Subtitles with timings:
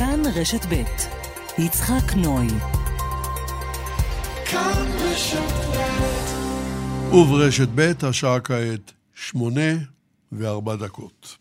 [0.00, 0.82] כאן רשת ב'
[1.58, 2.46] יצחק נוי.
[7.12, 9.70] וברשת ב' השעה כעת שמונה
[10.32, 11.36] וארבע דקות.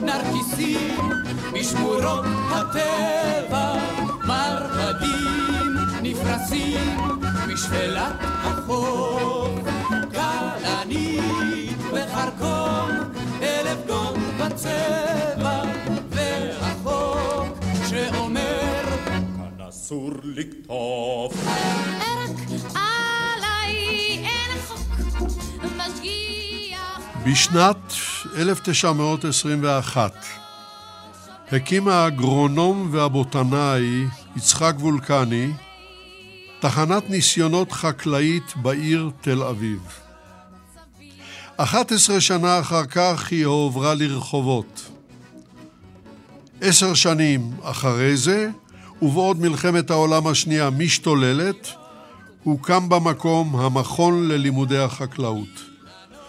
[0.00, 0.98] נרקיסים
[1.52, 3.74] משמורות הטבע,
[4.26, 7.13] מרבדים נפרסים
[7.54, 9.60] משפלת החוף,
[10.12, 12.90] כלנית וחרקום,
[13.42, 15.62] אלף גון בצבע,
[16.10, 17.58] והחוק
[17.88, 21.34] שאומר כאן אסור לקטוף.
[27.26, 27.92] בשנת
[28.36, 30.12] 1921
[31.52, 34.04] הקים האגרונום והבוטנאי
[34.36, 35.52] יצחק וולקני
[36.64, 39.80] תחנת ניסיונות חקלאית בעיר תל אביב.
[41.56, 44.90] 11 שנה אחר כך היא הועברה לרחובות.
[46.60, 48.48] עשר שנים אחרי זה,
[49.02, 51.68] ובעוד מלחמת העולם השנייה משתוללת,
[52.42, 55.62] הוקם במקום המכון ללימודי החקלאות.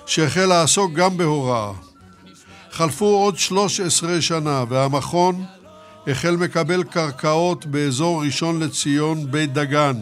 [0.06, 1.72] שהחל לעסוק גם בהוראה.
[2.72, 5.46] חלפו עוד 13 שנה והמכון
[6.08, 10.02] החל מקבל קרקעות באזור ראשון לציון בית דגן.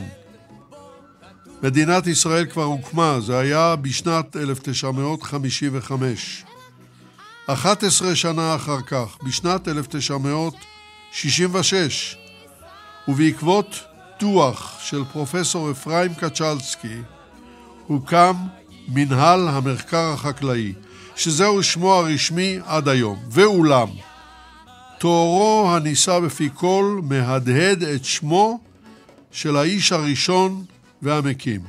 [1.64, 6.44] מדינת ישראל כבר הוקמה, זה היה בשנת 1955.
[7.48, 12.18] 11 שנה אחר כך, בשנת 1966,
[13.08, 13.80] ובעקבות
[14.20, 16.98] דוח של פרופסור אפרים קצ'לסקי,
[17.88, 18.34] הוקם
[18.88, 20.74] מנהל המחקר החקלאי,
[21.16, 23.88] שזהו שמו הרשמי עד היום, ואולם,
[25.00, 28.60] תוארו הנישא בפי כל מהדהד את שמו
[29.32, 30.66] של האיש הראשון
[31.04, 31.62] והמקים,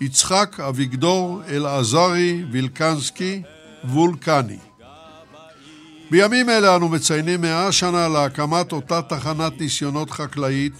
[0.00, 3.42] יצחק אביגדור אלעזרי וילקנסקי
[3.84, 4.58] וולקני.
[6.10, 10.72] בימים אלה אנו מציינים מאה שנה להקמת אותה תחנת ניסיונות חקלאית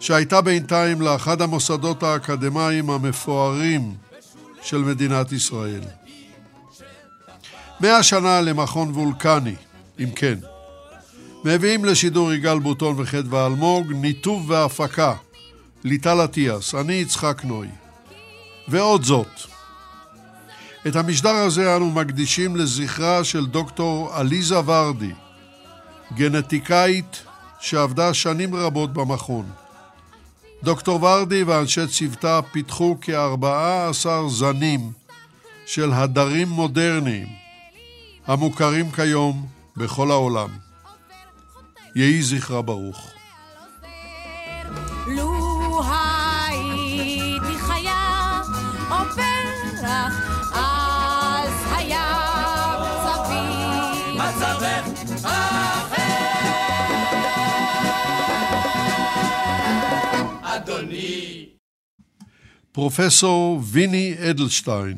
[0.00, 3.94] שהייתה בינתיים לאחד המוסדות האקדמיים המפוארים
[4.62, 5.82] של מדינת ישראל.
[7.80, 9.54] מאה שנה למכון וולקני,
[9.98, 10.38] אם כן.
[11.44, 15.14] מביאים לשידור יגאל בוטון וחדווה אלמוג, ניתוב והפקה,
[15.84, 17.68] ליטל אטיאס, אני יצחק נוי.
[18.68, 19.40] ועוד זאת,
[20.86, 25.12] את המשדר הזה אנו מקדישים לזכרה של דוקטור עליזה ורדי,
[26.14, 27.22] גנטיקאית
[27.60, 29.50] שעבדה שנים רבות במכון.
[30.62, 34.92] דוקטור ורדי ואנשי צוותה פיתחו כארבעה עשר זנים
[35.66, 37.26] של הדרים מודרניים
[38.26, 39.46] המוכרים כיום
[39.76, 40.48] בכל העולם.
[41.94, 43.17] יהי זכרה ברוך.
[62.78, 64.96] פרופסור ויני אדלשטיין,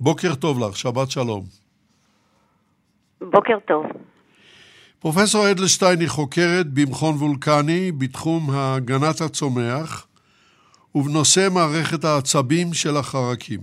[0.00, 1.44] בוקר טוב לך, שבת שלום.
[3.20, 3.84] בוקר טוב.
[4.98, 10.06] פרופסור אדלשטיין היא חוקרת במכון וולקני בתחום הגנת הצומח
[10.94, 13.60] ובנושא מערכת העצבים של החרקים.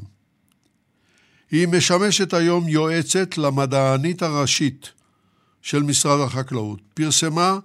[1.52, 4.92] היא משמשת היום יועצת למדענית הראשית
[5.62, 6.80] של משרד החקלאות.
[6.94, 7.58] פרסמה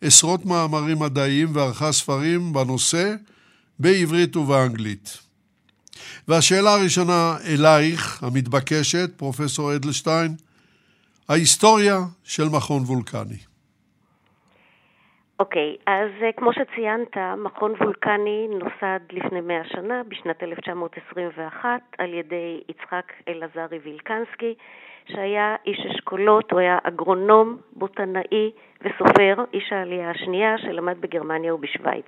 [0.00, 3.14] עשרות מאמרים מדעיים וערכה ספרים בנושא
[3.78, 5.23] בעברית ובאנגלית.
[6.28, 10.30] והשאלה הראשונה אלייך, המתבקשת, פרופסור אדלשטיין,
[11.28, 13.38] ההיסטוריה של מכון וולקני.
[15.40, 21.68] אוקיי, okay, אז uh, כמו שציינת, מכון וולקני נוסד לפני מאה שנה, בשנת 1921,
[21.98, 24.54] על ידי יצחק אלעזרי וילקנסקי,
[25.08, 28.50] שהיה איש אשכולות, הוא היה אגרונום, בוטנאי
[28.80, 32.06] וסופר, איש העלייה השנייה שלמד בגרמניה ובשוויץ.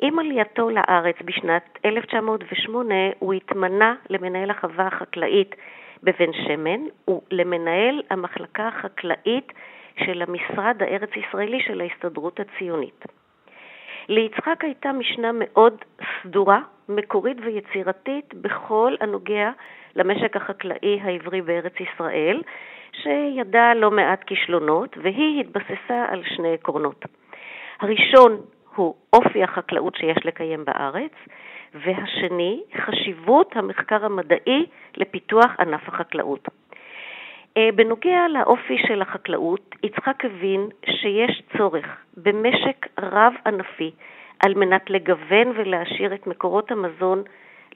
[0.00, 5.54] עם עלייתו לארץ בשנת 1908 הוא התמנה למנהל החווה החקלאית
[6.02, 9.52] בבן שמן ולמנהל המחלקה החקלאית
[10.04, 13.04] של המשרד הארץ-ישראלי של ההסתדרות הציונית.
[14.08, 15.74] ליצחק הייתה משנה מאוד
[16.22, 19.50] סדורה, מקורית ויצירתית בכל הנוגע
[19.96, 22.42] למשק החקלאי העברי בארץ ישראל,
[22.92, 27.04] שידע לא מעט כישלונות, והיא התבססה על שני עקרונות.
[27.80, 28.40] הראשון
[28.78, 31.12] הוא אופי החקלאות שיש לקיים בארץ,
[31.74, 34.66] והשני, חשיבות המחקר המדעי
[34.96, 36.48] לפיתוח ענף החקלאות.
[37.56, 41.86] אה, בנוגע לאופי של החקלאות, יצחק הבין שיש צורך
[42.16, 43.90] במשק רב-ענפי
[44.40, 47.22] על מנת לגוון ולהעשיר את מקורות המזון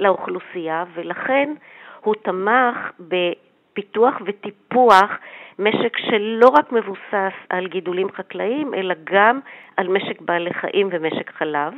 [0.00, 1.55] לאוכלוסייה, ולכן
[2.00, 5.10] הוא תמך בפיתוח וטיפוח
[5.58, 9.40] משק שלא רק מבוסס על גידולים חקלאיים, אלא גם
[9.76, 11.72] על משק בעלי חיים ומשק חלב.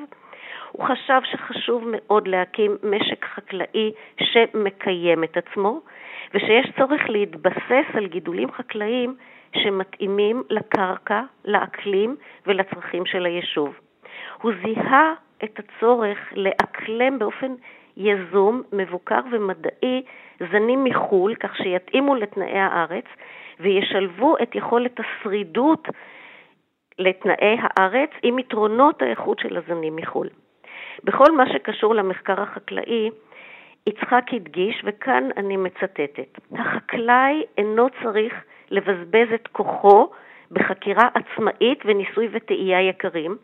[0.72, 5.80] הוא חשב שחשוב מאוד להקים משק חקלאי שמקיים את עצמו,
[6.34, 9.14] ושיש צורך להתבסס על גידולים חקלאיים
[9.56, 12.16] שמתאימים לקרקע, לאקלים
[12.46, 13.74] ולצרכים של היישוב.
[14.42, 15.12] הוא זיהה
[15.44, 17.54] את הצורך לאקלם באופן
[17.96, 20.02] יזום, מבוקר ומדעי
[20.50, 23.04] זנים מחו"ל, כך שיתאימו לתנאי הארץ
[23.60, 25.88] וישלבו את יכולת השרידות
[26.98, 30.28] לתנאי הארץ עם יתרונות האיכות של הזנים מחו"ל.
[31.04, 33.10] בכל מה שקשור למחקר החקלאי,
[33.86, 38.34] יצחק הדגיש, וכאן אני מצטטת, החקלאי אינו צריך
[38.70, 40.08] לבזבז את כוחו
[40.50, 43.36] בחקירה עצמאית וניסוי וטעייה יקרים,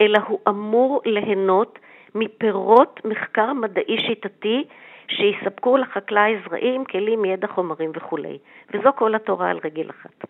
[0.00, 1.78] אלא הוא אמור ליהנות
[2.14, 4.64] מפירות מחקר מדעי שיטתי
[5.08, 8.38] שיספקו לחקלאי זרעים, כלים, ידע, חומרים וכולי.
[8.74, 10.24] וזו כל התורה על רגל אחת.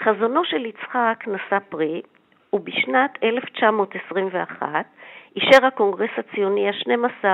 [0.00, 2.02] חזונו של יצחק נשא פרי,
[2.52, 4.86] ובשנת 1921
[5.36, 7.24] אישר הקונגרס הציוני ה-12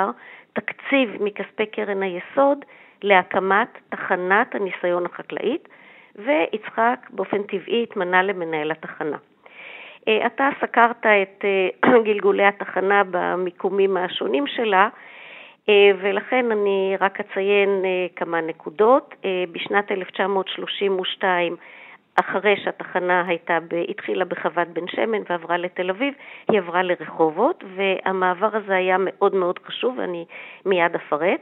[0.53, 2.65] תקציב מכספי קרן היסוד
[3.03, 5.69] להקמת תחנת הניסיון החקלאית,
[6.17, 9.17] ויצחק באופן טבעי התמנה למנהל התחנה.
[10.09, 14.89] אה, אתה סקרת את אה, גלגולי התחנה במיקומים השונים שלה,
[15.69, 17.85] ולכן אני רק אציין
[18.17, 19.15] כמה נקודות.
[19.53, 21.57] בשנת 1932
[22.21, 26.15] אחרי שהתחנה הייתה, התחילה בחוות בן שמן ועברה לתל אביב,
[26.49, 30.25] היא עברה לרחובות, והמעבר הזה היה מאוד מאוד חשוב, ואני
[30.67, 31.41] מיד אפרט.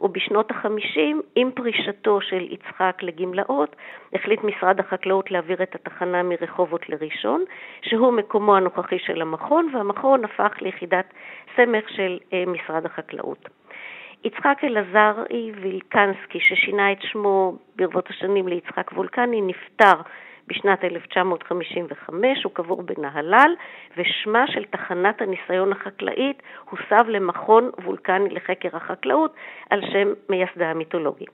[0.00, 3.76] ובשנות ה-50, עם פרישתו של יצחק לגמלאות,
[4.12, 7.44] החליט משרד החקלאות להעביר את התחנה מרחובות לראשון,
[7.82, 11.14] שהוא מקומו הנוכחי של המכון, והמכון הפך ליחידת
[11.56, 13.48] סמך של אה, משרד החקלאות.
[14.24, 20.00] יצחק אלעזרי וילקנסקי, ששינה את שמו ברבות השנים ליצחק וולקני, נפטר
[20.46, 23.54] בשנת 1955, הוא קבור בנהלל,
[23.96, 29.34] ושמה של תחנת הניסיון החקלאית הוסב למכון וולקני לחקר החקלאות
[29.70, 31.24] על שם מייסדה המיתולוגי.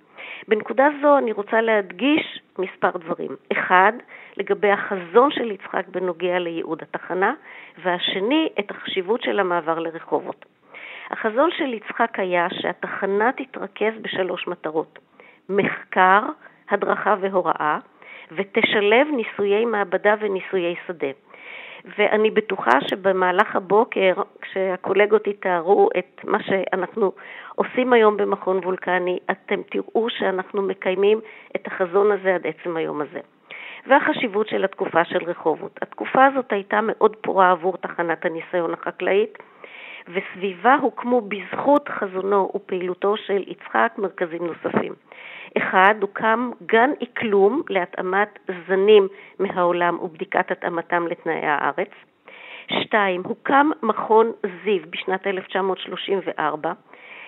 [0.49, 3.37] בנקודה זו אני רוצה להדגיש מספר דברים.
[3.53, 3.93] אחד,
[4.37, 7.35] לגבי החזון של יצחק בנוגע לייעוד התחנה,
[7.83, 10.45] והשני, את החשיבות של המעבר לרחובות.
[11.11, 14.99] החזון של יצחק היה שהתחנה תתרכז בשלוש מטרות:
[15.49, 16.21] מחקר,
[16.71, 17.79] הדרכה והוראה,
[18.33, 21.11] ותשלב ניסויי מעבדה וניסויי שדה.
[21.99, 24.13] ואני בטוחה שבמהלך הבוקר,
[24.43, 27.13] כשהקולגות יתארו את מה שאנחנו
[27.55, 31.21] עושים היום במכון וולקני, אתם תראו שאנחנו מקיימים
[31.57, 33.21] את החזון הזה עד עצם היום הזה.
[33.87, 35.79] והחשיבות של התקופה של רחובות.
[35.83, 39.39] התקופה הזאת הייתה מאוד פורה עבור תחנת הניסיון החקלאית,
[40.09, 44.95] וסביבה הוקמו בזכות חזונו ופעילותו של יצחק מרכזים נוספים.
[45.59, 48.39] אחד, הוקם גן אקלום להתאמת
[48.69, 49.09] זנים
[49.39, 51.91] מהעולם ובדיקת התאמתם לתנאי הארץ.
[52.73, 54.33] שתיים, הוקם מכון
[54.65, 56.73] זיו בשנת 1934,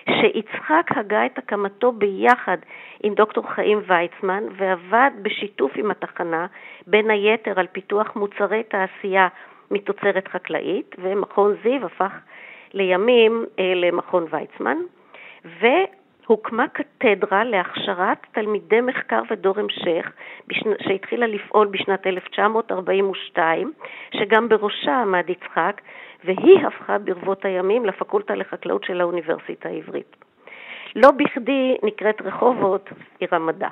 [0.09, 2.57] שיצחק הגה את הקמתו ביחד
[3.03, 6.45] עם דוקטור חיים ויצמן ועבד בשיתוף עם התחנה,
[6.87, 9.27] בין היתר על פיתוח מוצרי תעשייה
[9.71, 12.11] מתוצרת חקלאית, ומכון זיו הפך
[12.73, 14.77] לימים אה, למכון ויצמן,
[15.45, 20.11] והוקמה קתדרה להכשרת תלמידי מחקר ודור המשך,
[20.87, 23.73] שהתחילה לפעול בשנת 1942,
[24.15, 25.81] שגם בראשה עמד יצחק,
[26.23, 30.15] והיא הפכה ברבות הימים לפקולטה לחקלאות של האוניברסיטה העברית.
[30.95, 33.69] לא בכדי נקראת רחובות עיר המדע.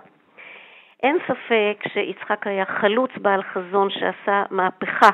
[1.03, 5.09] אין ספק שיצחק היה חלוץ בעל חזון שעשה מהפכה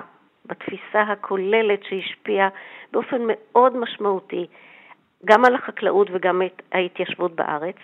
[0.48, 2.50] בתפיסה הכוללת שהשפיעה
[2.92, 4.46] באופן מאוד משמעותי
[5.26, 7.76] גם על החקלאות וגם את ההתיישבות בארץ,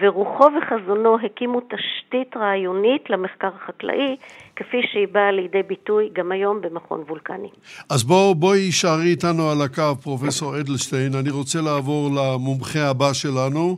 [0.00, 4.16] ורוחו וחזונו הקימו תשתית רעיונית למחקר החקלאי,
[4.56, 7.48] כפי שהיא באה לידי ביטוי גם היום במכון וולקני.
[7.90, 11.14] אז בוא, בואי יישארי איתנו על הקו, פרופסור אדלשטיין.
[11.20, 13.76] אני רוצה לעבור למומחה הבא שלנו,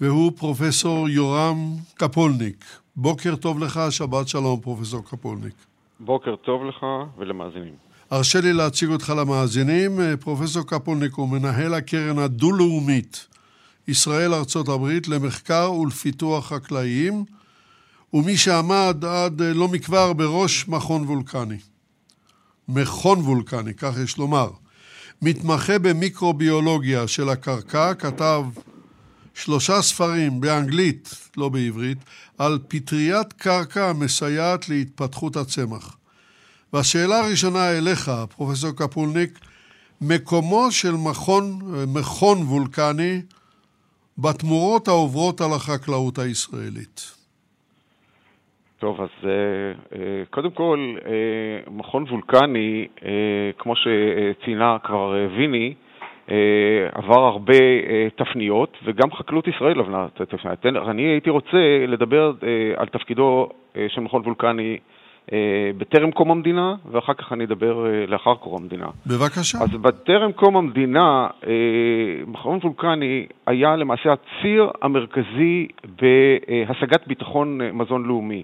[0.00, 1.56] והוא פרופסור יורם
[1.94, 2.64] קפולניק.
[2.96, 5.69] בוקר טוב לך, שבת שלום, פרופסור קפולניק.
[6.00, 6.86] בוקר טוב לך
[7.18, 7.74] ולמאזינים.
[8.10, 10.00] הרשה לי להציג אותך למאזינים.
[10.20, 13.26] פרופסור קפולניק הוא מנהל הקרן הדו-לאומית
[13.88, 17.24] ישראל-ארצות הברית למחקר ולפיתוח חקלאיים,
[18.12, 21.58] ומי שעמד עד לא מכבר בראש מכון וולקני.
[22.68, 24.50] מכון וולקני, כך יש לומר.
[25.22, 28.44] מתמחה במיקרוביולוגיה של הקרקע, כתב
[29.34, 31.98] שלושה ספרים באנגלית, לא בעברית,
[32.40, 35.98] על פטריית קרקע המסייעת להתפתחות הצמח.
[36.72, 39.30] והשאלה הראשונה אליך, פרופסור קפולניק,
[40.00, 41.44] מקומו של מכון,
[41.98, 43.14] מכון וולקני
[44.18, 47.16] בתמורות העוברות על החקלאות הישראלית.
[48.78, 50.96] טוב, אז אה, קודם כל,
[51.70, 52.86] מכון וולקני,
[53.58, 55.74] כמו שציינה כבר ויני,
[56.92, 57.54] עבר הרבה
[58.16, 60.66] תפניות, וגם חקלאות ישראל עברה תפניות.
[60.66, 62.32] אני הייתי רוצה לדבר
[62.76, 63.48] על תפקידו
[63.88, 64.78] של מכון וולקני
[65.32, 68.86] אה, בטרם קום המדינה, ואחר כך אני אדבר אה, לאחר קום המדינה.
[69.06, 69.58] בבקשה.
[69.58, 71.52] אז בטרם קום המדינה, אה,
[72.26, 75.68] מכון וולקני היה למעשה הציר המרכזי
[76.02, 78.42] בהשגת ביטחון מזון לאומי.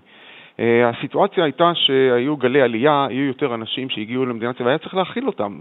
[0.58, 5.60] הסיטואציה הייתה שהיו גלי עלייה, היו יותר אנשים שהגיעו למדינת ישראל, והיה צריך להכיל אותם.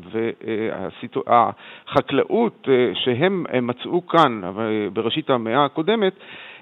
[1.28, 4.42] והחקלאות שהם מצאו כאן
[4.94, 6.14] בראשית המאה הקודמת,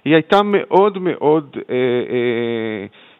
[0.05, 1.57] היא הייתה מאוד מאוד...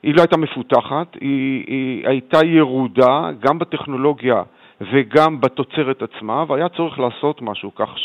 [0.04, 4.44] היא לא הייתה מפותחת, היא, היא הייתה ירודה גם בטכנולוגיה
[4.82, 7.96] וגם בתוצרת עצמה, והיה צורך לעשות משהו, כך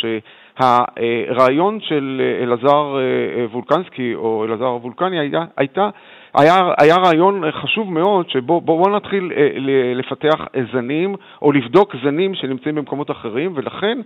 [0.59, 5.91] שהרעיון של אלעזר אה, וולקנסקי או אלעזר וולקני היה, הייתה,
[6.35, 9.49] היה, היה רעיון חשוב מאוד, שבו בואו נתחיל אה,
[9.95, 13.99] לפתח זנים או לבדוק זנים שנמצאים במקומות אחרים, ולכן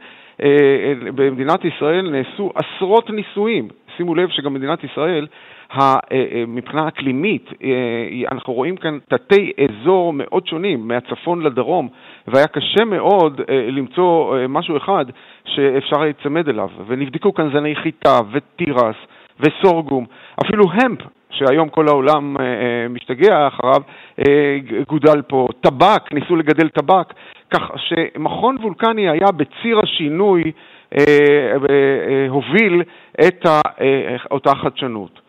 [0.42, 3.68] אה, במדינת ישראל נעשו עשרות ניסויים.
[3.96, 5.26] שימו לב שגם מדינת ישראל
[5.72, 7.68] אה, אה, מבחינה אקלימית, אה,
[8.32, 11.88] אנחנו רואים כאן תתי אזור מאוד שונים, מהצפון לדרום,
[12.28, 15.04] והיה קשה מאוד למצוא משהו אחד
[15.44, 16.68] שאפשר להיצמד אליו.
[16.86, 18.96] ונבדקו כאן זני חיטה ותירס
[19.40, 20.04] וסורגום,
[20.46, 21.00] אפילו המפ,
[21.32, 22.36] שהיום כל העולם
[22.90, 23.82] משתגע אחריו,
[24.88, 27.12] גודל פה, טבק, ניסו לגדל טבק,
[27.50, 30.52] כך שמכון וולקני היה בציר השינוי,
[32.28, 32.82] הוביל
[33.26, 33.46] את
[34.30, 35.22] אותה חדשנות.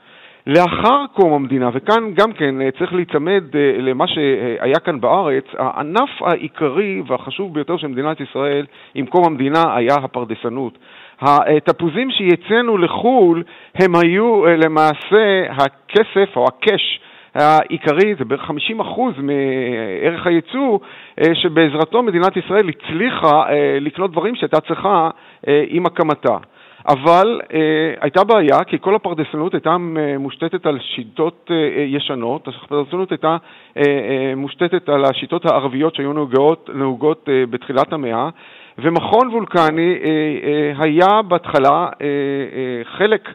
[0.48, 6.10] לאחר קום המדינה, וכאן גם כן אה, צריך להיצמד אה, למה שהיה כאן בארץ, הענף
[6.22, 10.77] העיקרי והחשוב ביותר של מדינת ישראל עם קום המדינה היה הפרדסנות.
[11.22, 13.43] התפוזים שיצאנו לחו"ל
[13.75, 17.00] הם היו אה, למעשה הכסף או הקש
[17.36, 18.53] העיקרי, זה בערך 50%
[19.17, 20.79] מערך הייצוא,
[21.34, 23.46] שבעזרתו מדינת ישראל הצליחה
[23.82, 25.10] לקנות דברים שהייתה צריכה
[25.67, 26.38] עם הקמתה.
[26.88, 27.60] אבל אה,
[28.01, 33.38] הייתה בעיה, כי כל הפרדסנות הייתה אה, מושתתת על שיטות אה, אה, ישנות, הפרדסנות הייתה
[33.77, 38.29] אה, אה, מושתתת על השיטות הערביות שהיו נהוגות, נהוגות אה, בתחילת המאה,
[38.77, 40.10] ומכון וולקני אה,
[40.44, 43.30] אה, היה בהתחלה אה, חלק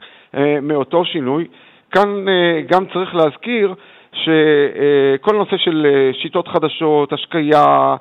[0.63, 1.45] מאותו שינוי.
[1.91, 2.25] כאן
[2.67, 3.75] גם צריך להזכיר
[4.13, 5.87] שכל אה, נושא של
[6.23, 7.97] שיטות חדשות, השקיה,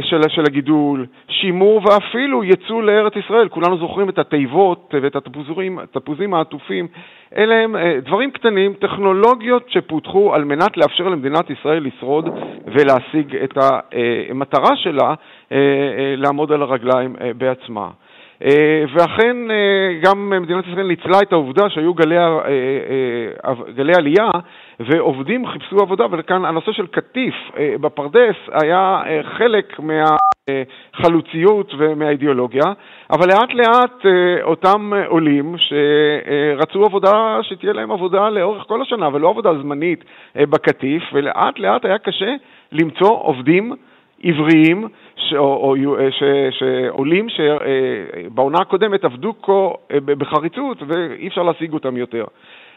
[0.00, 3.48] של, של הגידול, שימור ואפילו ייצוא לארץ ישראל.
[3.48, 6.88] כולנו זוכרים את התיבות ואת התפוזים, התפוזים העטופים.
[7.36, 12.28] אלה הם אה, דברים קטנים, טכנולוגיות שפותחו על מנת לאפשר למדינת ישראל לשרוד
[12.66, 15.14] ולהשיג את המטרה שלה
[16.16, 17.88] לעמוד על הרגליים בעצמה.
[18.44, 24.30] אה, ואכן אה, גם מדינת ישראל ניצלה את העובדה שהיו גלי, אה, גלי עלייה
[24.80, 27.34] ועובדים חיפשו עבודה, וכאן הנושא של קטיף
[27.80, 32.64] בפרדס היה חלק מהחלוציות ומהאידיאולוגיה,
[33.10, 34.06] אבל לאט לאט
[34.42, 40.04] אותם עולים שרצו עבודה, שתהיה להם עבודה לאורך כל השנה ולא עבודה זמנית
[40.36, 42.34] בקטיף, ולאט לאט היה קשה
[42.72, 43.72] למצוא עובדים
[44.22, 45.34] עבריים ש,
[46.50, 49.52] שעולים שבעונה הקודמת עבדו כה
[49.92, 52.24] אה, בחריצות ואי אפשר להשיג אותם יותר.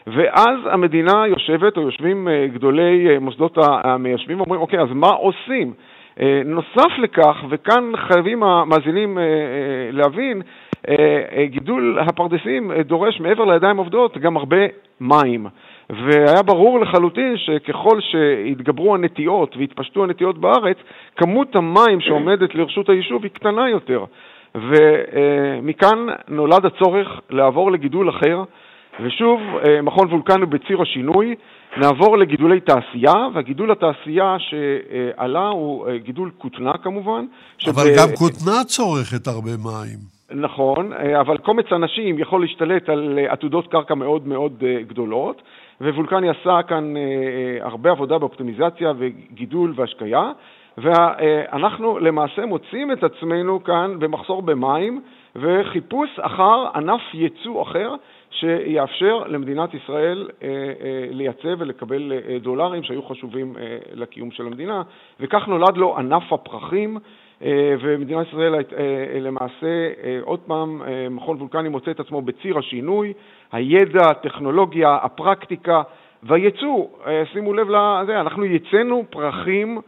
[0.06, 5.72] ואז המדינה יושבת, או יושבים אה, גדולי אה, מוסדות המיישבים ואומרים, אוקיי, אז מה עושים?
[6.44, 9.18] נוסף לכך, וכאן חייבים המאזינים
[9.92, 10.42] להבין,
[11.44, 14.56] גידול הפרדסים דורש מעבר לידיים עובדות גם הרבה
[15.00, 15.46] מים.
[15.90, 20.76] והיה ברור לחלוטין שככל שהתגברו הנטיעות והתפשטו הנטיעות בארץ,
[21.16, 24.04] כמות המים שעומדת לרשות היישוב היא קטנה יותר.
[24.54, 28.42] ומכאן נולד הצורך לעבור לגידול אחר,
[29.04, 31.34] ושוב, אה, מכון וולקן הוא בציר השינוי,
[31.76, 37.24] נעבור לגידולי תעשייה, והגידול התעשייה שעלה הוא אה, גידול כותנה כמובן.
[37.66, 37.98] אבל שב...
[37.98, 40.15] גם כותנה צורכת הרבה מים.
[40.30, 45.42] נכון, אה, אבל קומץ אנשים יכול להשתלט על עתודות קרקע מאוד מאוד גדולות,
[45.80, 50.32] ווולקני עשה כאן אה, אה, הרבה עבודה באופטימיזציה וגידול והשקיה,
[50.78, 55.00] ואנחנו למעשה מוצאים את עצמנו כאן במחסור במים
[55.36, 57.94] וחיפוש אחר ענף ייצוא אחר
[58.30, 60.48] שיאפשר למדינת ישראל אה,
[61.10, 63.54] לייצא ולקבל דולרים שהיו חשובים
[63.94, 64.82] לקיום של המדינה,
[65.20, 66.98] וכך נולד לו ענף הפרחים.
[67.80, 68.54] ומדינת ישראל
[69.20, 69.90] למעשה,
[70.22, 73.12] עוד פעם, מכון וולקני מוצא את עצמו בציר השינוי,
[73.52, 75.82] הידע, הטכנולוגיה, הפרקטיקה
[76.22, 76.86] והייצוא.
[77.06, 79.78] אה, שימו לב לזה, אנחנו ייצאנו פרחים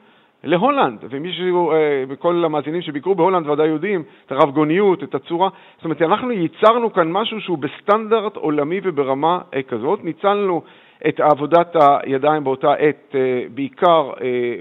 [0.44, 1.72] להולנד, ומישהו,
[2.08, 7.12] וכל המאזינים שביקרו בהולנד ודאי יודעים את הרב-גוניות, את הצורה, זאת אומרת, אנחנו ייצרנו כאן
[7.12, 9.38] משהו שהוא בסטנדרט עולמי וברמה
[9.68, 10.62] כזאת, ניצלנו
[11.08, 13.14] את עבודת הידיים באותה עת,
[13.54, 14.10] בעיקר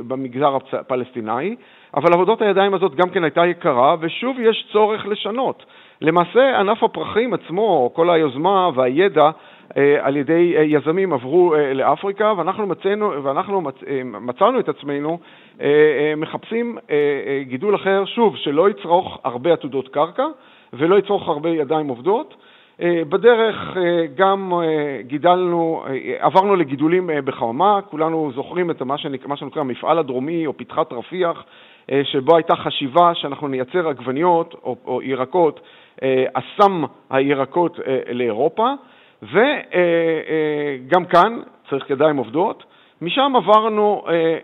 [0.07, 1.55] במגזר הפלסטיני,
[1.95, 5.65] אבל עבודת הידיים הזאת גם כן הייתה יקרה, ושוב יש צורך לשנות.
[6.01, 9.29] למעשה ענף הפרחים עצמו, כל היוזמה והידע
[9.77, 13.75] אה, על ידי אה, יזמים עברו אה, לאפריקה, ואנחנו, מצאנו, ואנחנו מצ,
[14.05, 15.19] מצאנו את עצמנו
[16.17, 16.77] מחפשים
[17.41, 20.25] גידול אחר, שוב, שלא יצרוך הרבה עתודות קרקע
[20.73, 22.35] ולא יצרוך הרבה ידיים עובדות.
[23.09, 23.77] בדרך
[24.15, 24.53] גם
[25.01, 25.83] גידלנו,
[26.19, 31.43] עברנו לגידולים בחממה, כולנו זוכרים את מה שנקרא המפעל הדרומי או פתחת רפיח,
[32.03, 35.59] שבו הייתה חשיבה שאנחנו נייצר עגבניות או, או ירקות,
[36.33, 37.79] אסם הירקות
[38.11, 38.73] לאירופה.
[39.23, 41.39] וגם כאן
[41.69, 42.63] צריך ידיים עובדות.
[43.01, 44.37] משם עברנו אה,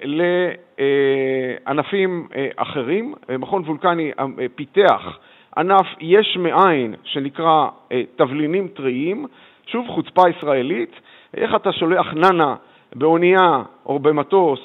[1.65, 3.13] לענפים אה, אחרים.
[3.39, 5.17] מכון וולקני אה, פיתח
[5.57, 7.67] ענף יש מאין שנקרא
[8.15, 9.25] תבלינים טריים,
[9.65, 10.91] שוב חוצפה ישראלית.
[11.37, 12.55] איך אתה שולח ננה
[12.95, 14.59] באונייה או במטוס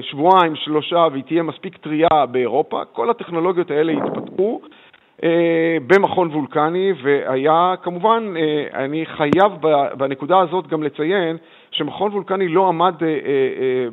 [0.00, 2.82] שבועיים, שלושה, והיא תהיה מספיק טרייה באירופה?
[2.92, 4.60] כל הטכנולוגיות האלה התפתחו.
[5.24, 9.52] אה, במכון וולקני, והיה כמובן, אה, אני חייב
[9.94, 11.36] בנקודה הזאת גם לציין
[11.70, 13.08] שמכון וולקני לא עמד אה,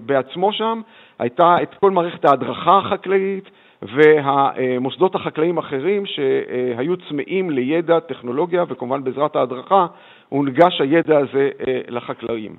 [0.06, 0.82] בעצמו שם,
[1.20, 3.50] הייתה את כל מערכת ההדרכה החקלאית
[3.82, 9.86] והמוסדות החקלאיים האחרים שהיו צמאים לידע, טכנולוגיה, וכמובן בעזרת ההדרכה
[10.30, 11.50] הונגש הידע הזה
[11.88, 12.56] לחקלאים.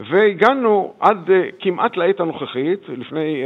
[0.00, 3.42] והגענו עד כמעט לעת הנוכחית, לפני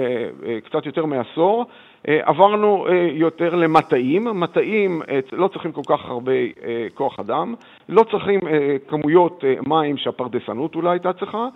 [0.65, 1.67] קצת יותר מעשור,
[2.09, 6.33] אה, עברנו אה, יותר למטעים, מטעים אה, לא צריכים כל כך הרבה
[6.95, 7.55] כוח אדם,
[7.89, 8.41] לא צריכים
[8.89, 11.49] כמויות מים שהפרדסנות אולי הייתה צריכה,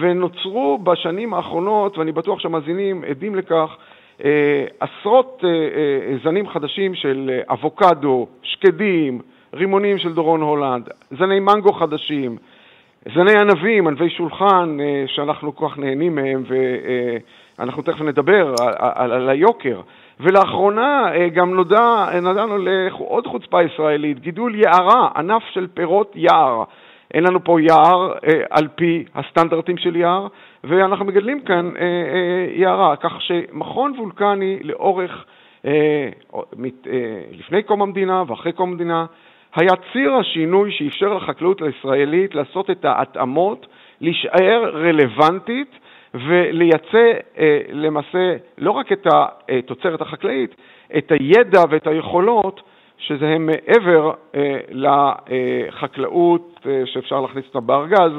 [0.00, 3.76] ונוצרו בשנים האחרונות, ואני בטוח שהמאזינים עדים לכך,
[4.80, 5.44] עשרות
[6.24, 9.20] זנים חדשים של אבוקדו, שקדים,
[9.54, 12.36] רימונים של דורון הולנד, זני מנגו חדשים,
[13.14, 16.54] זני ענבים, ענבי שולחן, שאנחנו כל כך נהנים מהם, ו...
[17.58, 19.80] אנחנו תכף נדבר על, על, על היוקר.
[20.20, 26.64] ולאחרונה אה, גם נודע, נודענו לעוד חוצפה ישראלית, גידול יערה, ענף של פירות יער.
[27.14, 30.26] אין לנו פה יער אה, על פי הסטנדרטים של יער,
[30.64, 35.24] ואנחנו מגדלים כאן אה, אה, יערה, כך שמכון וולקני לאורך,
[35.64, 39.06] אה, אה, לפני קום המדינה ואחרי קום המדינה,
[39.54, 43.66] היה ציר השינוי שאפשר לחקלאות הישראלית לעשות את ההתאמות,
[44.00, 45.78] להישאר רלוונטית
[46.14, 49.06] ולייצא אה, למעשה לא רק את
[49.48, 50.54] התוצרת החקלאית,
[50.98, 52.60] את הידע ואת היכולות
[52.98, 58.12] שזה הם מעבר אה, לחקלאות אה, שאפשר להכניס אותה בארגז,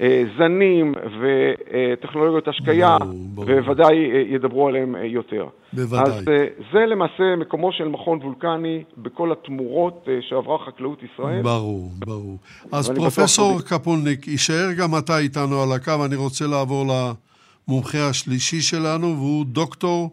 [0.00, 2.96] אה, זנים וטכנולוגיות השקיה,
[3.34, 5.46] בוודאי אה, ידברו עליהם יותר.
[5.72, 6.02] בוודאי.
[6.02, 6.24] אז
[6.72, 11.42] זה למעשה מקומו של מכון וולקני בכל התמורות שעברה חקלאות ישראל.
[11.42, 12.36] ברור, ברור.
[12.72, 17.12] אז פרופסור קפולניק, יישאר גם אתה איתנו על הקו, אני רוצה לעבור ל...
[17.68, 20.10] המומחה השלישי שלנו, והוא דוקטור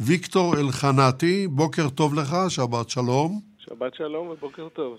[0.00, 1.46] ויקטור אלחנתי.
[1.48, 3.40] בוקר טוב לך, שבת שלום.
[3.68, 4.96] שבת שלום ובוקר טוב.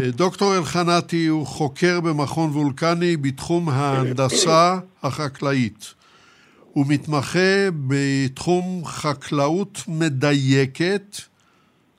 [0.00, 5.94] אה, דוקטור אלחנתי הוא חוקר במכון וולקני בתחום ההנדסה החקלאית.
[6.72, 11.16] הוא מתמחה בתחום חקלאות מדייקת,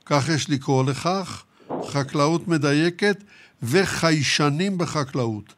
[0.05, 1.43] כך יש לקרוא לכך,
[1.86, 3.23] חקלאות מדייקת
[3.63, 5.53] וחיישנים בחקלאות.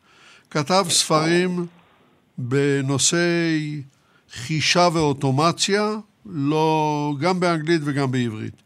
[0.50, 1.65] כתב ספרים
[2.38, 3.82] בנושאי
[4.32, 5.95] חישה ואוטומציה,
[6.26, 8.62] לא, גם באנגלית וגם בעברית.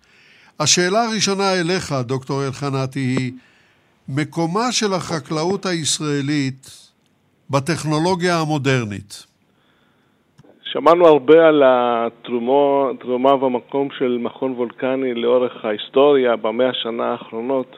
[0.60, 3.32] השאלה הראשונה אליך, דוקטור אלחנתי, היא
[4.10, 6.92] מקומה של החקלאות הישראלית
[7.50, 9.26] בטכנולוגיה המודרנית.
[10.64, 17.78] שמענו הרבה על התרומה והמקום של מכון וולקני לאורך ההיסטוריה במאה השנה האחרונות,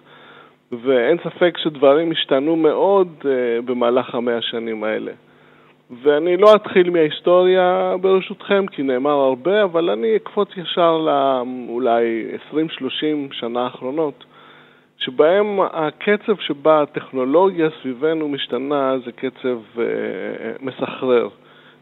[0.71, 3.25] ואין ספק שדברים השתנו מאוד uh,
[3.65, 5.11] במהלך המאה השנים האלה.
[5.91, 12.55] ואני לא אתחיל מההיסטוריה ברשותכם, כי נאמר הרבה, אבל אני אקפוץ ישר לאולי 20-30
[13.31, 14.23] שנה האחרונות,
[14.97, 19.83] שבהם הקצב שבה הטכנולוגיה סביבנו משתנה זה קצב אה,
[20.61, 21.27] מסחרר.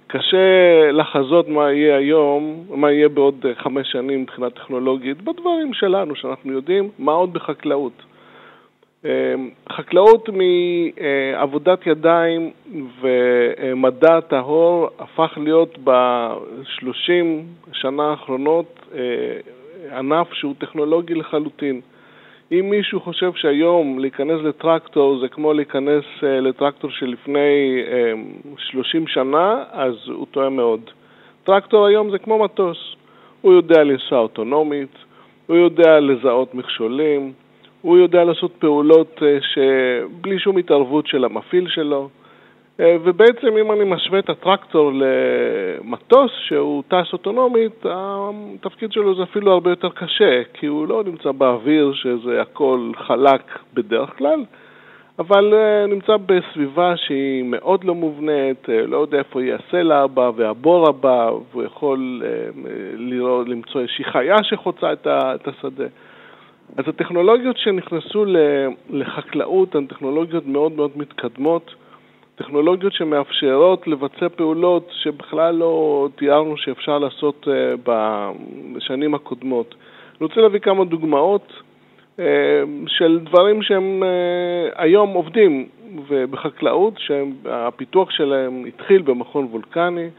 [0.08, 6.52] קשה לחזות מה יהיה היום, מה יהיה בעוד חמש שנים מבחינה טכנולוגית, בדברים שלנו, שאנחנו
[6.52, 8.05] יודעים, מה עוד בחקלאות.
[9.06, 12.52] אמ, חקלאות מעבודת ידיים
[13.02, 21.82] ומדע טהור הפך להיות בשלושים שנה האחרונות אה, ענף שהוא טכנולוגי לחלוטין.
[22.52, 27.84] אם מישהו חושב שהיום להיכנס לטרקטור זה כמו להיכנס אה, לטרקטור שלפני
[28.58, 30.82] 30 אמ, שנה, אז הוא טועה מאוד.
[31.44, 32.78] טרקטור היום זה כמו מטוס,
[33.42, 34.98] הוא יודע לנסוע אוטונומית,
[35.48, 37.34] הוא יודע לזהות מכשולים,
[37.86, 42.10] הוא יודע לעשות פעולות אה, שבלי שום התערבות של המפעיל שלו.
[42.80, 49.52] אה, ובעצם אם אני משווה את הטרקטור למטוס שהוא טס אוטונומית, התפקיד שלו זה אפילו
[49.52, 54.44] הרבה יותר קשה, כי הוא לא נמצא באוויר שזה הכל חלק בדרך כלל,
[55.20, 60.90] אבל אה, נמצא בסביבה שהיא מאוד לא מובנית, לא יודע איפה יהיה הסלע הבא והבור
[60.90, 62.22] הבא, והוא יכול
[62.98, 65.88] לראות, למצוא איזושהי חיה שחוצה את השדה.
[66.78, 68.26] אז הטכנולוגיות שנכנסו
[68.90, 71.76] לחקלאות הן טכנולוגיות מאוד מאוד מתקדמות,
[72.36, 77.74] טכנולוגיות שמאפשרות לבצע פעולות שבכלל לא תיארנו שאפשר לעשות אה,
[78.74, 79.76] בשנים הקודמות.
[80.12, 81.54] אני רוצה להביא כמה דוגמאות
[82.20, 82.26] אה,
[82.88, 85.68] של דברים שהם אה, היום עובדים
[86.10, 90.10] בחקלאות, שהפיתוח שלהם התחיל במכון וולקני.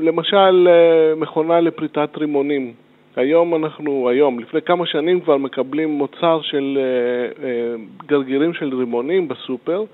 [0.00, 0.68] למשל,
[1.16, 2.72] מכונה לפריטת רימונים.
[3.16, 7.74] היום אנחנו, היום, לפני כמה שנים כבר מקבלים מוצר של אה, אה,
[8.06, 9.84] גרגירים של רימונים בסופר,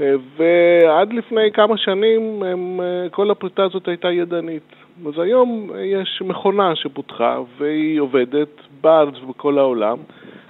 [0.00, 4.62] אה, ועד לפני כמה שנים הם, כל הפריטה הזאת הייתה ידנית.
[5.06, 9.98] אז היום יש מכונה שפותחה והיא עובדת בארץ ובכל העולם,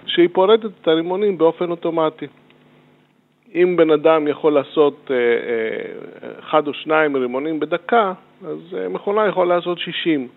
[0.07, 2.27] שהיא פורטת את הרימונים באופן אוטומטי.
[3.55, 5.11] אם בן אדם יכול לעשות
[6.38, 8.12] אחד או שניים רימונים בדקה,
[8.46, 10.29] אז מכונה יכולה לעשות 60.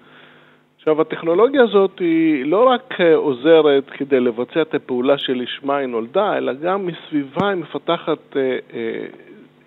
[0.88, 6.38] עכשיו, הטכנולוגיה הזאת היא לא רק אה, עוזרת כדי לבצע את הפעולה שלשמה היא נולדה,
[6.38, 8.41] אלא גם מסביבה היא מפתחת אה,
[8.74, 9.06] אה,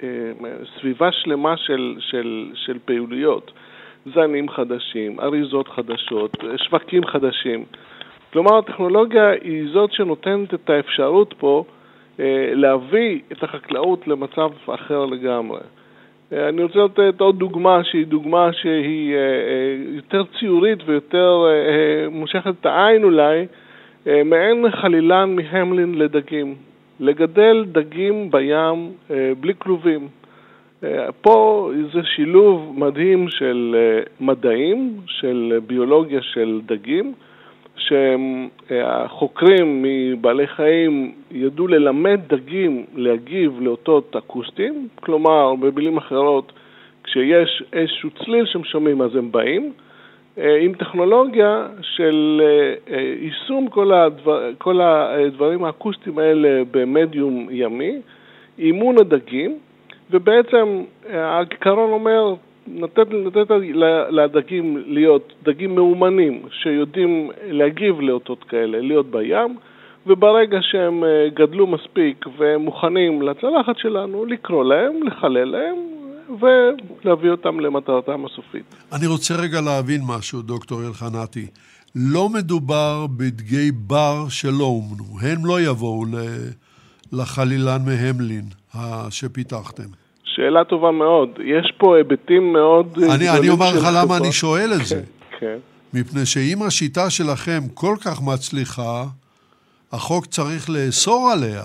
[0.03, 0.31] אה,
[0.79, 3.53] סביבה שלמה של, של, של פעילויות.
[4.15, 7.65] זנים חדשים, אריזות חדשות, שווקים חדשים.
[8.33, 11.65] כלומר, הטכנולוגיה היא זאת שנותנת את האפשרות פה
[12.21, 15.61] אה, להביא את החקלאות למצב אחר לגמרי.
[16.33, 21.45] אה, אני רוצה לתת עוד דוגמה שהיא דוגמה שהיא אה, אה, יותר ציורית ויותר
[22.11, 23.47] מושכת את העין אולי,
[24.25, 26.55] מעין חלילן מהמלין לדגים.
[27.01, 28.93] לגדל דגים בים
[29.41, 30.09] בלי כלובים.
[31.21, 33.77] פה זה שילוב מדהים של
[34.21, 37.13] מדעים, של ביולוגיה של דגים,
[37.79, 46.53] שהחוקרים מבעלי חיים ידעו ללמד דגים להגיב לאותות אקוסטיים, כלומר, במילים אחרות,
[47.05, 49.73] כשיש איזשהו צליל שהם שומעים אז הם באים,
[50.39, 58.01] אה, עם טכנולוגיה של אה, אה, יישום כל, הדבר, כל הדברים האקוסטיים האלה במדיום ימי,
[58.59, 59.59] אימון הדגים,
[60.11, 62.35] ובעצם העיקרון אומר,
[62.75, 63.55] לתת, לתת
[64.11, 69.57] לדגים להיות דגים מאומנים שיודעים להגיב לאותות כאלה, להיות בים,
[70.07, 75.77] וברגע שהם אה, גדלו מספיק והם מוכנים לצלחת שלנו, לקרוא להם, לחלל להם
[76.41, 78.75] ולהביא אותם למטרתם הסופית.
[78.93, 81.47] אני רוצה רגע להבין משהו, דוקטור אלחנתי.
[81.95, 86.05] לא מדובר בדגי בר שלא אומנו, הם לא יבואו
[87.13, 88.45] לחלילן מהמלין
[89.11, 90.08] שפיתחתם.
[90.39, 91.29] שאלה טובה מאוד.
[91.45, 92.99] יש פה היבטים מאוד...
[93.17, 95.03] אני, אני אומר לך למה אני שואל את זה.
[95.31, 95.57] כן, כן.
[95.95, 99.05] מפני שאם השיטה שלכם כל כך מצליחה,
[99.93, 101.63] החוק צריך לאסור עליה.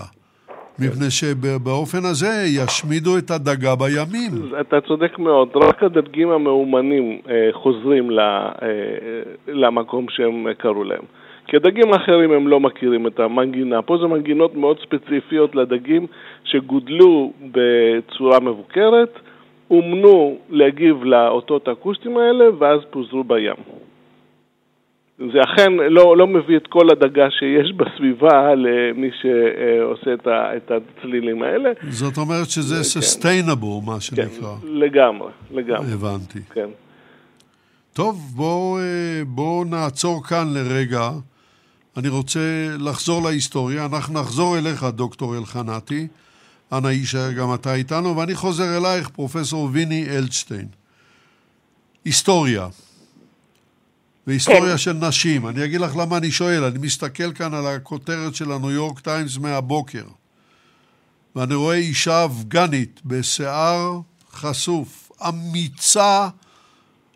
[0.78, 4.32] מפני שבאופן הזה ישמידו את הדגה בימים.
[4.60, 8.48] אתה צודק מאוד, רק הדגים המאומנים אה, חוזרים אה,
[9.48, 11.04] למקום שהם קראו להם.
[11.46, 13.82] כי הדגים האחרים הם לא מכירים את המנגינה.
[13.82, 16.06] פה זה מנגינות מאוד ספציפיות לדגים
[16.44, 19.18] שגודלו בצורה מבוקרת,
[19.70, 23.54] אומנו להגיב לאותות האקוסטיים האלה, ואז פוזרו בים.
[25.18, 30.70] זה אכן לא, לא מביא את כל הדגה שיש בסביבה למי שעושה את, ה, את
[30.70, 31.70] הצלילים האלה.
[31.88, 33.00] זאת אומרת שזה כן.
[33.00, 34.24] sustainable, מה שנקרא.
[34.26, 35.92] כן, לגמרי, לגמרי.
[35.92, 36.38] הבנתי.
[36.54, 36.68] כן.
[37.92, 38.78] טוב, בואו
[39.26, 41.10] בוא נעצור כאן לרגע.
[41.96, 42.40] אני רוצה
[42.78, 43.84] לחזור להיסטוריה.
[43.84, 46.06] אנחנו נחזור אליך, דוקטור אלחנתי.
[46.72, 50.68] אנא יישאר גם אתה איתנו, ואני חוזר אלייך, פרופסור ויני אלדשטיין.
[52.04, 52.68] היסטוריה.
[54.26, 54.78] והיסטוריה כן.
[54.78, 55.48] של נשים.
[55.48, 56.64] אני אגיד לך למה אני שואל.
[56.64, 60.04] אני מסתכל כאן על הכותרת של הניו יורק טיימס מהבוקר,
[61.36, 64.00] ואני רואה אישה אפגנית בשיער
[64.32, 66.28] חשוף, אמיצה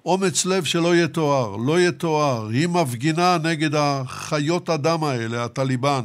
[0.08, 2.46] אומץ לב שלא יתואר, לא יתואר.
[2.52, 6.04] היא מפגינה נגד החיות אדם האלה, הטליבן.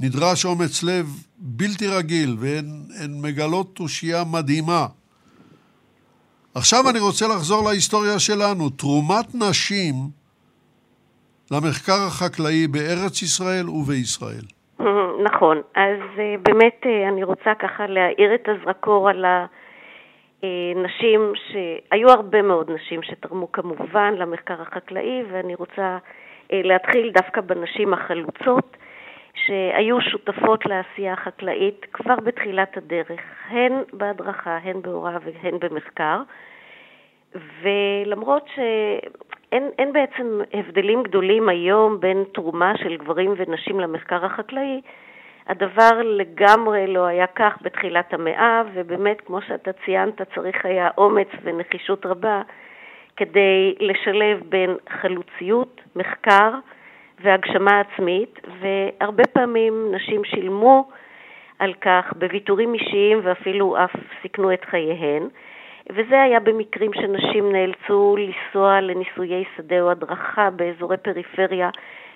[0.00, 1.06] נדרש אומץ לב
[1.38, 4.86] בלתי רגיל, והן מגלות תושייה מדהימה.
[6.54, 8.70] עכשיו אני רוצה לחזור להיסטוריה שלנו.
[8.70, 9.94] תרומת נשים
[11.50, 14.44] למחקר החקלאי בארץ ישראל ובישראל.
[15.24, 15.56] נכון.
[15.74, 19.46] אז אה, באמת אה, אני רוצה ככה להאיר את הזרקור על ה...
[20.74, 25.98] נשים, שהיו הרבה מאוד נשים שתרמו כמובן למחקר החקלאי, ואני רוצה
[26.52, 28.76] להתחיל דווקא בנשים החלוצות,
[29.34, 36.22] שהיו שותפות לעשייה החקלאית כבר בתחילת הדרך, הן בהדרכה, הן בהוראה והן במחקר.
[37.34, 44.80] ולמרות שאין בעצם הבדלים גדולים היום בין תרומה של גברים ונשים למחקר החקלאי,
[45.48, 52.06] הדבר לגמרי לא היה כך בתחילת המאה, ובאמת, כמו שאתה ציינת, צריך היה אומץ ונחישות
[52.06, 52.42] רבה
[53.16, 56.50] כדי לשלב בין חלוציות, מחקר
[57.20, 60.88] והגשמה עצמית, והרבה פעמים נשים שילמו
[61.58, 65.28] על כך בוויתורים אישיים ואפילו אף סיכנו את חייהן.
[65.90, 71.70] וזה היה במקרים שנשים נאלצו לנסוע לניסויי שדה או הדרכה באזורי פריפריה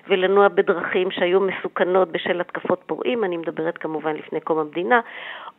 [0.07, 4.99] ולנוע בדרכים שהיו מסוכנות בשל התקפות פורעים, אני מדברת כמובן לפני קום המדינה,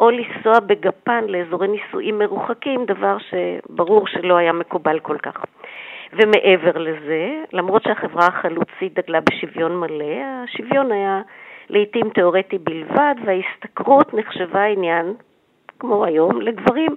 [0.01, 5.45] או לנסוע בגפן לאזורי ניסויים מרוחקים, דבר שברור שלא היה מקובל כל כך.
[6.13, 11.21] ומעבר לזה, למרות שהחברה החלוצית דגלה בשוויון מלא, השוויון היה
[11.71, 15.15] לעיתים תיאורטי בלבד, וההשתכרות נחשבה עניין,
[15.79, 16.97] כמו היום, לגברים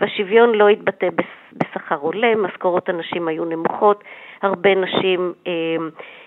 [0.00, 1.08] והשוויון לא התבטא
[1.52, 4.04] בשכר הולם, משכורות הנשים היו נמוכות,
[4.42, 5.52] הרבה נשים אה,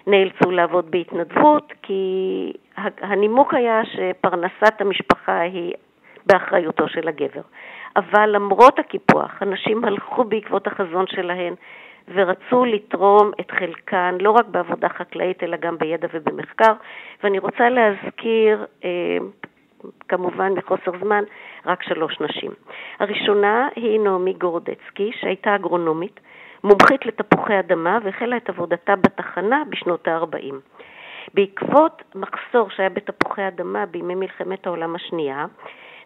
[0.08, 5.74] נאלצו לעבוד בהתנדבות, כי הנימוק היה שפרנסת המשפחה היא
[6.26, 7.42] באחריותו של הגבר.
[7.96, 11.54] אבל למרות הקיפוח, הנשים הלכו בעקבות החזון שלהן
[12.14, 16.74] ורצו לתרום את חלקן לא רק בעבודה חקלאית אלא גם בידע ובמחקר,
[17.24, 19.18] ואני רוצה להזכיר אה,
[20.08, 21.24] כמובן מחוסר זמן,
[21.66, 22.52] רק שלוש נשים.
[23.00, 26.20] הראשונה היא נעמי גורדצקי, שהייתה אגרונומית,
[26.64, 30.54] מומחית לתפוחי אדמה והחלה את עבודתה בתחנה בשנות ה-40.
[31.34, 35.46] בעקבות מחסור שהיה בתפוחי אדמה בימי מלחמת העולם השנייה,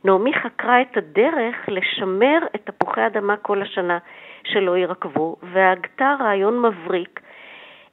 [0.03, 3.97] נעמי חקרה את הדרך לשמר את תפוחי אדמה כל השנה
[4.43, 7.19] שלא יירקבו, והגתה רעיון מבריק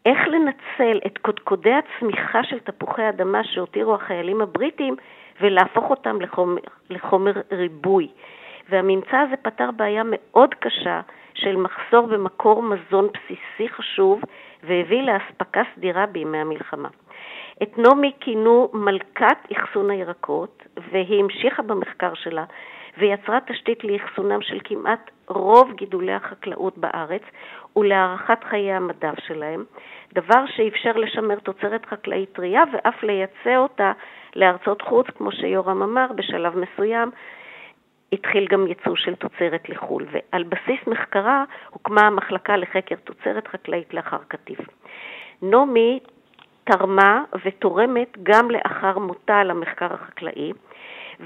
[0.07, 4.97] איך לנצל את קודקודי הצמיחה של תפוחי אדמה שהותירו החיילים הבריטים
[5.41, 8.09] ולהפוך אותם לחומר, לחומר ריבוי.
[8.69, 11.01] והממצא הזה פתר בעיה מאוד קשה
[11.35, 14.21] של מחסור במקור מזון בסיסי חשוב
[14.63, 16.89] והביא לאספקה סדירה בימי המלחמה.
[17.63, 22.45] את נעמי כינו מלכת אחסון הירקות, והיא המשיכה במחקר שלה
[22.99, 27.23] ויצרה תשתית לאחסונם של כמעט רוב גידולי החקלאות בארץ
[27.77, 29.65] ולהארכת חיי המדף שלהם,
[30.13, 33.93] דבר שאפשר לשמר תוצרת חקלאית טרייה ואף לייצא אותה
[34.37, 37.11] לארצות חוץ, כמו שיורם אמר, בשלב מסוים
[38.13, 44.19] התחיל גם ייצוא של תוצרת לחו"ל, ועל בסיס מחקרה הוקמה המחלקה לחקר תוצרת חקלאית לאחר
[44.29, 44.59] קטיף.
[45.43, 46.01] נעמי
[46.65, 50.53] תרמה ותורמת גם לאחר מותה למחקר החקלאי,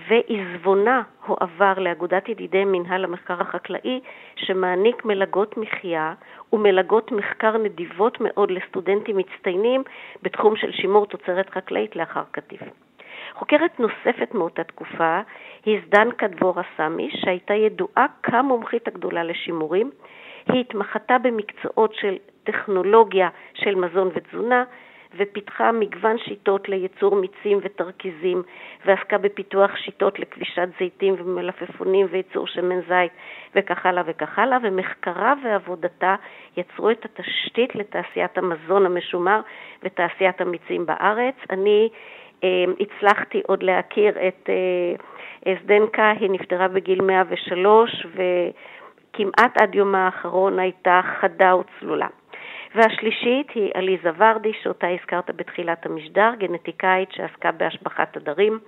[0.08, 4.00] ועזבונה הועבר לאגודת ידידי מנהל המחקר החקלאי,
[4.36, 6.14] שמעניק מלגות מחיה
[6.52, 9.82] ומלגות מחקר נדיבות מאוד לסטודנטים מצטיינים
[10.22, 12.60] בתחום של שימור תוצרת חקלאית לאחר קטיף.
[13.34, 15.20] חוקרת נוספת מאותה תקופה
[15.64, 19.90] היא זדנקה דבורה סמי, שהייתה ידועה כמומחית הגדולה לשימורים.
[20.46, 24.64] היא התמחתה במקצועות של טכנולוגיה של מזון ותזונה,
[25.14, 28.42] ופיתחה מגוון שיטות לייצור מיצים ותרכיזים,
[28.84, 33.12] ועסקה בפיתוח שיטות לכבישת זיתים ומלפפונים וייצור שמן זית
[33.54, 36.14] וכך הלאה וכך הלאה, ומחקרה ועבודתה
[36.56, 39.40] יצרו את התשתית לתעשיית המזון המשומר
[39.82, 41.34] ותעשיית המיצים בארץ.
[41.50, 41.88] אני
[42.44, 44.50] אה, הצלחתי עוד להכיר את
[45.46, 52.08] אה, זדנקה, היא נפטרה בגיל 103 וכמעט עד יומה האחרון הייתה חדה וצלולה.
[52.76, 58.58] והשלישית היא עליזה ורדי, שאותה הזכרת בתחילת המשדר, גנטיקאית שעסקה בהשבחת עדרים.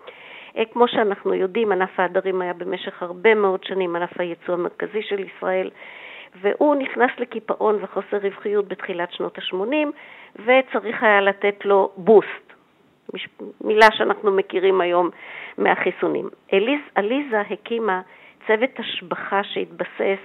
[0.56, 5.24] אה, כמו שאנחנו יודעים, ענף העדרים היה במשך הרבה מאוד שנים ענף הייצוא המרכזי של
[5.24, 5.70] ישראל,
[6.40, 9.88] והוא נכנס לקיפאון וחוסר רווחיות בתחילת שנות ה-80,
[10.34, 12.52] וצריך היה לתת לו בוסט,
[13.60, 15.10] מילה שאנחנו מכירים היום
[15.58, 16.28] מהחיסונים.
[16.94, 18.00] עליזה הקימה
[18.46, 20.20] צוות השבחה שהתבסס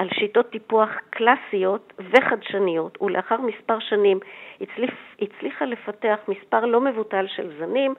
[0.00, 4.18] על שיטות טיפוח קלאסיות וחדשניות, ולאחר מספר שנים
[4.60, 7.94] הצליח, הצליחה לפתח מספר לא מבוטל של זנים,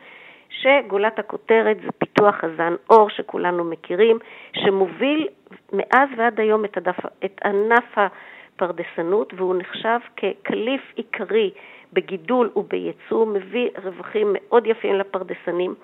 [0.49, 4.19] שגולת הכותרת זה פיתוח הזן אור שכולנו מכירים,
[4.53, 5.27] שמוביל
[5.73, 11.51] מאז ועד היום את, הדף, את ענף הפרדסנות, והוא נחשב כקליף עיקרי
[11.93, 15.75] בגידול ובייצור, מביא רווחים מאוד יפים לפרדסנים.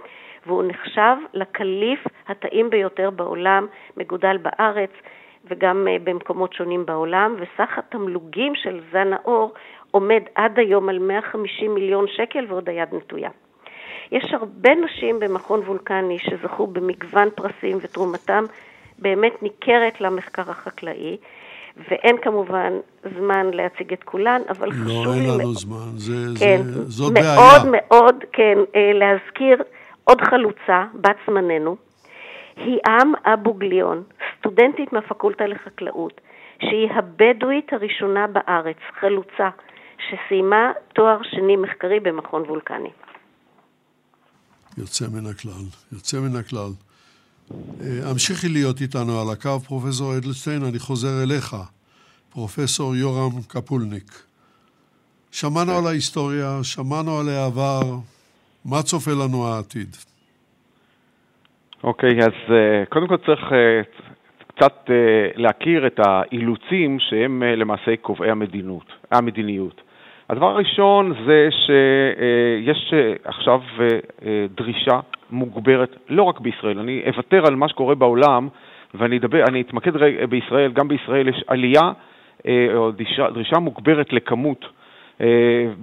[0.45, 4.91] והוא נחשב לקליף הטעים ביותר בעולם, מגודל בארץ,
[5.49, 9.53] וגם אה, במקומות שונים בעולם, וסך התמלוגים של זן האור
[9.91, 13.29] עומד עד היום על 150 מיליון שקל ועוד היד נטויה.
[14.11, 18.43] יש הרבה נשים במכון וולקני שזכו במגוון פרסים ותרומתם
[18.99, 21.17] באמת ניכרת למחקר החקלאי.
[21.89, 22.73] ואין כמובן
[23.17, 26.91] זמן להציג את כולן, אבל לא, חשוב אין לי לנו מאוד, זמן, זה, כן, זה,
[26.91, 27.81] זאת מאוד בעיה.
[27.91, 29.63] מאוד, כן, אה, להזכיר
[30.03, 31.75] עוד חלוצה, בת זמננו,
[32.57, 34.03] היאם אבו גליון,
[34.39, 36.21] סטודנטית מהפקולטה לחקלאות,
[36.59, 39.49] שהיא הבדואית הראשונה בארץ, חלוצה,
[39.97, 42.89] שסיימה תואר שני מחקרי במכון וולקני.
[44.77, 46.71] יוצא מן הכלל, יוצא מן הכלל.
[47.51, 51.55] אה, המשיכי להיות איתנו על הקו, פרופסור אדלשטיין, אני חוזר אליך,
[52.29, 54.11] פרופסור יורם קפולניק.
[55.31, 57.81] שמענו על ההיסטוריה, שמענו על העבר,
[58.65, 59.95] מה צופה לנו העתיד?
[61.83, 63.55] אוקיי, אז uh, קודם כל צריך uh,
[64.47, 64.91] קצת uh,
[65.35, 69.81] להכיר את האילוצים שהם uh, למעשה קובעי המדינות, המדיניות.
[70.29, 73.81] הדבר הראשון זה שיש uh, עכשיו uh,
[74.19, 74.23] uh,
[74.55, 74.99] דרישה
[75.31, 78.47] מוגברת, לא רק בישראל, אני אוותר על מה שקורה בעולם
[78.93, 81.91] ואני אדבר, אתמקד רגע בישראל, גם בישראל יש עלייה
[82.39, 82.43] uh,
[82.75, 84.65] או דרישה, דרישה מוגברת לכמות
[85.17, 85.19] Uh,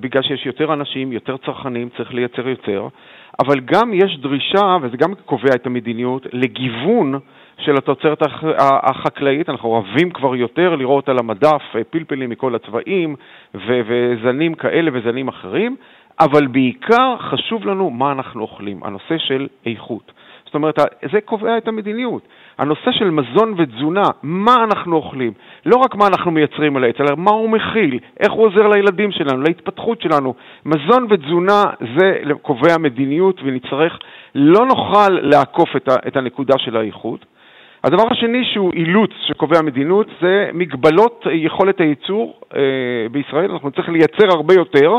[0.01, 2.89] בגלל שיש יותר אנשים, יותר צרכנים, צריך לייצר יותר,
[3.41, 7.15] אבל גם יש דרישה, וזה גם קובע את המדיניות, לגיוון
[7.59, 9.49] של התוצרת הח- החקלאית.
[9.49, 13.17] אנחנו אוהבים כבר יותר לראות על המדף אה, פלפלים מכל הצבעים
[13.55, 15.77] ו- וזנים כאלה וזנים אחרים,
[16.21, 20.13] אבל בעיקר חשוב לנו מה אנחנו אוכלים, הנושא של איכות.
[20.45, 20.79] זאת אומרת,
[21.13, 22.23] זה קובע את המדיניות.
[22.59, 25.33] הנושא של מזון ותזונה, מה אנחנו אוכלים,
[25.67, 29.13] לא רק מה אנחנו מייצרים על העץ, אלא מה הוא מכיל, איך הוא עוזר לילדים
[29.13, 30.35] שלנו, להתפתחות שלנו.
[30.67, 31.63] מזון ותזונה
[31.99, 33.99] זה קובע מדיניות ונצטרך,
[34.35, 37.27] לא נוכל לעקוף את, ה, את הנקודה של האיכות.
[37.85, 42.61] הדבר השני שהוא אילוץ שקובע מדיניות זה מגבלות יכולת הייצור אה,
[43.11, 44.93] בישראל, אנחנו צריכים לייצר הרבה יותר,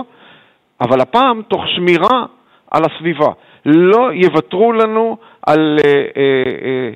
[0.82, 2.26] אבל הפעם תוך שמירה
[2.72, 3.32] על הסביבה.
[3.66, 6.90] לא יוותרו לנו על אה, אה, אה,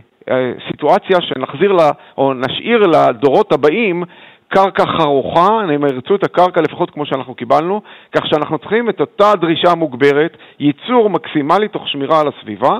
[0.67, 4.03] סיטואציה שנחזיר לה, או נשאיר לדורות הבאים
[4.47, 7.81] קרקע חרוכה, הם ירצו את הקרקע לפחות כמו שאנחנו קיבלנו,
[8.15, 12.79] כך שאנחנו צריכים את אותה דרישה מוגברת, ייצור מקסימלי תוך שמירה על הסביבה.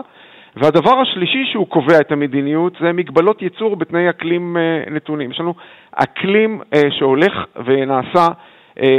[0.56, 4.58] והדבר השלישי שהוא קובע את המדיניות זה מגבלות ייצור בתנאי אקלים
[4.92, 5.32] נתונים.
[5.32, 5.54] יש לנו
[5.92, 7.34] אקלים שהולך
[7.66, 8.28] ונעשה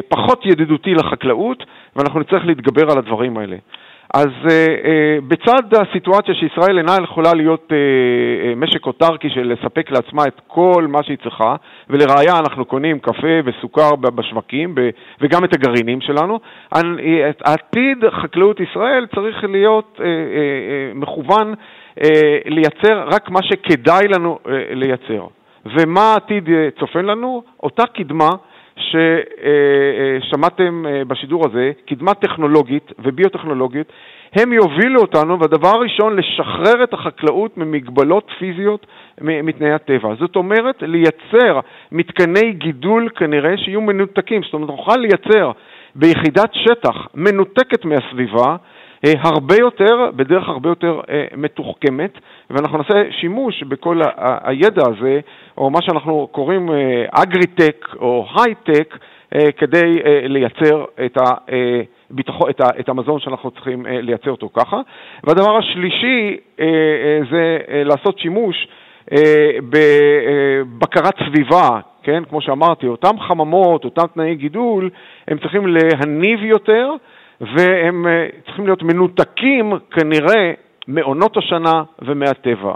[0.09, 1.65] פחות ידידותי לחקלאות,
[1.97, 3.57] ואנחנו נצטרך להתגבר על הדברים האלה.
[4.15, 9.91] אז uh, uh, בצד הסיטואציה שישראל אינה יכולה להיות uh, uh, משק אוטרקי של לספק
[9.91, 11.57] לעצמה את כל מה שהיא צריכה,
[11.91, 14.75] ולראיה אנחנו קונים קפה וסוכר בשווקים
[15.21, 16.41] וגם את הגרעינים שלנו,
[17.45, 20.05] עתיד חקלאות ישראל צריך להיות uh, uh, uh,
[20.95, 21.55] מכוון
[21.99, 22.03] uh,
[22.47, 25.27] לייצר רק מה שכדאי לנו uh, לייצר.
[25.67, 27.43] ומה העתיד uh, צופן לנו?
[27.63, 28.31] אותה קדמה
[30.21, 33.93] ששמעתם בשידור הזה, קדמה טכנולוגית וביוטכנולוגית,
[34.33, 38.87] הם יובילו אותנו, והדבר הראשון, לשחרר את החקלאות ממגבלות פיזיות
[39.21, 40.15] מתנאי הטבע.
[40.19, 41.61] זאת אומרת, לייצר
[41.93, 44.43] מתקני גידול כנראה שיהיו מנותקים.
[44.43, 45.51] זאת אומרת, נוכל לייצר
[45.95, 48.57] ביחידת שטח מנותקת מהסביבה,
[49.19, 51.01] הרבה יותר, בדרך הרבה יותר
[51.37, 52.19] מתוחכמת,
[52.51, 54.01] ואנחנו נעשה שימוש בכל
[54.43, 55.21] הידע הזה,
[55.59, 56.69] או מה שאנחנו קוראים
[57.11, 58.99] אגריטק או הייטק,
[59.57, 61.31] כדי לייצר את, ה,
[62.51, 64.81] את, ה, את המזון שאנחנו צריכים לייצר אותו ככה.
[65.25, 66.37] והדבר השלישי
[67.31, 68.69] זה לעשות שימוש
[69.71, 74.91] בבקרת סביבה, כן, כמו שאמרתי, אותם חממות, אותם תנאי גידול,
[75.29, 76.91] הם צריכים להניב יותר,
[77.41, 78.07] והם
[78.47, 80.53] צריכים להיות מנותקים כנראה
[80.91, 82.75] מעונות השנה ומהטבע.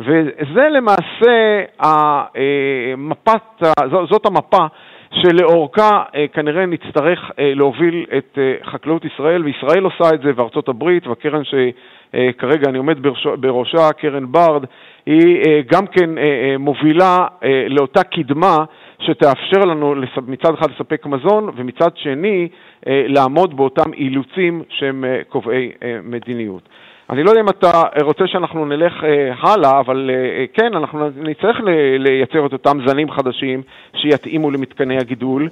[0.00, 3.62] וזה למעשה המפת,
[4.10, 4.66] זאת המפה
[5.10, 6.02] שלאורכה
[6.32, 12.78] כנראה נצטרך להוביל את חקלאות ישראל, וישראל עושה את זה, וארצות הברית, והקרן שכרגע אני
[12.78, 12.98] עומד
[13.40, 14.64] בראשה, קרן ברד,
[15.06, 16.10] היא גם כן
[16.58, 17.26] מובילה
[17.68, 18.56] לאותה קדמה
[18.98, 19.94] שתאפשר לנו
[20.26, 22.48] מצד אחד לספק מזון, ומצד שני
[22.86, 26.68] לעמוד באותם אילוצים שהם קובעי מדיניות.
[27.10, 28.92] אני לא יודע אם אתה רוצה שאנחנו נלך
[29.40, 30.10] הלאה, אבל
[30.52, 31.56] כן, אנחנו נצטרך
[31.98, 33.62] לייצר את אותם זנים חדשים
[33.96, 35.48] שיתאימו למתקני הגידול.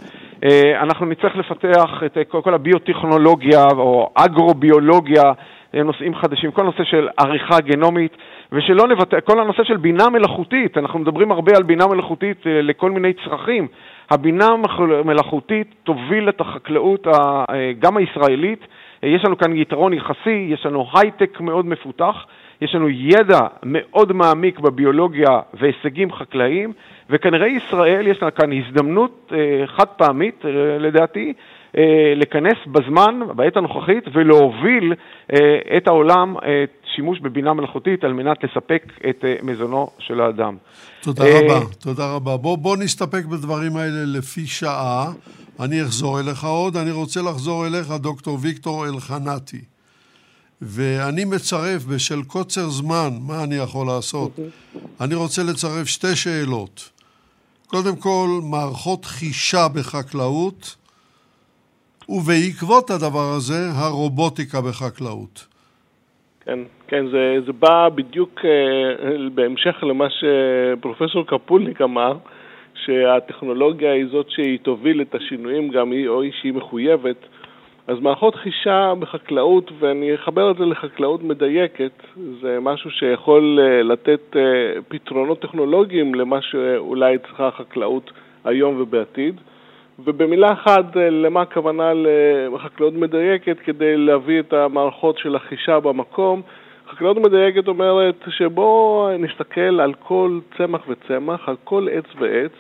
[0.81, 5.23] אנחנו נצטרך לפתח את כל הביוטכנולוגיה או אגרוביולוגיה,
[5.75, 8.17] נושאים חדשים, כל הנושא של עריכה גנומית,
[8.53, 13.13] ושלא נוותר, כל הנושא של בינה מלאכותית, אנחנו מדברים הרבה על בינה מלאכותית לכל מיני
[13.25, 13.67] צרכים.
[14.11, 14.47] הבינה
[14.79, 17.07] המלאכותית תוביל את החקלאות
[17.79, 18.67] גם הישראלית,
[19.05, 22.15] יש לנו כאן יתרון יחסי, יש לנו הייטק מאוד מפותח,
[22.61, 26.73] יש לנו ידע מאוד מעמיק בביולוגיה והישגים חקלאיים,
[27.11, 29.33] וכנראה ישראל יש לה כאן הזדמנות
[29.67, 30.45] חד פעמית,
[30.81, 31.33] לדעתי,
[32.17, 34.95] להיכנס בזמן, בעת הנוכחית, ולהוביל
[35.77, 36.37] את העולם
[36.95, 40.57] שימוש בבינה מלאכותית על מנת לספק את אה, מזונו של האדם.
[41.03, 42.37] תודה רבה, תודה רבה.
[42.37, 45.13] בוא, בוא נסתפק בדברים האלה לפי שעה.
[45.61, 46.77] אני אחזור אליך עוד.
[46.77, 49.61] אני רוצה לחזור אליך, דוקטור ויקטור אלחנתי.
[50.63, 54.31] ואני מצרף, בשל קוצר זמן, מה אני יכול לעשות?
[55.01, 56.91] אני רוצה לצרף שתי שאלות.
[57.67, 60.77] קודם כל, מערכות חישה בחקלאות,
[62.09, 65.47] ובעקבות הדבר הזה, הרובוטיקה בחקלאות.
[66.45, 72.17] כן, כן, זה, זה בא בדיוק uh, בהמשך למה שפרופסור קפולניק אמר,
[72.85, 77.17] שהטכנולוגיה היא זאת שהיא תוביל את השינויים, גם היא או היא שהיא מחויבת.
[77.87, 82.03] אז מערכות חישה בחקלאות, ואני אחבר את זה לחקלאות מדייקת,
[82.41, 84.37] זה משהו שיכול uh, לתת uh,
[84.89, 88.11] פתרונות טכנולוגיים למה שאולי צריכה החקלאות
[88.45, 89.41] היום ובעתיד.
[89.99, 91.93] ובמילה אחת, אה, למה הכוונה
[92.55, 96.43] לחקלאות מדויקת כדי להביא את המערכות של החישה במקום?
[96.89, 102.53] חקלאות מדויקת אומרת שבואו נסתכל על כל צמח וצמח, על כל עץ ועץ,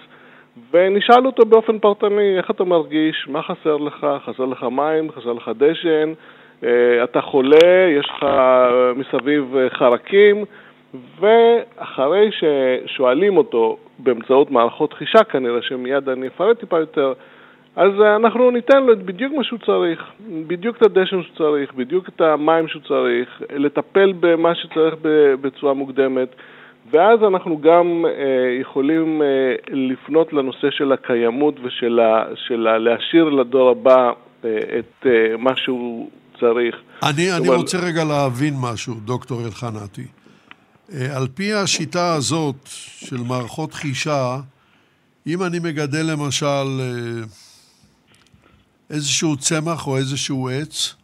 [0.72, 5.50] ונשאל אותו באופן פרטני, איך אתה מרגיש, מה חסר לך, חסר לך מים, חסר לך
[5.56, 6.12] דשן,
[6.64, 8.26] אה, אתה חולה, יש לך
[8.96, 10.44] מסביב חרקים,
[11.20, 17.12] ואחרי ששואלים אותו באמצעות מערכות חישה כנראה, שמיד אני אפרט טיפה יותר,
[17.76, 20.04] אז אנחנו ניתן לו בדיוק מה שהוא צריך,
[20.46, 24.94] בדיוק את הדשן שהוא צריך, בדיוק את המים שהוא צריך, לטפל במה שצריך
[25.40, 26.28] בצורה מוקדמת,
[26.90, 29.26] ואז אנחנו גם אה, יכולים אה,
[29.68, 34.12] לפנות לנושא של הקיימות ושל ה, של ה, להשאיר לדור הבא
[34.44, 36.10] אה, את אה, מה שהוא
[36.40, 36.76] צריך.
[37.02, 40.06] אני, אני רוצה רגע להבין משהו, דוקטור אלחנתי.
[40.92, 42.56] אה, על פי השיטה הזאת
[43.06, 44.36] של מערכות חישה,
[45.26, 47.24] אם אני מגדל למשל אה,
[48.90, 50.94] איזשהו צמח או איזשהו עץ,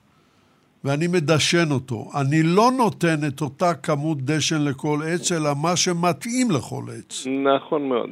[0.85, 6.51] ואני מדשן אותו, אני לא נותן את אותה כמות דשן לכל עץ, אלא מה שמתאים
[6.51, 7.27] לכל עץ.
[7.27, 8.11] נכון מאוד.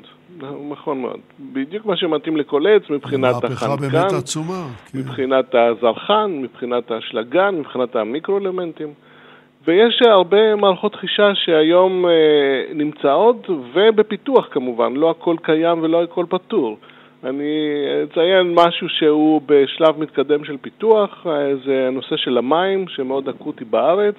[0.71, 1.21] נכון מאוד.
[1.53, 3.49] בדיוק מה שמתאים לכל עץ מבחינת החנקן.
[3.49, 4.67] מהפכה באמת עצומה.
[4.93, 4.99] כן.
[4.99, 8.89] מבחינת הזרחן, מבחינת האשלגן, מבחינת המיקרו-אלמנטים.
[9.67, 16.79] ויש הרבה מערכות חישה שהיום אה, נמצאות, ובפיתוח כמובן, לא הכל קיים ולא הכל פתור.
[17.25, 23.65] אני אציין משהו שהוא בשלב מתקדם של פיתוח, אה, זה הנושא של המים, שמאוד אקוטי
[23.65, 24.15] בארץ.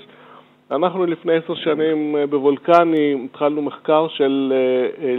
[0.71, 5.15] אנחנו לפני עשר שנים אה, בוולקני התחלנו מחקר של אה,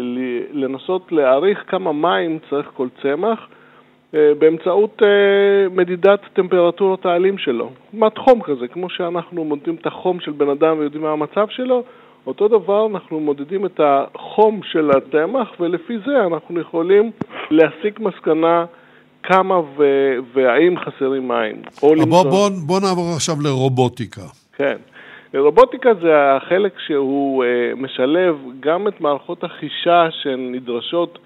[0.53, 3.49] לנסות להעריך כמה מים צריך כל צמח.
[4.39, 5.03] באמצעות
[5.70, 7.70] מדידת טמפרטורת העלים שלו.
[7.91, 11.83] כמעט חום כזה, כמו שאנחנו מודדים את החום של בן אדם ויודעים מה המצב שלו,
[12.27, 17.11] אותו דבר אנחנו מודדים את החום של הצמח, ולפי זה אנחנו יכולים
[17.51, 18.64] להסיק מסקנה
[19.23, 21.57] כמה ו- והאם חסרים מים.
[21.81, 24.23] בוא, בוא, בוא נעבור עכשיו לרובוטיקה.
[24.57, 24.77] כן.
[25.35, 31.18] רובוטיקה זה החלק שהוא uh, משלב גם את מערכות החישה שנדרשות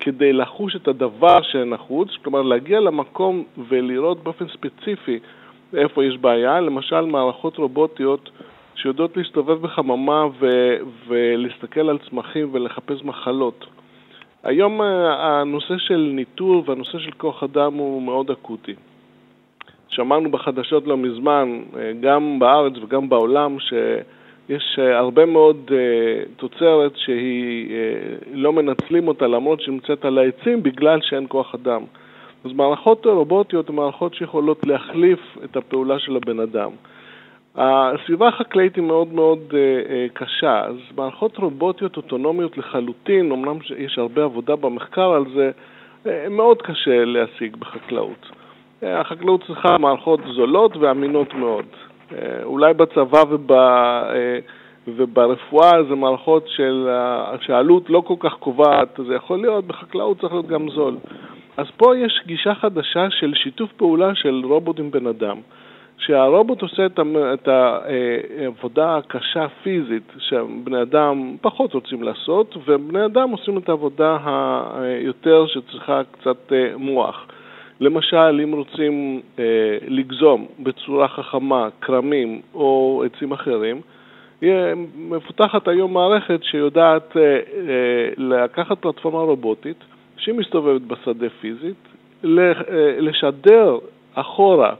[0.00, 5.18] כדי לחוש את הדבר שנחוץ, כלומר להגיע למקום ולראות באופן ספציפי
[5.76, 8.30] איפה יש בעיה, למשל מערכות רובוטיות
[8.82, 10.76] שיודעות להסתובב בחממה ו-
[11.08, 13.66] ולהסתכל על צמחים ולחפש מחלות.
[14.42, 14.86] היום אה,
[15.40, 18.74] הנושא של ניטור והנושא של כוח אדם הוא מאוד אקוטי.
[19.88, 23.72] שמענו בחדשות לא מזמן, אה, גם בארץ וגם בעולם, ש...
[24.48, 25.70] יש אה, הרבה מאוד
[26.36, 27.74] תוצרת שהיא,
[28.32, 31.82] לא מנצלים אותה למרות שהיא נמצאת על העצים בגלל שאין כוח אדם.
[32.44, 36.70] אז מערכות רובוטיות הן מערכות שיכולות להחליף את הפעולה של הבן אדם.
[37.56, 43.98] הסביבה החקלאית היא מאוד מאוד uh, uh, קשה, אז מערכות רובוטיות אוטונומיות לחלוטין, אמנם יש
[43.98, 45.50] הרבה עבודה במחקר על זה,
[46.04, 48.30] uh, מאוד קשה להשיג בחקלאות.
[48.82, 51.66] Uh, החקלאות צריכה מערכות זולות ואמינות מאוד.
[52.12, 54.38] אה, אולי בצבא וב, אה,
[54.88, 56.88] וברפואה זה מערכות של,
[57.40, 60.96] שהעלות לא כל כך קובעת, זה יכול להיות, בחקלאות צריך להיות גם זול.
[61.56, 65.36] אז פה יש גישה חדשה של שיתוף פעולה של רובוט עם בן אדם.
[66.06, 66.86] שהרובוט עושה
[67.34, 74.18] את העבודה הקשה פיזית שבני אדם פחות רוצים לעשות, ובני אדם עושים את העבודה
[74.74, 77.26] היותר שצריכה קצת אה, מוח.
[77.80, 79.44] למשל, אם רוצים אה,
[79.88, 83.80] לגזום בצורה חכמה כרמים או עצים אחרים,
[84.96, 87.38] מפותחת היום מערכת שיודעת אה, אה,
[88.16, 89.76] לקחת פלטפורמה רובוטית
[90.16, 91.88] שהיא מסתובבת בשדה פיזית,
[92.24, 92.52] אה,
[92.98, 93.78] לשדר
[94.14, 94.74] אחורה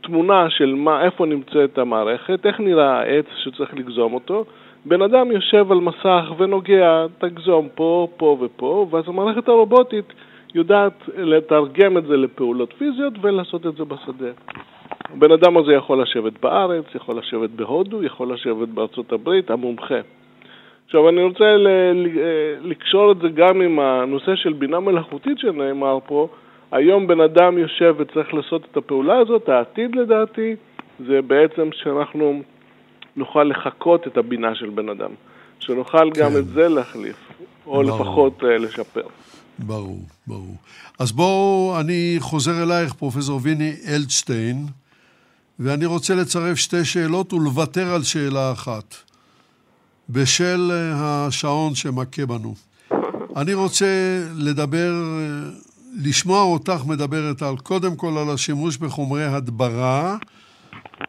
[0.00, 4.44] תמונה של מה, איפה נמצאת המערכת, איך נראה העץ שצריך לגזום אותו.
[4.84, 10.12] בן אדם יושב על מסך ונוגע, תגזום פה, פה ופה, ואז המערכת הרובוטית
[10.54, 14.30] יודעת לתרגם את זה לפעולות פיזיות ולעשות את זה בשדה.
[15.14, 20.00] הבן אדם הזה יכול לשבת בארץ, יכול לשבת בהודו, יכול לשבת בארצות הברית, המומחה.
[20.86, 21.56] עכשיו אני רוצה
[22.62, 26.28] לקשור את זה גם עם הנושא של בינה מלאכותית שנאמר פה.
[26.72, 30.56] היום בן אדם יושב וצריך לעשות את הפעולה הזאת, העתיד לדעתי
[31.06, 32.42] זה בעצם שאנחנו
[33.16, 35.10] נוכל לחקות את הבינה של בן אדם.
[35.60, 36.20] שנוכל כן.
[36.20, 37.16] גם את זה להחליף,
[37.66, 37.82] או ברור.
[37.82, 39.06] לפחות uh, לשפר.
[39.58, 40.56] ברור, ברור.
[40.98, 44.56] אז בואו, אני חוזר אלייך, פרופסור ויני אלדשטיין,
[45.58, 48.94] ואני רוצה לצרף שתי שאלות ולוותר על שאלה אחת.
[50.10, 52.54] בשל אה, השעון שמכה בנו.
[53.36, 53.86] אני רוצה
[54.36, 55.50] לדבר, אה,
[55.96, 60.16] לשמוע אותך מדברת על, קודם כל על השימוש בחומרי הדברה,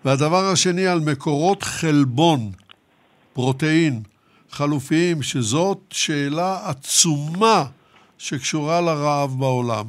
[0.05, 2.39] והדבר השני על מקורות חלבון,
[3.33, 4.01] פרוטאין,
[4.49, 7.63] חלופיים, שזאת שאלה עצומה
[8.17, 9.85] שקשורה לרעב בעולם.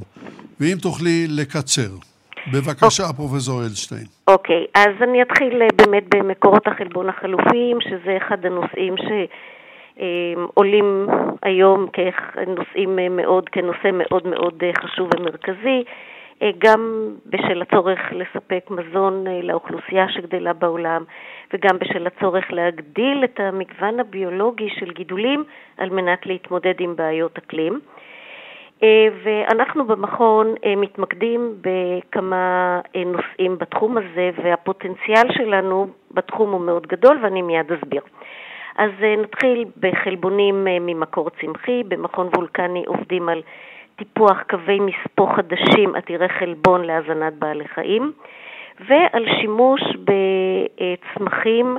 [0.60, 1.90] ואם תוכלי לקצר.
[2.52, 3.12] בבקשה, okay.
[3.12, 4.06] פרופסור אלשטיין.
[4.28, 8.94] אוקיי, okay, אז אני אתחיל אה, באמת במקורות החלבון החלופיים, שזה אחד הנושאים
[10.00, 11.06] שעולים
[11.42, 15.84] היום כנושאים אה, מאוד, כנושא מאוד מאוד אה, חשוב ומרכזי.
[16.58, 21.04] גם בשל הצורך לספק מזון לאוכלוסייה שגדלה בעולם
[21.52, 25.44] וגם בשל הצורך להגדיל את המגוון הביולוגי של גידולים
[25.78, 27.80] על מנת להתמודד עם בעיות אקלים.
[28.82, 36.86] אה, ואנחנו במכון אה, מתמקדים בכמה אה, נושאים בתחום הזה, והפוטנציאל שלנו בתחום הוא מאוד
[36.86, 38.02] גדול, ואני מיד אסביר.
[38.80, 38.90] אז
[39.22, 41.82] נתחיל בחלבונים ממקור צמחי.
[41.88, 43.42] במכון וולקני עובדים על
[43.96, 48.12] טיפוח קווי מספוא חדשים עתירי חלבון להזנת בעלי חיים,
[48.88, 51.76] ועל שימוש בצמחים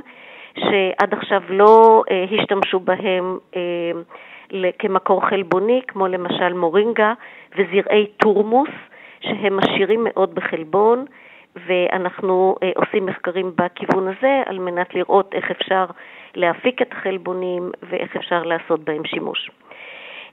[0.58, 2.02] שעד עכשיו לא
[2.40, 3.38] השתמשו בהם
[4.78, 7.12] כמקור חלבוני, כמו למשל מורינגה
[7.52, 8.70] וזרעי תורמוס,
[9.20, 11.04] שהם עשירים מאוד בחלבון,
[11.66, 15.84] ואנחנו אה, עושים מחקרים בכיוון הזה על מנת לראות איך אפשר
[16.34, 19.50] להפיק את החלבונים ואיך אפשר לעשות בהם שימוש.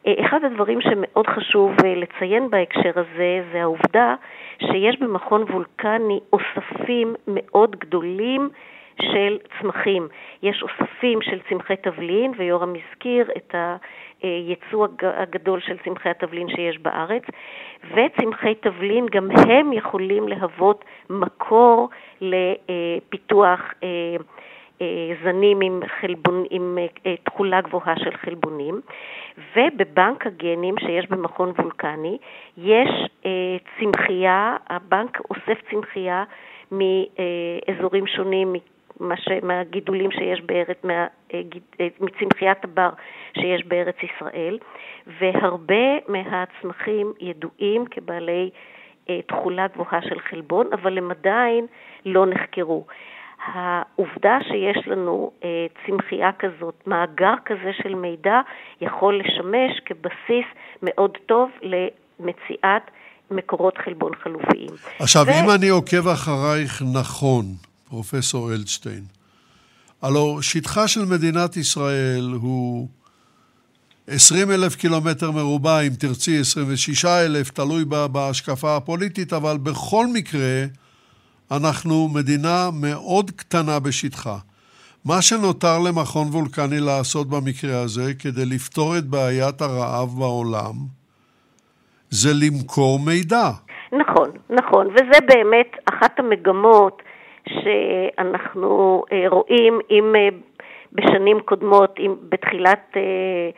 [0.07, 4.15] אה, אחד הדברים שמאוד חשוב אה, לציין בהקשר הזה זה העובדה
[4.59, 8.49] שיש במכון וולקני אוספים מאוד גדולים
[9.01, 10.07] של צמחים.
[10.43, 13.55] יש אוספים של צמחי תבלין, ויורם הזכיר את
[14.21, 17.23] הייצוא הגדול של צמחי התבלין שיש בארץ,
[17.91, 21.89] וצמחי תבלין גם הם יכולים להוות מקור
[22.21, 24.15] לפיתוח אה,
[25.23, 28.81] זנים עם, חלבון, עם אה, תכולה גבוהה של חלבונים,
[29.55, 32.17] ובבנק הגנים שיש במכון וולקני
[32.57, 32.89] יש
[33.79, 36.23] צמחייה, הבנק אוסף צמחייה
[36.71, 38.55] מאזורים שונים,
[38.99, 41.41] מה מהגידולים שיש בארץ, מה, אה,
[41.79, 42.89] אה, מצמחיית הבר
[43.33, 44.57] שיש בארץ ישראל,
[45.19, 48.49] והרבה מהצמחים ידועים כבעלי
[49.09, 51.65] אה, תכולה גבוהה של חלבון, אבל הם עדיין
[52.05, 52.85] לא נחקרו.
[53.45, 55.31] העובדה שיש לנו
[55.85, 58.41] צמחייה כזאת, מאגר כזה של מידע,
[58.81, 60.45] יכול לשמש כבסיס
[60.83, 62.81] מאוד טוב למציאת
[63.31, 64.69] מקורות חלבון חלופיים.
[64.99, 65.29] עכשיו, ו...
[65.29, 67.45] אם אני עוקב אחרייך נכון,
[67.89, 69.03] פרופסור אלדשטיין.
[70.01, 72.87] הלו שטחה של מדינת ישראל הוא
[74.07, 80.65] 20 אלף קילומטר מרובע, אם תרצי 26 אלף, תלוי בהשקפה הפוליטית, אבל בכל מקרה
[81.51, 84.37] אנחנו מדינה מאוד קטנה בשטחה.
[85.05, 90.75] מה שנותר למכון וולקני לעשות במקרה הזה כדי לפתור את בעיית הרעב בעולם
[92.09, 93.49] זה למכור מידע.
[93.91, 97.01] נכון, נכון, וזה באמת אחת המגמות
[97.49, 100.29] שאנחנו אה, רואים אם אה,
[100.93, 103.49] בשנים קודמות, אם בתחילת, אה,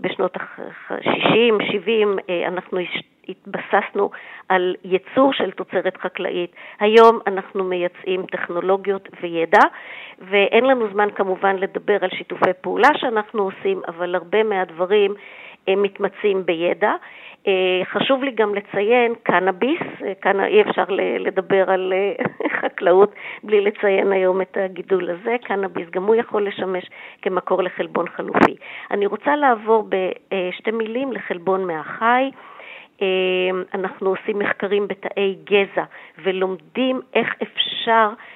[0.00, 2.78] בשנות ה-60, 70, אנחנו
[3.28, 4.10] התבססנו
[4.48, 6.50] על ייצור של תוצרת חקלאית.
[6.80, 9.60] היום אנחנו מייצאים טכנולוגיות וידע,
[10.18, 15.14] ואין לנו זמן כמובן לדבר על שיתופי פעולה שאנחנו עושים, אבל הרבה מהדברים
[15.68, 16.92] מתמצים בידע.
[17.46, 20.84] אה, חשוב לי גם לציין קנאביס, אה, כאן אי אפשר
[21.18, 21.92] לדבר על
[22.76, 23.14] אה, חקלאות
[23.44, 26.90] בלי לציין היום את הגידול הזה, קנאביס גם הוא יכול לשמש
[27.22, 28.56] כמקור לחלבון חלופי.
[28.90, 32.30] אני רוצה לעבור בשתי מילים לחלבון מהחי.
[33.74, 35.84] אנחנו עושים מחקרים בתאי גזע
[36.24, 38.35] ולומדים איך אפשר אה,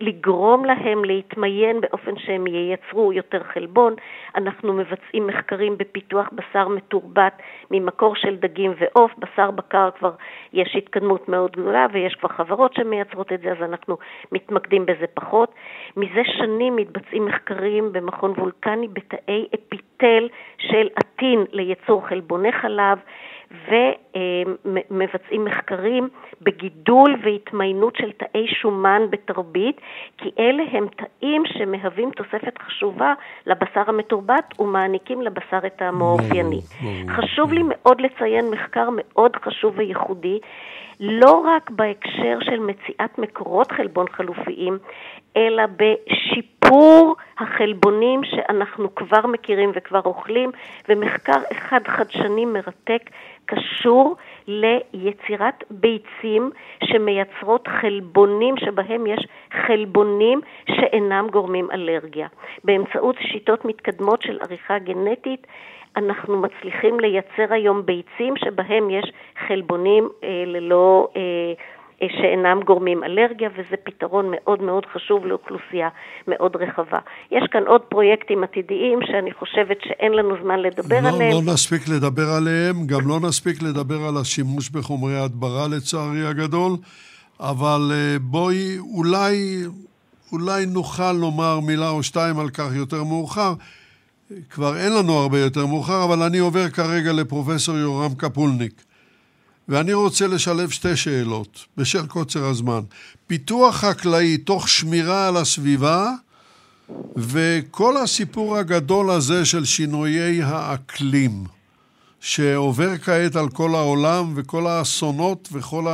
[0.00, 3.94] לגרום להם להתמיין באופן שהם ייצרו יותר חלבון.
[4.36, 9.12] אנחנו מבצעים מחקרים בפיתוח בשר מתורבת ממקור של דגים ועוף.
[9.18, 10.12] בשר בקר כבר
[10.52, 13.96] יש התקדמות מאוד גדולה ויש כבר חברות שמייצרות את זה, אז אנחנו
[14.32, 15.54] מתמקדים בזה פחות.
[15.96, 20.28] מזה שנים מתבצעים מחקרים במכון וולקני בתאי אפיטל
[20.58, 22.98] של עטין לייצור חלבוני חלב.
[23.50, 26.08] ומבצעים מחקרים
[26.42, 29.80] בגידול והתמיינות של תאי שומן בתרבית,
[30.18, 33.14] כי אלה הם תאים שמהווים תוספת חשובה
[33.46, 36.60] לבשר המתורבת ומעניקים לבשר את טעמו האופייני.
[37.08, 40.38] חשוב לי מאוד לציין מחקר מאוד חשוב וייחודי,
[41.00, 44.78] לא רק בהקשר של מציאת מקורות חלבון חלופיים,
[45.36, 50.50] אלא בשיפור החלבונים שאנחנו כבר מכירים וכבר אוכלים,
[50.88, 53.10] ומחקר אחד חדשני מרתק
[53.46, 54.16] קשור
[54.46, 56.50] ליצירת ביצים
[56.84, 59.26] שמייצרות חלבונים שבהם יש
[59.66, 60.40] חלבונים
[60.70, 62.28] שאינם גורמים אלרגיה.
[62.64, 65.46] באמצעות שיטות מתקדמות של עריכה גנטית
[65.96, 69.12] אנחנו מצליחים לייצר היום ביצים שבהם יש
[69.48, 71.08] חלבונים אה, ללא...
[71.16, 71.22] אה,
[72.02, 75.88] אה, שאינם גורמים אלרגיה, וזה פתרון מאוד מאוד חשוב לאוכלוסייה
[76.28, 76.98] מאוד רחבה.
[77.30, 81.32] יש כאן עוד פרויקטים עתידיים שאני חושבת שאין לנו זמן לדבר לא, עליהם.
[81.32, 86.72] לא נספיק לדבר עליהם, גם לא נספיק לדבר על השימוש בחומרי הדברה לצערי הגדול,
[87.40, 89.34] אבל אה, בואי, אולי,
[90.32, 93.52] אולי נוכל לומר מילה או שתיים על כך יותר מאוחר.
[94.50, 98.82] כבר אין לנו הרבה יותר מאוחר, אבל אני עובר כרגע לפרופסור יורם קפולניק.
[99.68, 102.80] ואני רוצה לשלב שתי שאלות, בשל קוצר הזמן.
[103.26, 106.10] פיתוח חקלאי תוך שמירה על הסביבה,
[107.16, 111.44] וכל הסיפור הגדול הזה של שינויי האקלים,
[112.20, 115.86] שעובר כעת על כל העולם, וכל האסונות וכל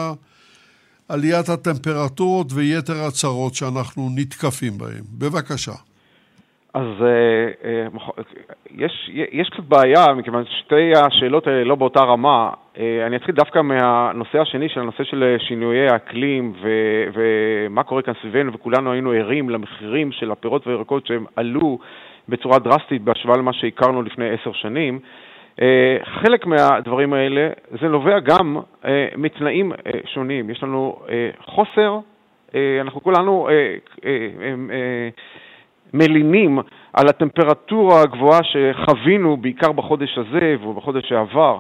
[1.09, 5.05] עליית הטמפרטורות ויתר הצרות שאנחנו נתקפים בהם.
[5.19, 5.75] בבקשה.
[6.75, 8.23] אז uh, uh,
[8.71, 12.51] יש, יש קצת בעיה, מכיוון ששתי השאלות האלה לא באותה רמה.
[12.75, 18.15] Uh, אני אתחיל דווקא מהנושא השני, של הנושא של שינויי האקלים ו- ומה קורה כאן
[18.21, 21.79] סביבנו, וכולנו היינו ערים למחירים של הפירות והירקות שהם עלו
[22.29, 24.99] בצורה דרסטית בהשוואה למה שהכרנו לפני עשר שנים.
[26.05, 27.49] חלק מהדברים האלה,
[27.81, 28.57] זה נובע גם
[29.17, 29.73] מתנאים
[30.05, 30.51] שונים.
[30.51, 30.99] יש לנו
[31.45, 31.99] חוסר,
[32.81, 33.49] אנחנו כולנו...
[35.95, 36.59] מלינים
[36.93, 41.59] על הטמפרטורה הגבוהה שחווינו בעיקר בחודש הזה ובחודש שעבר.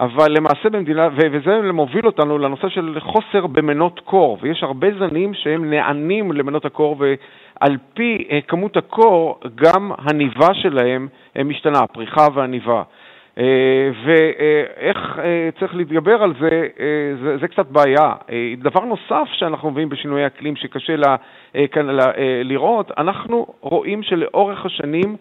[0.00, 5.70] אבל למעשה במדינה, וזה מוביל אותנו לנושא של חוסר במנות קור, ויש הרבה זנים שהם
[5.70, 12.82] נענים למנות הקור, ועל פי אה, כמות הקור, גם הניבה שלהם אה, משתנה, הפריחה והניבה.
[13.38, 18.12] אה, ואיך אה, צריך להתגבר על זה, אה, זה, זה קצת בעיה.
[18.58, 21.16] דבר נוסף שאנחנו מביאים בשינויי אקלים שקשה לה,
[21.72, 21.86] כאן
[22.44, 25.16] לראות, אנחנו רואים שלאורך השנים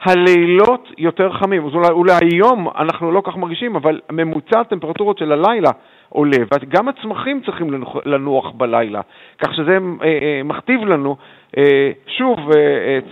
[0.00, 1.66] הלילות יותר חמים.
[1.66, 5.70] אז אולי, אולי היום אנחנו לא כך מרגישים, אבל ממוצע הטמפרטורות של הלילה
[6.08, 9.00] עולה, וגם הצמחים צריכים לנוח בלילה,
[9.38, 9.78] כך שזה
[10.44, 11.16] מכתיב לנו
[12.18, 12.38] שוב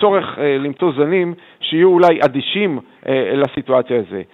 [0.01, 2.79] צורך למצוא זנים שיהיו אולי אדישים
[3.35, 4.27] לסיטואציה הזאת.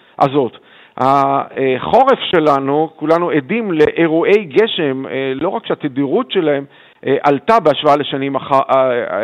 [0.97, 5.05] החורף שלנו, כולנו עדים לאירועי גשם,
[5.35, 6.65] לא רק שהתדירות שלהם
[7.03, 8.37] עלתה בהשוואה לשנים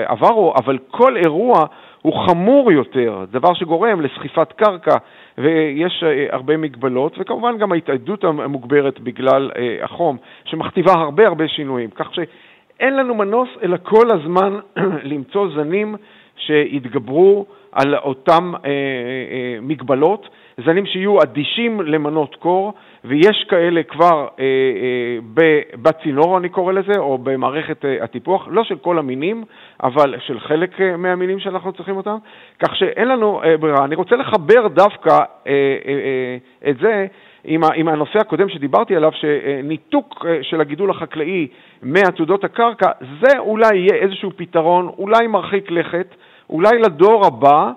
[0.06, 1.64] עברו, אבל כל אירוע
[2.02, 4.96] הוא חמור יותר, דבר שגורם לסחיפת קרקע,
[5.38, 9.50] ויש הרבה מגבלות, וכמובן גם ההתאיידות המוגברת בגלל
[9.82, 11.90] החום, שמכתיבה הרבה הרבה שינויים.
[11.90, 14.58] כך שאין לנו מנוס אלא כל הזמן
[15.12, 15.96] למצוא זנים
[16.36, 20.28] שיתגברו על אותן אה, אה, מגבלות,
[20.64, 22.72] זנים שיהיו אדישים למנות קור,
[23.04, 28.78] ויש כאלה כבר אה, אה, בצינור, אני קורא לזה, או במערכת אה, הטיפוח, לא של
[28.78, 29.44] כל המינים,
[29.82, 32.16] אבל של חלק אה, מהמינים שאנחנו צריכים אותם,
[32.58, 33.84] כך שאין לנו אה, ברירה.
[33.84, 37.06] אני רוצה לחבר דווקא אה, אה, אה, את זה
[37.44, 41.46] עם, עם הנושא הקודם שדיברתי עליו, שניתוק אה, של הגידול החקלאי
[41.82, 42.90] מעתודות הקרקע,
[43.20, 46.14] זה אולי יהיה איזשהו פתרון, אולי מרחיק לכת,
[46.50, 47.70] אולי לדור הבא,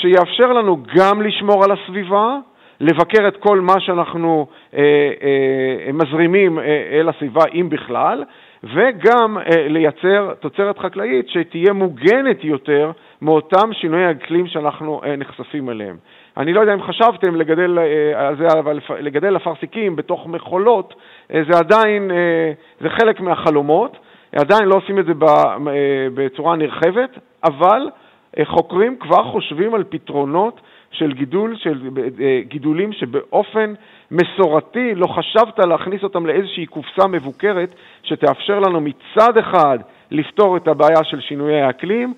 [0.00, 2.36] שיאפשר לנו גם לשמור על הסביבה,
[2.80, 4.80] לבקר את כל מה שאנחנו אה,
[5.22, 8.24] אה, מזרימים אה, אל הסביבה, אם בכלל,
[8.64, 12.90] וגם אה, לייצר תוצרת חקלאית שתהיה מוגנת יותר
[13.22, 15.96] מאותם שינויי אקלים שאנחנו אה, נחשפים אליהם.
[16.36, 20.94] אני לא יודע אם חשבתם לגדל אה, זה, אבל לגדל אפרסיקים בתוך מכולות,
[21.34, 23.96] אה, זה עדיין, אה, זה חלק מהחלומות,
[24.32, 25.12] עדיין לא עושים את זה
[26.14, 27.88] בצורה נרחבת, אבל
[28.44, 30.60] חוקרים כבר חושבים על פתרונות
[30.90, 31.80] של גידול, של
[32.48, 33.74] גידולים שבאופן
[34.10, 39.78] מסורתי לא חשבת להכניס אותם לאיזושהי קופסה מבוקרת שתאפשר לנו מצד אחד
[40.10, 42.14] לפתור את הבעיה של שינויי האקלים,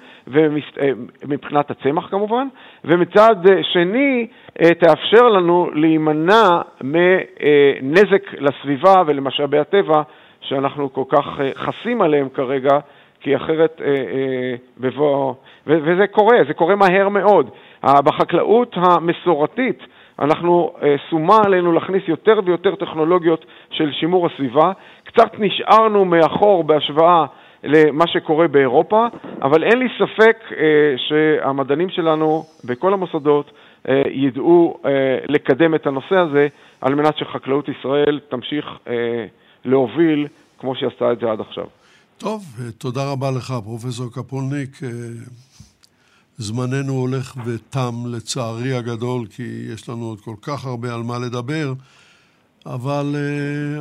[1.29, 2.49] מבחינת הצמח כמובן,
[2.85, 4.27] ומצד שני
[4.79, 10.03] תאפשר לנו להימנע מנזק לסביבה ולמשאבי הטבע
[10.41, 12.79] שאנחנו כל כך חסים עליהם כרגע,
[13.21, 13.81] כי אחרת
[14.79, 15.35] בבוא...
[15.67, 17.51] וזה קורה, זה קורה מהר מאוד.
[17.85, 19.79] בחקלאות המסורתית
[20.19, 24.73] אנחנו, אה, שומה עלינו להכניס יותר ויותר טכנולוגיות של שימור הסביבה.
[25.05, 27.25] קצת נשארנו מאחור בהשוואה
[27.65, 29.07] למה שקורה באירופה,
[29.43, 33.51] אבל אין לי ספק אה, שהמדענים שלנו בכל המוסדות
[33.89, 34.91] אה, ידעו אה,
[35.29, 36.49] לקדם את הנושא הזה
[36.81, 39.27] על מנת שחקלאות ישראל תמשיך אה,
[39.65, 40.27] להוביל
[40.59, 41.65] כמו שהיא עשתה את זה עד עכשיו.
[42.19, 42.45] טוב,
[42.79, 44.81] תודה רבה לך, פרופסור קפולניק.
[46.39, 49.43] זמננו הולך ותם, לצערי הגדול, כי
[49.75, 51.75] יש לנו עוד כל כך הרבה על מה לדבר,
[52.67, 53.17] אבל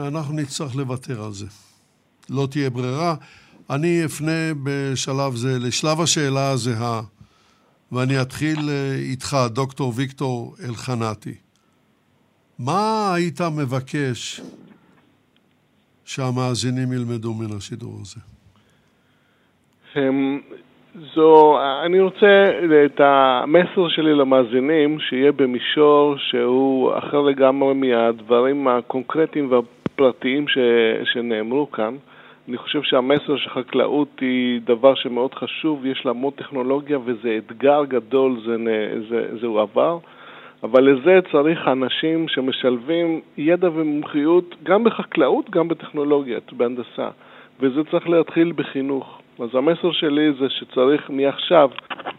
[0.07, 1.45] אנחנו נצטרך לוותר על זה.
[2.29, 3.15] לא תהיה ברירה.
[3.69, 7.01] אני אפנה בשלב זה לשלב השאלה הזהה,
[7.91, 8.69] ואני אתחיל
[9.09, 11.35] איתך, דוקטור ויקטור אלחנתי.
[12.59, 14.41] מה היית מבקש
[16.07, 18.19] שהמאזינים ילמדו מן השידור הזה?
[19.95, 20.39] אמ,
[21.15, 22.43] זו, אני רוצה
[22.85, 30.57] את המסר שלי למאזינים שיהיה במישור שהוא אחר לגמרי מהדברים הקונקרטיים והפרטיים ש,
[31.13, 31.95] שנאמרו כאן.
[32.49, 38.41] אני חושב שהמסר שחקלאות היא דבר שמאוד חשוב, יש לה המון טכנולוגיה וזה אתגר גדול,
[38.45, 38.55] זה,
[39.09, 39.97] זה, זהו עבר.
[40.63, 47.09] אבל לזה צריך אנשים שמשלבים ידע ומומחיות גם בחקלאות, גם בטכנולוגיה, בהנדסה,
[47.59, 49.21] וזה צריך להתחיל בחינוך.
[49.39, 51.69] אז המסר שלי זה שצריך מעכשיו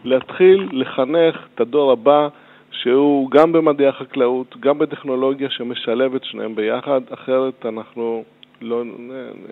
[0.03, 2.27] להתחיל לחנך את הדור הבא
[2.71, 8.23] שהוא גם במדעי החקלאות, גם בטכנולוגיה שמשלב את שניהם ביחד, אחרת אנחנו
[8.61, 8.83] לא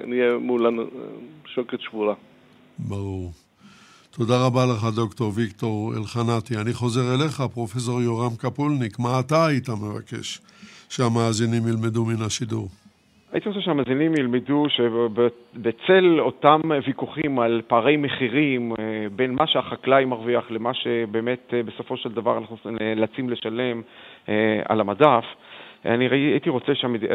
[0.05, 0.79] נהיה מול
[1.45, 2.13] שוקת שבורה.
[2.79, 3.46] ברור.
[4.19, 6.53] תודה רבה לך, דוקטור ויקטור אלחנתי.
[6.61, 8.99] אני חוזר אליך, פרופסור יורם קפולניק.
[8.99, 10.41] מה אתה היית מבקש
[10.89, 12.67] שהמאזינים ילמדו מן השידור?
[13.31, 18.75] הייתי רוצה שהמאזינים ילמדו שבצל אותם ויכוחים על פערי מחירים אה,
[19.15, 23.81] בין מה שהחקלאי מרוויח למה שבאמת אה, בסופו של דבר אנחנו נאלצים לשלם
[24.29, 25.25] אה, על המדף,
[25.85, 26.71] אני הייתי רוצה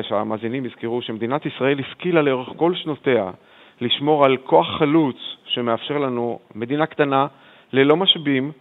[0.08, 3.30] שהמאזינים יזכרו שמדינת ישראל השכילה לאורך כל שנותיה
[3.80, 7.26] לשמור על כוח חלוץ שמאפשר לנו, מדינה קטנה,
[7.72, 8.52] ללא משאבים,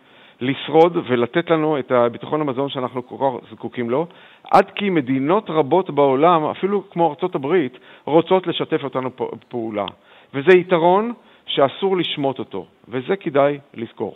[0.41, 4.07] לשרוד ולתת לנו את הביטחון המזון שאנחנו כל כך זקוקים לו,
[4.51, 9.09] עד כי מדינות רבות בעולם, אפילו כמו ארצות הברית, רוצות לשתף אותנו
[9.49, 9.86] פעולה.
[10.34, 11.14] וזה יתרון
[11.45, 14.16] שאסור לשמוט אותו, וזה כדאי לזכור.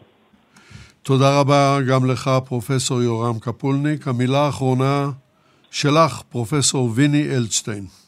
[1.03, 4.07] תודה רבה גם לך, פרופסור יורם קפולניק.
[4.07, 5.09] המילה האחרונה
[5.71, 8.05] שלך, פרופסור ויני אלדשטיין.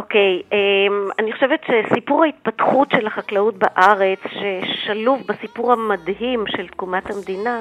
[0.00, 6.68] אוקיי, okay, אמ, um, אני חושבת שסיפור ההתפתחות של החקלאות בארץ, ששלוב בסיפור המדהים של
[6.68, 7.60] תקומת המדינה,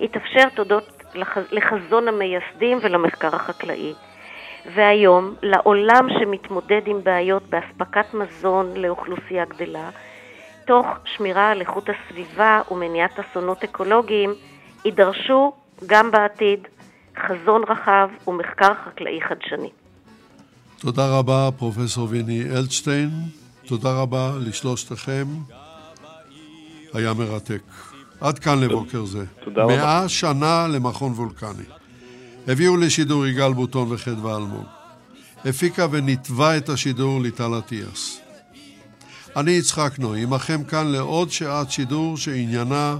[0.00, 1.38] התאפשר תודות לח...
[1.52, 3.92] לחזון המייסדים ולמחקר החקלאי.
[4.74, 9.90] והיום, לעולם שמתמודד עם בעיות באספקת מזון לאוכלוסייה גדלה,
[10.66, 14.30] תוך שמירה על איכות הסביבה ומניעת אסונות אקולוגיים,
[14.84, 15.52] יידרשו
[15.86, 16.68] גם בעתיד
[17.16, 19.70] חזון רחב ומחקר חקלאי חדשני.
[20.80, 23.10] תודה רבה, פרופסור ויני אלדשטיין.
[23.66, 25.26] תודה רבה לשלושתכם.
[26.92, 27.62] היה מרתק.
[28.20, 29.24] עד כאן לבוקר זה.
[29.44, 29.76] תודה רבה.
[29.76, 31.64] מאה שנה למכון וולקני.
[32.48, 34.64] הביאו לשידור יגאל בוטון וחדווה אלמוג.
[35.44, 38.20] הפיקה וניתבה את השידור ליטל אטיאס.
[39.36, 42.96] אני יצחק נוי, עמכם כאן לעוד שעת שידור שעניינה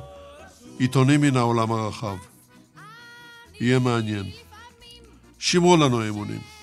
[0.79, 2.17] עיתונים מן העולם הרחב.
[3.61, 4.31] יהיה מעניין.
[5.39, 6.60] שמרו לנו אמונים.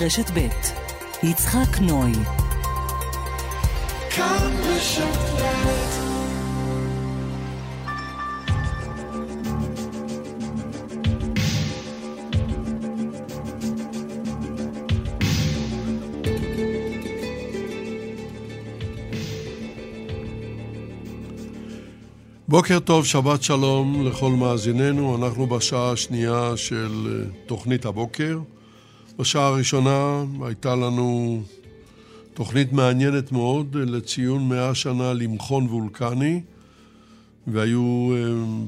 [0.00, 0.48] רשת ב'
[1.22, 2.12] יצחק נוי
[22.48, 25.16] בוקר טוב, שבת שלום לכל מאזיננו.
[25.16, 28.38] אנחנו בשעה השנייה של אה, תוכנית הבוקר.
[29.18, 31.42] בשעה הראשונה הייתה לנו
[32.34, 36.40] תוכנית מעניינת מאוד לציון מאה שנה למכון וולקני,
[37.46, 38.18] והיו אה,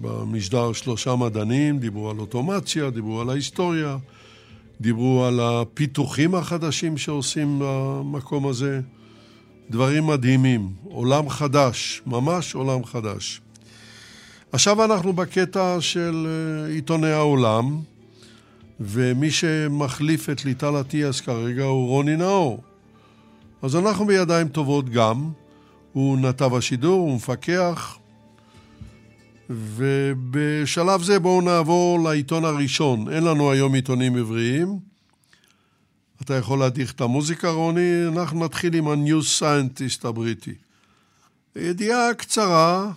[0.01, 3.97] במשדר שלושה מדענים, דיברו על אוטומציה, דיברו על ההיסטוריה,
[4.81, 8.81] דיברו על הפיתוחים החדשים שעושים במקום הזה.
[9.71, 13.41] דברים מדהימים, עולם חדש, ממש עולם חדש.
[14.53, 17.81] עכשיו אנחנו בקטע של אה, עיתוני העולם,
[18.81, 22.63] ומי שמחליף את ליטל אטיאס כרגע הוא רוני נאור.
[23.63, 25.31] אז אנחנו בידיים טובות גם.
[25.93, 27.99] הוא נתב השידור, הוא מפקח,
[29.51, 33.13] ובשלב זה בואו נעבור לעיתון הראשון.
[33.13, 34.79] אין לנו היום עיתונים עבריים.
[36.23, 38.07] אתה יכול להדיח את המוזיקה, רוני?
[38.09, 40.55] אנחנו נתחיל עם ה-New Scientist הבריטי.
[41.57, 42.93] ידיעה קצרה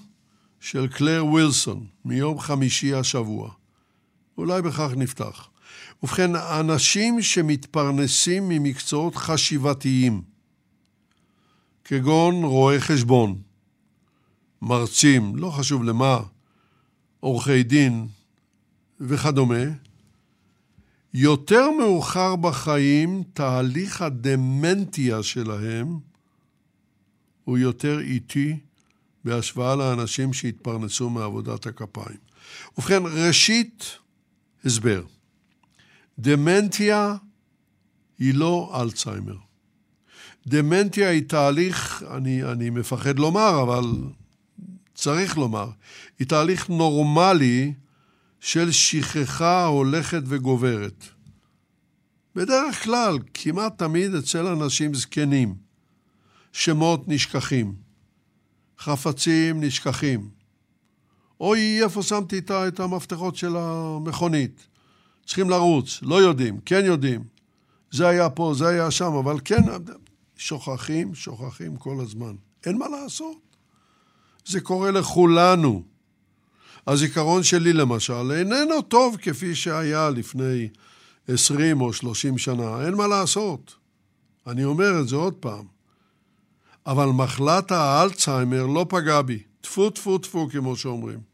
[0.59, 3.49] של קלר ווילסון, מיום חמישי השבוע.
[4.37, 5.47] אולי בכך נפתח.
[6.03, 10.21] ובכן, אנשים שמתפרנסים ממקצועות חשיבתיים,
[11.83, 13.41] כגון רואי חשבון,
[14.61, 16.19] מרצים, לא חשוב למה,
[17.19, 18.07] עורכי דין
[18.99, 19.63] וכדומה,
[21.13, 25.99] יותר מאוחר בחיים תהליך הדמנטיה שלהם
[27.43, 28.59] הוא יותר איטי
[29.25, 32.17] בהשוואה לאנשים שהתפרנסו מעבודת הכפיים.
[32.77, 33.97] ובכן, ראשית,
[34.65, 35.03] הסבר.
[36.19, 37.15] דמנטיה
[38.19, 39.35] היא לא אלצהיימר.
[40.47, 43.83] דמנטיה היא תהליך, אני, אני מפחד לומר, אבל
[44.95, 45.69] צריך לומר,
[46.19, 47.73] היא תהליך נורמלי
[48.39, 51.05] של שכחה הולכת וגוברת.
[52.35, 55.55] בדרך כלל, כמעט תמיד אצל אנשים זקנים.
[56.53, 57.75] שמות נשכחים,
[58.79, 60.29] חפצים נשכחים.
[61.39, 64.67] אוי, איפה שמתי את המפתחות של המכונית?
[65.25, 67.23] צריכים לרוץ, לא יודעים, כן יודעים.
[67.91, 69.61] זה היה פה, זה היה שם, אבל כן,
[70.37, 72.35] שוכחים, שוכחים כל הזמן.
[72.65, 73.37] אין מה לעשות.
[74.45, 75.83] זה קורה לכולנו.
[76.87, 80.69] הזיכרון שלי למשל איננו טוב כפי שהיה לפני
[81.27, 83.75] 20 או 30 שנה, אין מה לעשות.
[84.47, 85.65] אני אומר את זה עוד פעם.
[86.85, 89.43] אבל מחלת האלצהיימר לא פגע בי.
[89.61, 91.32] טפו טפו טפו, כמו שאומרים.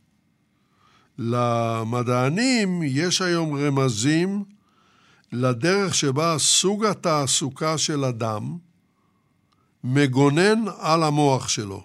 [1.22, 4.43] למדענים יש היום רמזים
[5.32, 8.57] לדרך שבה סוג התעסוקה של אדם
[9.84, 11.84] מגונן על המוח שלו.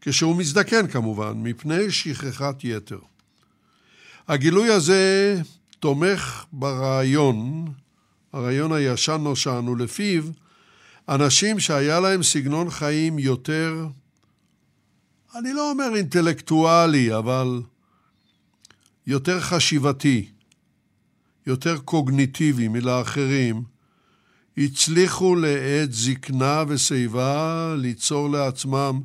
[0.00, 2.98] כשהוא מזדקן כמובן, מפני שכחת יתר.
[4.28, 5.36] הגילוי הזה
[5.80, 7.64] תומך ברעיון,
[8.32, 10.24] הרעיון הישן נושן, ולפיו
[11.08, 13.86] אנשים שהיה להם סגנון חיים יותר,
[15.34, 17.62] אני לא אומר אינטלקטואלי, אבל
[19.06, 20.28] יותר חשיבתי,
[21.46, 23.62] יותר קוגניטיבי מלאחרים,
[24.58, 29.00] הצליחו לעת זקנה ושיבה ליצור לעצמם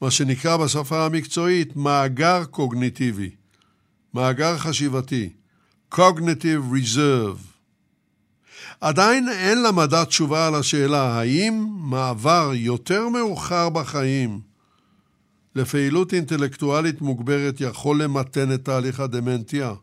[0.00, 3.30] מה שנקרא בשפה המקצועית מאגר קוגניטיבי,
[4.14, 5.30] מאגר חשיבתי,
[5.94, 7.38] Cognitive Reserve.
[8.80, 14.40] עדיין אין למדע תשובה על השאלה האם מעבר יותר מאוחר בחיים
[15.54, 19.74] לפעילות אינטלקטואלית מוגברת יכול למתן את תהליך הדמנטיה.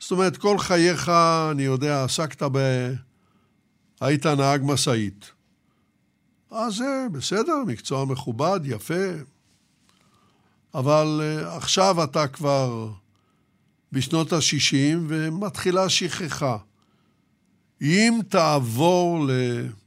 [0.00, 1.08] זאת אומרת, כל חייך,
[1.50, 2.58] אני יודע, עסקת ב...
[4.00, 5.30] היית נהג משאית.
[6.50, 9.04] אז זה בסדר, מקצוע מכובד, יפה,
[10.74, 12.88] אבל uh, עכשיו אתה כבר
[13.92, 16.56] בשנות ה-60 ומתחילה שכחה.
[17.82, 19.26] אם תעבור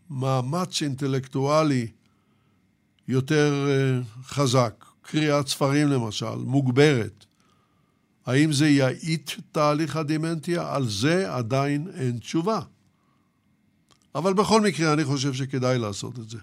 [0.10, 1.88] למאמץ אינטלקטואלי
[3.10, 7.26] יותר uh, חזק, קריאת ספרים למשל, מוגברת,
[8.26, 10.76] האם זה יאיט תהליך הדמנטיה?
[10.76, 12.60] על זה עדיין אין תשובה.
[14.16, 16.38] אבל בכל מקרה, אני חושב שכדאי לעשות את זה.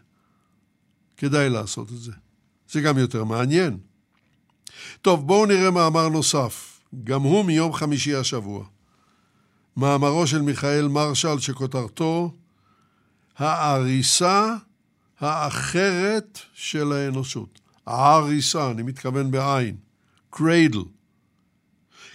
[1.16, 2.12] כדאי לעשות את זה.
[2.70, 3.78] זה גם יותר מעניין.
[5.02, 8.64] טוב, בואו נראה מאמר נוסף, גם הוא מיום חמישי השבוע.
[9.76, 12.34] מאמרו של מיכאל מרשל שכותרתו
[13.36, 14.54] העריסה
[15.20, 17.60] האחרת של האנושות.
[17.86, 19.76] העריסה, אני מתכוון בעין,
[20.30, 20.82] קריידל.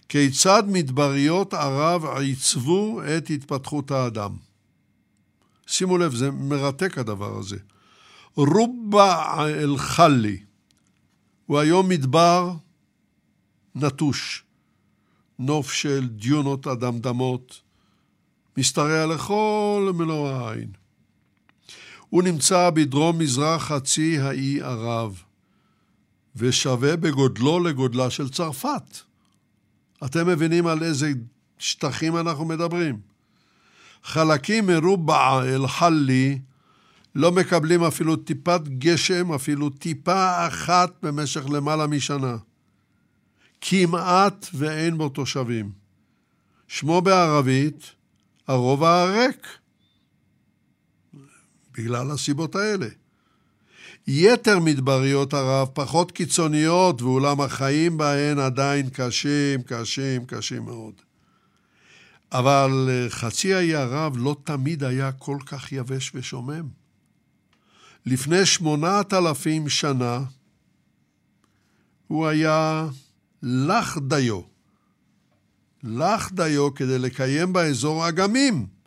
[0.09, 4.31] כיצד מדבריות ערב עיצבו את התפתחות האדם.
[5.67, 7.57] שימו לב, זה מרתק הדבר הזה.
[8.35, 10.43] רובה אל-חלי
[11.45, 12.53] הוא היום מדבר
[13.75, 14.43] נטוש,
[15.39, 17.61] נוף של דיונות אדמדמות,
[18.57, 20.80] משתרע לכל מלוא העין.
[22.11, 25.23] הוא נמצא בדרום-מזרח חצי האי ערב,
[26.35, 28.97] ושווה בגודלו לגודלה של צרפת.
[30.05, 31.11] אתם מבינים על איזה
[31.57, 32.99] שטחים אנחנו מדברים?
[34.03, 36.39] חלקים מרובע אל-חלי
[37.15, 42.37] לא מקבלים אפילו טיפת גשם, אפילו טיפה אחת במשך למעלה משנה.
[43.61, 45.71] כמעט ואין בו תושבים.
[46.67, 47.91] שמו בערבית
[48.47, 49.47] הרובע הריק,
[51.81, 52.87] בגלל הסיבות האלה.
[54.07, 60.93] יתר מדבריות ערב פחות קיצוניות, ואולם החיים בהן עדיין קשים, קשים, קשים מאוד.
[62.31, 66.67] אבל אה, חצי האי ערב לא תמיד היה כל כך יבש ושומם.
[68.05, 70.19] לפני שמונת אלפים שנה
[72.07, 72.87] הוא היה
[73.43, 74.41] לך דיו.
[75.83, 78.80] לך דיו כדי לקיים באזור אגמים.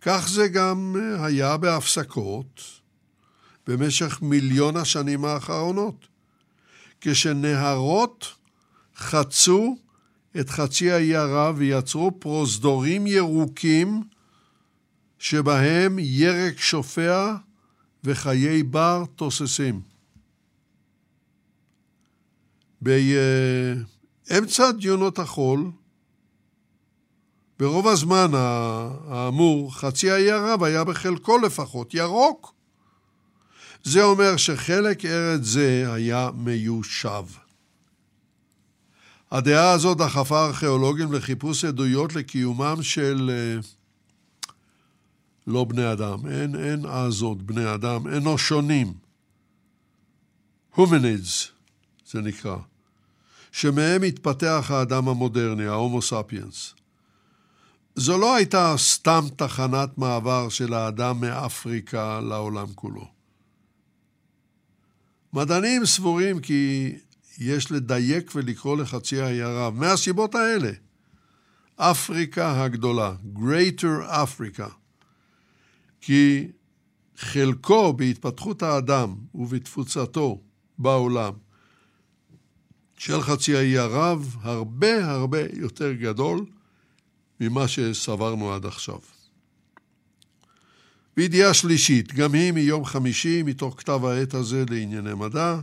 [0.00, 2.62] כך זה גם היה בהפסקות
[3.66, 6.06] במשך מיליון השנים האחרונות.
[7.00, 8.34] כשנהרות
[8.96, 9.76] חצו
[10.40, 14.02] את חצי האי ערב ויצרו פרוזדורים ירוקים
[15.18, 17.34] שבהם ירק שופע
[18.04, 19.80] וחיי בר תוססים.
[22.80, 25.70] באמצע דיונות החול,
[27.58, 28.30] ברוב הזמן
[29.08, 32.54] האמור, חצי האי ערב היה בחלקו לפחות ירוק.
[33.84, 37.24] זה אומר שחלק ארץ זה היה מיושב.
[39.30, 43.60] הדעה הזאת דחפה ארכיאולוגים לחיפוש עדויות לקיומם של אה,
[45.46, 48.92] לא בני אדם, אין, אין אז עוד בני אדם, אנושונים.
[50.74, 51.48] הומנידס,
[52.06, 52.56] זה נקרא,
[53.52, 56.77] שמהם התפתח האדם המודרני, ההומו ספיאנס.
[57.98, 63.08] זו לא הייתה סתם תחנת מעבר של האדם מאפריקה לעולם כולו.
[65.32, 66.92] מדענים סבורים כי
[67.38, 70.70] יש לדייק ולקרוא לחצי האי ערב, מהסיבות האלה.
[71.76, 74.70] אפריקה הגדולה, Greater Africa,
[76.00, 76.48] כי
[77.16, 80.40] חלקו בהתפתחות האדם ובתפוצתו
[80.78, 81.32] בעולם
[82.98, 86.44] של חצי האי ערב הרבה הרבה יותר גדול
[87.40, 88.98] ממה שסברנו עד עכשיו.
[91.16, 95.60] וידיעה שלישית, גם היא מיום חמישי, מתוך כתב העת הזה לענייני מדע,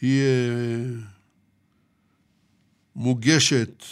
[0.00, 1.00] היא אה,
[2.96, 3.84] מוגשת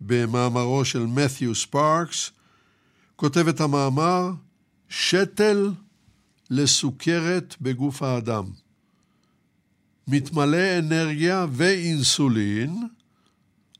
[0.00, 2.30] במאמרו של מת'יו ספארקס,
[3.16, 4.30] כותב את המאמר
[4.88, 5.70] שתל
[6.50, 8.44] לסוכרת בגוף האדם.
[10.08, 12.88] מתמלא אנרגיה ואינסולין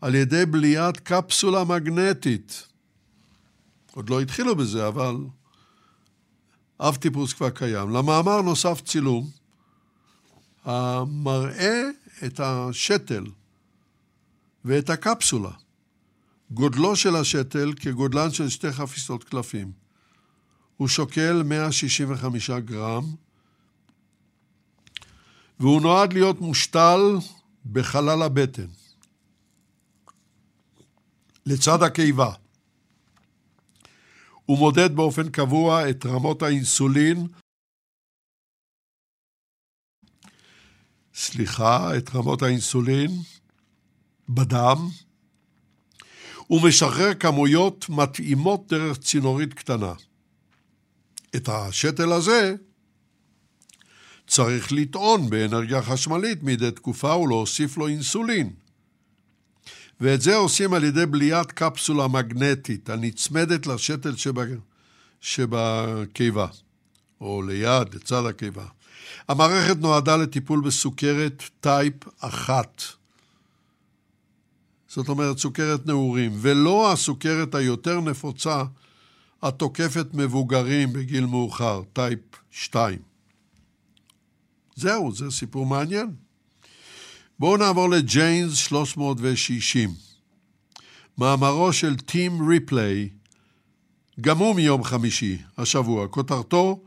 [0.03, 2.67] על ידי בליית קפסולה מגנטית.
[3.93, 5.17] עוד לא התחילו בזה, אבל
[6.81, 7.91] אב טיפוס כבר קיים.
[7.91, 9.31] למאמר נוסף צילום
[10.65, 11.83] המראה
[12.27, 13.25] את השתל
[14.65, 15.51] ואת הקפסולה.
[16.51, 19.73] גודלו של השתל כגודלן של שתי חפיסות קלפים.
[20.77, 23.05] הוא שוקל 165 גרם,
[25.61, 27.01] והוא נועד להיות מושתל
[27.73, 28.67] בחלל הבטן,
[31.47, 32.33] לצד הקיבה.
[34.47, 37.27] הוא מודד באופן קבוע את רמות האינסולין,
[41.15, 43.11] סליחה, את רמות האינסולין
[44.29, 44.77] בדם,
[46.51, 49.95] ומשחרר כמויות מתאימות דרך צינורית קטנה.
[51.37, 52.55] את השתל הזה
[54.27, 58.62] צריך לטעון באנרגיה חשמלית מדי תקופה ולהוסיף לו אינסולין.
[60.01, 64.43] ואת זה עושים על ידי בליעת קפסולה מגנטית הנצמדת לשתל שבה,
[65.21, 66.47] שבקיבה,
[67.21, 68.67] או ליד, לצד הקיבה.
[69.29, 72.83] המערכת נועדה לטיפול בסוכרת type 1.
[74.89, 78.63] זאת אומרת סוכרת נעורים, ולא הסוכרת היותר נפוצה
[79.43, 82.21] התוקפת מבוגרים בגיל מאוחר, type
[82.51, 82.99] 2.
[84.75, 86.22] זהו, זה סיפור מעניין.
[87.43, 89.91] בואו נעבור ל Jane's 360.
[91.19, 93.09] מאמרו של טים ריפליי,
[94.21, 96.81] גם הוא מיום חמישי, השבוע, כותרתו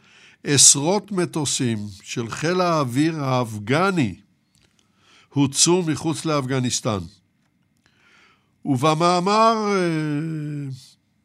[0.43, 4.15] עשרות מטוסים של חיל האוויר האפגני
[5.29, 6.99] הוצאו מחוץ לאפגניסטן.
[8.65, 10.69] ובמאמר, אה,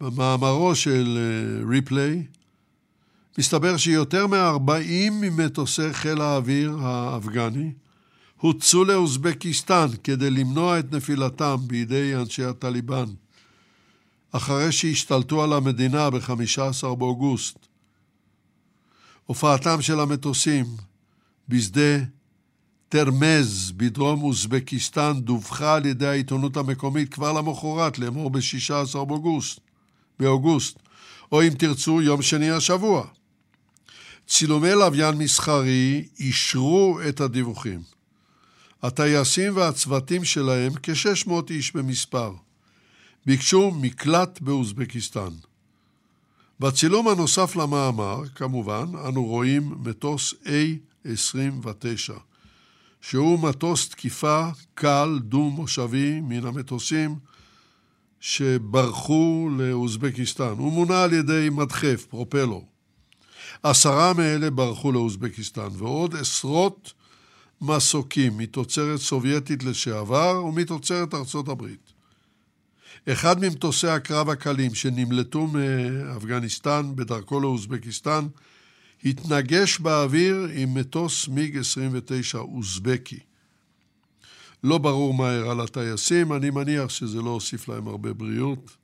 [0.01, 2.27] במאמרו של אה, ריפליי,
[3.39, 7.73] מסתבר שיותר מ-40 ממטוסי חיל האוויר האפגני
[8.41, 13.05] הוצאו לאוזבקיסטן כדי למנוע את נפילתם בידי אנשי הטליבן,
[14.33, 17.59] אחרי שהשתלטו על המדינה ב-15 באוגוסט.
[19.27, 20.67] הופעתם של המטוסים
[21.49, 21.99] בשדה
[22.89, 29.61] תרמז בדרום אוזבקיסטן דווחה על ידי העיתונות המקומית כבר למחרת, לאמור ב-16 באוגוסט.
[30.19, 30.79] באוגוסט.
[31.33, 33.07] או אם תרצו, יום שני השבוע.
[34.27, 38.00] צילומי לוויין מסחרי אישרו את הדיווחים.
[38.83, 42.33] הטייסים והצוותים שלהם, כ-600 איש במספר,
[43.27, 45.31] ביקשו מקלט באוזבקיסטן.
[46.61, 52.13] בצילום הנוסף למאמר, כמובן, אנו רואים מטוס A-29,
[53.01, 57.17] שהוא מטוס תקיפה קל דו-מושבי מן המטוסים
[58.21, 60.55] שברחו לאוזבקיסטן.
[60.59, 62.69] הוא מונע על ידי מדחף, פרופלור.
[63.63, 66.93] עשרה מאלה ברחו לאוזבקיסטן, ועוד עשרות
[67.61, 71.93] מסוקים מתוצרת סובייטית לשעבר ומתוצרת ארצות הברית.
[73.09, 78.27] אחד ממטוסי הקרב הקלים שנמלטו מאפגניסטן בדרכו לאוזבקיסטן
[79.05, 83.19] התנגש באוויר עם מטוס מיג 29 אוזבקי.
[84.65, 88.77] לא ברור מה אירע לטייסים, אני מניח שזה לא הוסיף להם הרבה בריאות.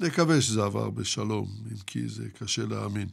[0.00, 3.08] נקווה שזה עבר בשלום, אם כי זה קשה להאמין.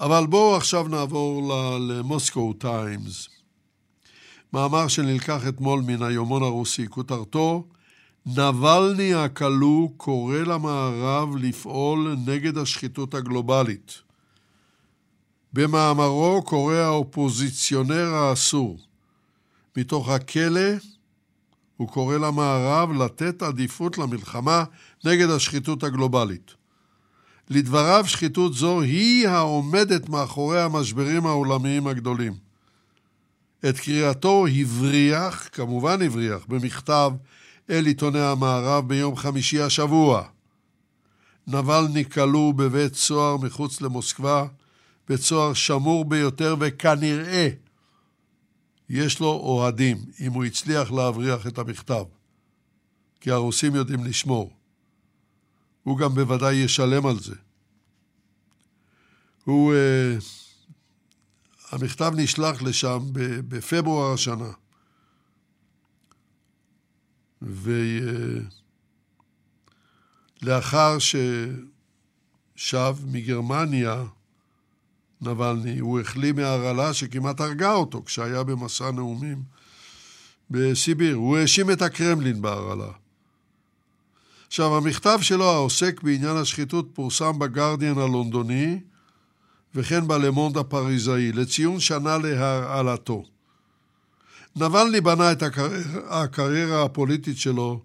[0.00, 1.52] אבל בואו עכשיו נעבור
[1.88, 3.28] למוסקו טיימס.
[4.52, 7.64] מאמר שנלקח אתמול מן היומון הרוסי, כותרתו
[8.26, 13.94] נבלני הכלוא קורא למערב לפעול נגד השחיתות הגלובלית.
[15.52, 18.78] במאמרו קורא האופוזיציונר האסור,
[19.76, 20.70] מתוך הכלא
[21.76, 24.64] הוא קורא למערב לתת עדיפות למלחמה
[25.04, 26.54] נגד השחיתות הגלובלית.
[27.50, 32.34] לדבריו, שחיתות זו היא העומדת מאחורי המשברים העולמיים הגדולים.
[33.68, 37.12] את קריאתו הבריח, כמובן הבריח, במכתב
[37.70, 40.22] אל עיתוני המערב ביום חמישי השבוע.
[41.46, 44.46] נבלני כלוא בבית סוהר מחוץ למוסקבה,
[45.08, 47.48] בית סוהר שמור ביותר וכנראה
[48.88, 52.04] יש לו אוהדים אם הוא הצליח להבריח את המכתב,
[53.20, 54.50] כי הרוסים יודעים לשמור.
[55.86, 57.34] הוא גם בוודאי ישלם על זה.
[59.44, 59.74] הוא...
[59.74, 59.76] Uh,
[61.70, 62.98] המכתב נשלח לשם
[63.48, 64.50] בפברואר השנה.
[70.42, 74.04] ולאחר ששב מגרמניה,
[75.20, 79.42] נבלני, הוא החלים מהרעלה שכמעט הרגה אותו כשהיה במסע נאומים
[80.50, 81.16] בסיביר.
[81.16, 82.92] הוא האשים את הקרמלין בהרעלה.
[84.46, 88.80] עכשיו, המכתב שלו העוסק בעניין השחיתות פורסם בגרדיאן הלונדוני
[89.74, 93.24] וכן בלמונד הפריזאי לציון שנה להרעלתו.
[94.56, 97.82] נבלני בנה את הקריירה, הקריירה הפוליטית שלו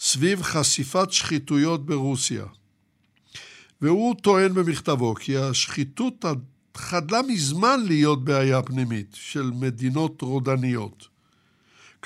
[0.00, 2.44] סביב חשיפת שחיתויות ברוסיה.
[3.82, 6.24] והוא טוען במכתבו כי השחיתות
[6.76, 11.15] חדלה מזמן להיות בעיה פנימית של מדינות רודניות.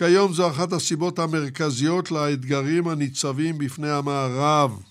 [0.01, 4.83] כיום זו אחת הסיבות המרכזיות לאתגרים הניצבים בפני המערב.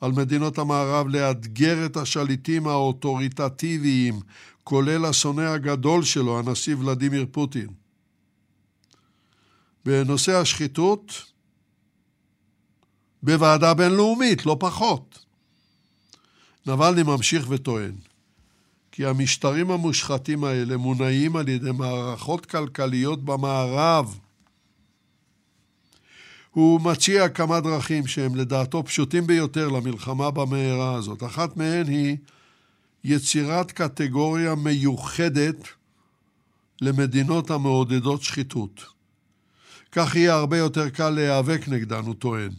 [0.00, 4.20] על מדינות המערב לאתגר את השליטים האוטוריטטיביים,
[4.64, 7.68] כולל השונא הגדול שלו, הנשיא ולדימיר פוטין.
[9.84, 11.32] בנושא השחיתות,
[13.22, 15.24] בוועדה בינלאומית, לא פחות.
[16.66, 17.94] נבלני ממשיך וטוען
[18.92, 24.18] כי המשטרים המושחתים האלה מונעים על ידי מערכות כלכליות במערב.
[26.50, 31.22] הוא מציע כמה דרכים שהם לדעתו פשוטים ביותר למלחמה במהרה הזאת.
[31.22, 32.16] אחת מהן היא
[33.04, 35.68] יצירת קטגוריה מיוחדת
[36.80, 38.84] למדינות המעודדות שחיתות.
[39.92, 42.50] כך יהיה הרבה יותר קל להיאבק נגדן, הוא טוען.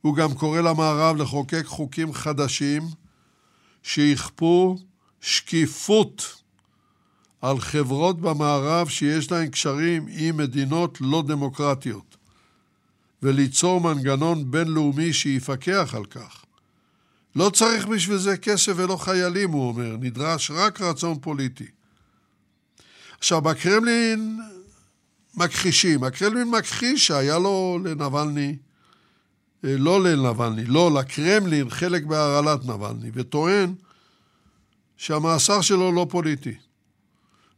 [0.00, 2.82] הוא גם קורא למערב לחוקק חוקים חדשים
[3.82, 4.78] שיכפו
[5.26, 6.42] שקיפות
[7.42, 12.16] על חברות במערב שיש להן קשרים עם מדינות לא דמוקרטיות,
[13.22, 16.44] וליצור מנגנון בינלאומי שיפקח על כך.
[17.36, 21.66] לא צריך בשביל זה כסף ולא חיילים, הוא אומר, נדרש רק רצון פוליטי.
[23.18, 24.40] עכשיו, בקרמלין
[25.34, 26.04] מכחישים.
[26.04, 28.56] הקרמלין מכחיש שהיה לו לנבלני,
[29.64, 33.74] אה, לא לנבלני, לא, לקרמלין חלק בהרעלת נבלני, וטוען
[34.96, 36.54] שהמאסר שלו לא פוליטי.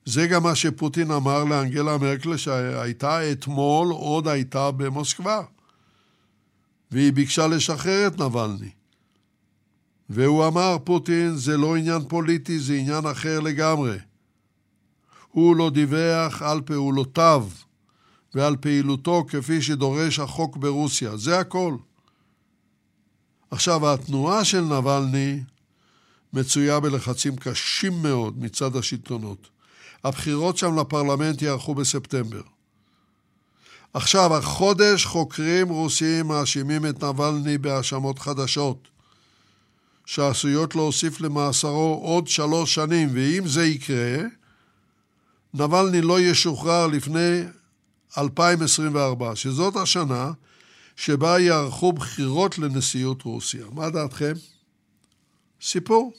[0.04, 5.42] זה גם מה שפוטין אמר לאנגלה מרקל שהייתה אתמול, עוד הייתה במוסקבה.
[6.90, 8.70] והיא ביקשה לשחרר את נבלני.
[10.10, 13.98] והוא אמר, פוטין, זה לא עניין פוליטי, זה עניין אחר לגמרי.
[15.28, 17.46] הוא לא דיווח על פעולותיו
[18.34, 21.16] ועל פעילותו כפי שדורש החוק ברוסיה.
[21.16, 21.76] זה הכל.
[23.50, 25.40] עכשיו, התנועה של נבלני
[26.32, 29.48] מצויה בלחצים קשים מאוד מצד השלטונות.
[30.04, 32.42] הבחירות שם לפרלמנט יערכו בספטמבר.
[33.94, 38.88] עכשיו, החודש חוקרים רוסים מאשימים את נבלני בהאשמות חדשות,
[40.06, 44.18] שעשויות להוסיף למאסרו עוד שלוש שנים, ואם זה יקרה,
[45.54, 47.40] נבלני לא ישוחרר לפני
[48.18, 50.32] 2024, שזאת השנה
[50.96, 53.66] שבה יערכו בחירות לנשיאות רוסיה.
[53.72, 54.32] מה דעתכם?
[55.62, 56.12] סיפור.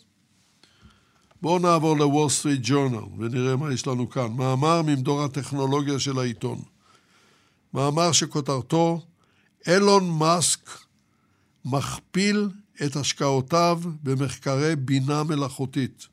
[1.41, 4.33] בואו נעבור לוול סטריט ג'ורנל ונראה מה יש לנו כאן.
[4.33, 6.61] מאמר ממדור הטכנולוגיה של העיתון.
[7.73, 9.01] מאמר שכותרתו
[9.67, 10.69] אילון מאסק
[11.65, 12.49] מכפיל
[12.85, 16.07] את השקעותיו במחקרי בינה מלאכותית.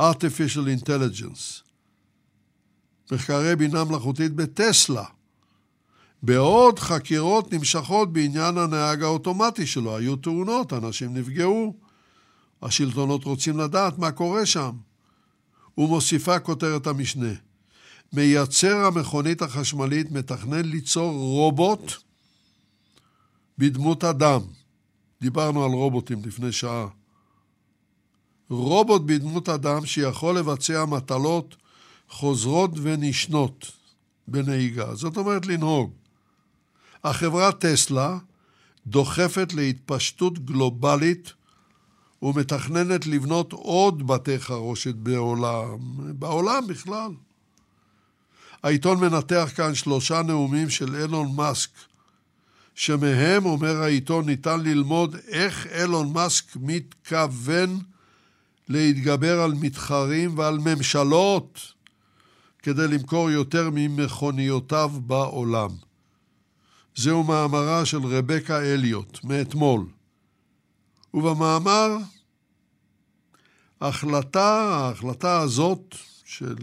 [0.00, 1.62] artificial intelligence.
[3.12, 5.04] מחקרי בינה מלאכותית בטסלה.
[6.22, 9.96] בעוד חקירות נמשכות בעניין הנהג האוטומטי שלו.
[9.96, 11.74] היו תאונות, אנשים נפגעו.
[12.62, 14.70] השלטונות רוצים לדעת מה קורה שם.
[15.78, 17.32] ומוסיפה כותרת המשנה.
[18.12, 21.92] מייצר המכונית החשמלית מתכנן ליצור רובוט
[23.58, 24.40] בדמות אדם.
[25.20, 26.86] דיברנו על רובוטים לפני שעה.
[28.50, 31.56] רובוט בדמות אדם שיכול לבצע מטלות
[32.08, 33.72] חוזרות ונשנות
[34.28, 34.94] בנהיגה.
[34.94, 35.99] זאת אומרת לנהוג.
[37.04, 38.18] החברה טסלה
[38.86, 41.32] דוחפת להתפשטות גלובלית
[42.22, 45.78] ומתכננת לבנות עוד בתי חרושת בעולם,
[46.18, 47.10] בעולם בכלל.
[48.62, 51.70] העיתון מנתח כאן שלושה נאומים של אילון מאסק,
[52.74, 57.78] שמהם, אומר העיתון, ניתן ללמוד איך אילון מאסק מתכוון
[58.68, 61.60] להתגבר על מתחרים ועל ממשלות
[62.62, 65.70] כדי למכור יותר ממכוניותיו בעולם.
[66.96, 69.86] זהו מאמרה של רבקה אליוט מאתמול.
[71.14, 71.96] ובמאמר,
[73.80, 75.94] ההחלטה, ההחלטה הזאת
[76.24, 76.56] של,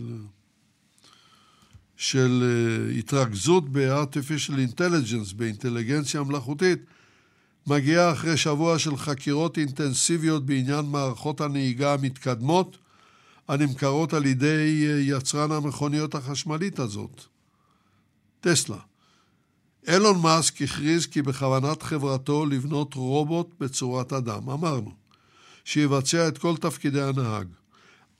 [1.96, 6.80] של אה, התרכזות ב-artificial intelligence, באינטליגנציה מלאכותית,
[7.68, 12.78] מגיעה אחרי שבוע של חקירות אינטנסיביות בעניין מערכות הנהיגה המתקדמות
[13.48, 17.24] הנמכרות על ידי אה, יצרן המכוניות החשמלית הזאת,
[18.42, 18.87] טסלה.
[19.88, 24.92] אילון מאסק הכריז כי בכוונת חברתו לבנות רובוט בצורת אדם, אמרנו,
[25.66, 27.48] שיבצע את כל תפקידי הנהג.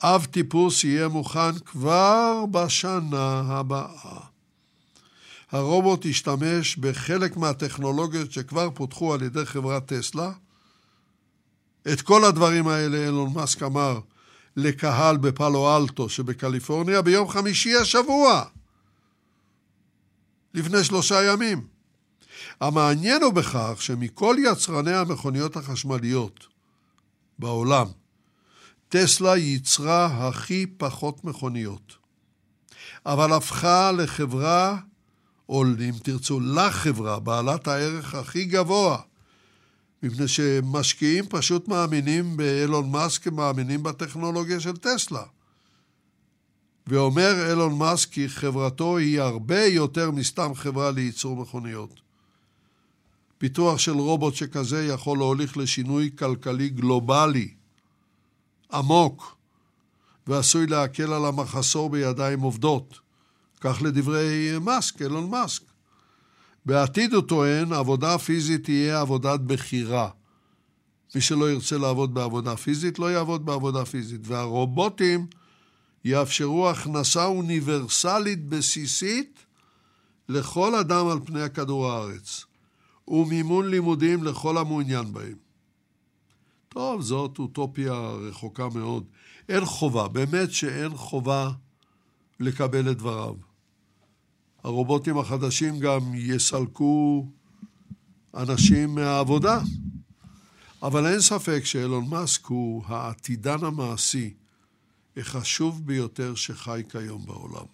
[0.04, 4.20] אב טיפוס יהיה מוכן כבר בשנה הבאה.
[5.52, 10.32] הרובוט ישתמש בחלק מהטכנולוגיות שכבר פותחו על ידי חברת טסלה.
[11.94, 14.00] את כל הדברים האלה אילון מאסק אמר
[14.58, 18.44] לקהל בפאלו אלטו שבקליפורניה ביום חמישי השבוע.
[20.54, 21.68] לפני שלושה ימים.
[22.62, 26.48] המעניין הוא בכך שמכל יצרני המכוניות החשמליות
[27.40, 27.88] בעולם,
[28.90, 31.96] טסלה ייצרה הכי פחות מכוניות.
[33.06, 34.78] אבל הפכה לחברה,
[35.50, 38.98] או אם תרצו, לחברה בעלת הערך הכי גבוה,
[40.04, 45.24] מפני שמשקיעים פשוט מאמינים באילון מאסק, מאמינים בטכנולוגיה של טסלה.
[46.88, 52.02] ואומר אילון מאסק כי חברתו היא הרבה יותר מסתם חברה לייצור מכוניות.
[53.38, 57.54] פיתוח של רובוט שכזה יכול להוליך לשינוי כלכלי גלובלי
[58.74, 59.38] עמוק
[60.28, 63.00] ועשוי להקל על המחסור בידיים עובדות.
[63.62, 65.62] כך לדברי מאסק, אילון מאסק.
[66.66, 70.10] בעתיד הוא טוען, עבודה פיזית תהיה עבודת בחירה.
[71.16, 74.22] מי שלא ירצה לעבוד בעבודה פיזית, לא יעבוד בעבודה פיזית.
[74.24, 75.28] והרובוטים
[76.08, 79.46] יאפשרו הכנסה אוניברסלית בסיסית
[80.30, 82.46] לכל אדם על פני כדור הארץ,
[83.08, 85.38] ומימון לימודים לכל המעוניין בהם.
[86.70, 89.04] טוב, זאת אוטופיה רחוקה מאוד.
[89.50, 91.52] אין חובה, באמת שאין חובה
[92.40, 93.36] לקבל את דבריו.
[94.64, 97.28] הרובוטים החדשים גם יסלקו
[98.34, 99.60] אנשים מהעבודה.
[100.84, 104.34] אבל אין ספק שאילון מאסק הוא העתידן המעשי
[105.18, 107.66] החשוב ביותר שחי כיום בעולם.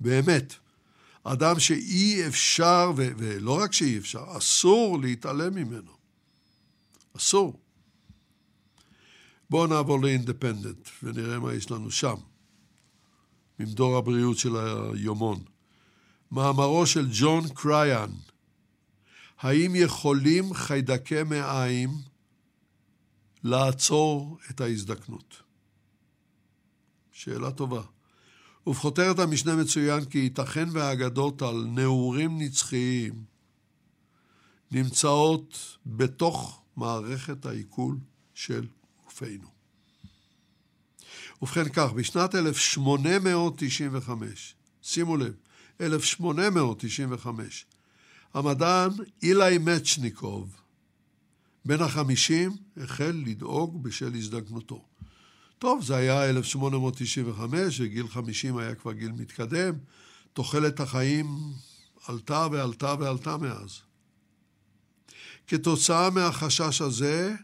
[0.00, 0.54] באמת.
[1.24, 5.92] אדם שאי אפשר, ו- ולא רק שאי אפשר, אסור להתעלם ממנו.
[7.16, 7.60] אסור.
[9.50, 12.14] בואו נעבור לאינדפנדנט ונראה מה יש לנו שם,
[13.58, 15.44] ממדור הבריאות של היומון.
[16.32, 18.10] מאמרו של ג'ון קריאן,
[19.38, 21.90] האם יכולים חיידקי מעיים
[23.44, 25.41] לעצור את ההזדקנות?
[27.22, 27.82] שאלה טובה.
[28.66, 33.24] ובכותרת המשנה מצוין כי ייתכן והאגדות על נעורים נצחיים
[34.70, 37.96] נמצאות בתוך מערכת העיכול
[38.34, 38.66] של
[39.04, 39.48] גופנו.
[41.42, 45.34] ובכן כך, בשנת 1895, שימו לב,
[45.80, 47.66] 1895.
[48.34, 48.90] המדען
[49.22, 50.56] אילי מצ'ניקוב,
[51.64, 54.84] בן החמישים, החל לדאוג בשל הזדקנותו.
[55.62, 59.74] טוב, זה היה 1895, וגיל 50 היה כבר גיל מתקדם.
[60.32, 61.26] תוחלת החיים
[62.06, 63.80] עלתה ועלתה ועלתה מאז.
[65.46, 67.34] כתוצאה מהחשש הזה,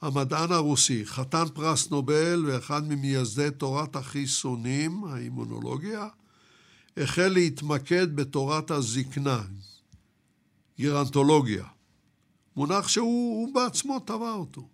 [0.00, 6.08] המדען הרוסי, חתן פרס נובל ואחד ממייסדי תורת החיסונים, האימונולוגיה,
[6.96, 9.42] החל להתמקד בתורת הזקנה,
[10.78, 11.64] גירנטולוגיה,
[12.56, 14.71] מונח שהוא בעצמו טבע אותו.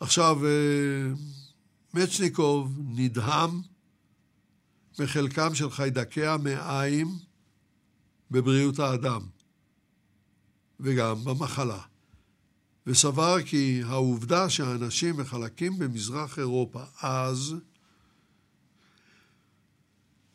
[0.00, 0.50] עכשיו, אה,
[1.94, 3.60] מצ'ניקוב נדהם
[4.98, 7.08] מחלקם של חיידקי המעיים
[8.30, 9.20] בבריאות האדם
[10.80, 11.80] וגם במחלה,
[12.86, 17.54] וסבר כי העובדה שהאנשים וחלקים במזרח אירופה אז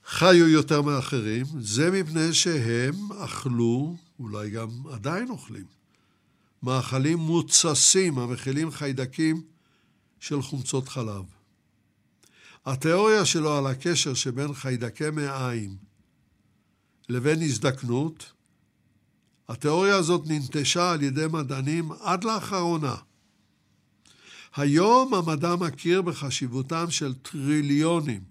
[0.05, 5.65] חיו יותר מאחרים, זה מפני שהם אכלו, אולי גם עדיין אוכלים,
[6.63, 9.50] מאכלים מוצסים המכילים חיידקים
[10.21, 11.23] של חומצות חלב.
[12.65, 15.77] התיאוריה שלו על הקשר שבין חיידקי מעיים
[17.09, 18.31] לבין הזדקנות,
[19.49, 22.95] התיאוריה הזאת ננטשה על ידי מדענים עד לאחרונה.
[24.55, 28.23] היום המדע מכיר בחשיבותם של טריליונים,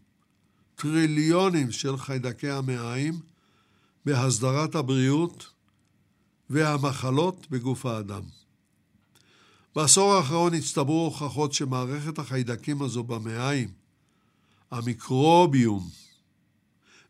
[0.74, 3.20] טריליונים של חיידקי המעיים
[4.04, 5.50] בהסדרת הבריאות
[6.50, 8.39] והמחלות בגוף האדם.
[9.76, 13.68] בעשור האחרון הצטברו הוכחות שמערכת החיידקים הזו במעיים,
[14.70, 15.88] המיקרוביום,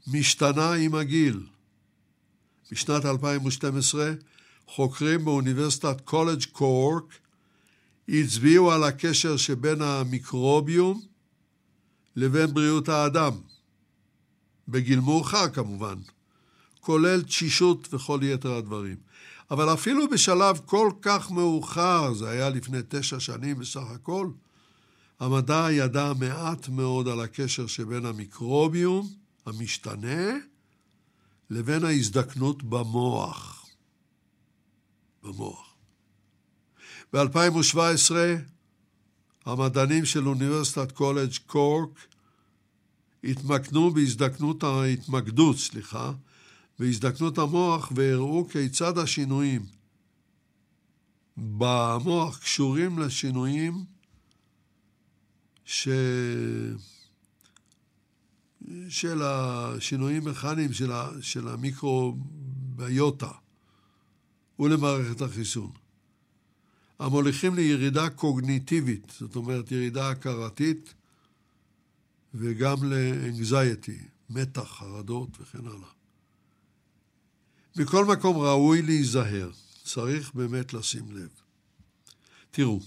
[0.07, 1.47] משתנה עם הגיל.
[2.73, 4.13] בשנת 2012
[4.67, 7.19] חוקרים באוניברסיטת קולג' קורק
[8.09, 11.03] הצביעו על הקשר שבין המיקרוביום
[12.17, 13.33] לבין בריאות האדם,
[14.69, 15.95] בגיל מאוחר כמובן,
[16.81, 18.97] כולל תשישות וכל יתר הדברים.
[19.51, 24.31] אבל אפילו בשלב כל כך מאוחר, זה היה לפני תשע שנים בסך הכל,
[25.21, 29.09] המדע ידע מעט מאוד על הקשר שבין המיקרוביום
[29.47, 30.33] המשתנה
[31.51, 33.67] לבין ההזדקנות במוח.
[35.23, 35.75] במוח.
[37.13, 38.15] ב-2017
[39.47, 42.07] המדענים של אוניברסיטת קולג' קורק
[43.25, 46.13] התמקנו בהזדקנות, ההתמקדות, סליחה,
[46.81, 49.67] והזדקנות המוח והראו כיצד השינויים
[51.37, 53.85] במוח קשורים לשינויים
[55.65, 55.89] ש...
[58.89, 61.09] של השינויים מכניים של, ה...
[61.21, 63.31] של המיקרוביוטה
[64.59, 65.71] ולמערכת החיסון.
[66.99, 70.95] המוליכים לירידה קוגניטיבית, זאת אומרת ירידה הכרתית,
[72.35, 73.99] וגם לאנגזייטי,
[74.31, 76.00] מתח, חרדות וכן הלאה.
[77.77, 79.51] מכל מקום ראוי להיזהר,
[79.85, 81.29] צריך באמת לשים לב.
[82.51, 82.81] תראו,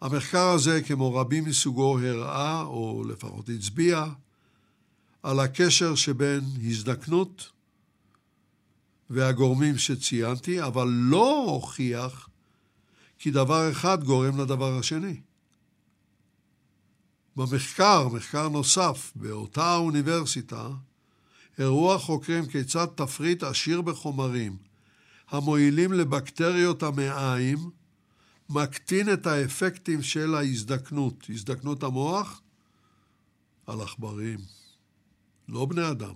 [0.00, 4.04] המחקר הזה, כמו רבים מסוגו, הראה, או לפחות הצביע,
[5.22, 7.50] על הקשר שבין הזדקנות
[9.10, 12.28] והגורמים שציינתי, אבל לא הוכיח
[13.18, 15.20] כי דבר אחד גורם לדבר השני.
[17.36, 20.68] במחקר, מחקר נוסף, באותה האוניברסיטה,
[21.58, 24.56] הראו החוקרים כיצד תפריט עשיר בחומרים
[25.28, 27.70] המועילים לבקטריות המעיים
[28.48, 32.42] מקטין את האפקטים של ההזדקנות, הזדקנות המוח,
[33.66, 34.38] על עכברים,
[35.48, 36.14] לא בני אדם.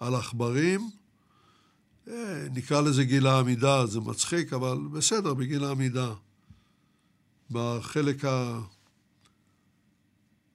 [0.00, 0.90] על עכברים,
[2.08, 6.14] אה, נקרא לזה גיל העמידה, זה מצחיק, אבל בסדר, בגיל העמידה.
[7.50, 8.24] בחלק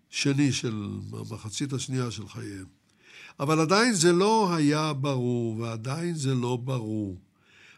[0.10, 2.79] השני של, המחצית השנייה של חייהם.
[3.40, 7.18] אבל עדיין זה לא היה ברור, ועדיין זה לא ברור.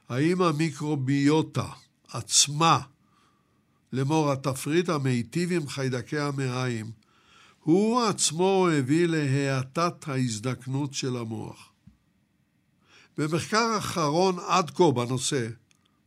[0.09, 1.67] האם המיקרוביוטה
[2.11, 2.79] עצמה,
[3.93, 6.91] לאמור התפריט המיטיב עם חיידקי המעיים,
[7.63, 11.71] הוא עצמו הביא להאטת ההזדקנות של המוח.
[13.17, 15.47] במחקר אחרון עד כה בנושא,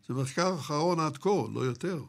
[0.08, 2.02] זה מחקר אחרון עד כה, לא יותר,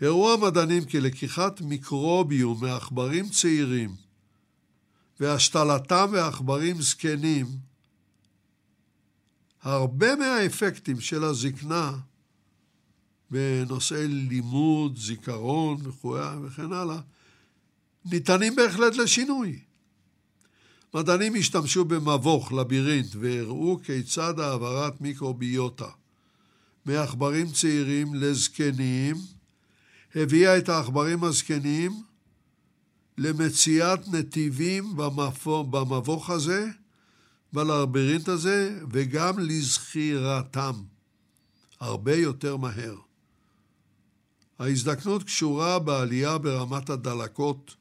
[0.00, 4.07] הראו המדענים כי לקיחת מיקרוביום מעכברים צעירים
[5.20, 7.46] והשתלתם בעכברים זקנים,
[9.62, 11.92] הרבה מהאפקטים של הזקנה
[13.30, 15.76] בנושאי לימוד, זיכרון
[16.42, 17.00] וכן הלאה,
[18.04, 19.60] ניתנים בהחלט לשינוי.
[20.94, 25.88] מדענים השתמשו במבוך, לבירינט, והראו כיצד העברת מיקרוביוטה
[26.86, 29.16] מעכברים צעירים לזקנים
[30.14, 32.02] הביאה את העכברים הזקנים
[33.18, 34.96] למציאת נתיבים
[35.70, 36.68] במבוך הזה,
[37.52, 40.74] בלרברינט הזה, וגם לזכירתם,
[41.80, 42.96] הרבה יותר מהר.
[44.58, 47.76] ההזדקנות קשורה בעלייה ברמת הדלקות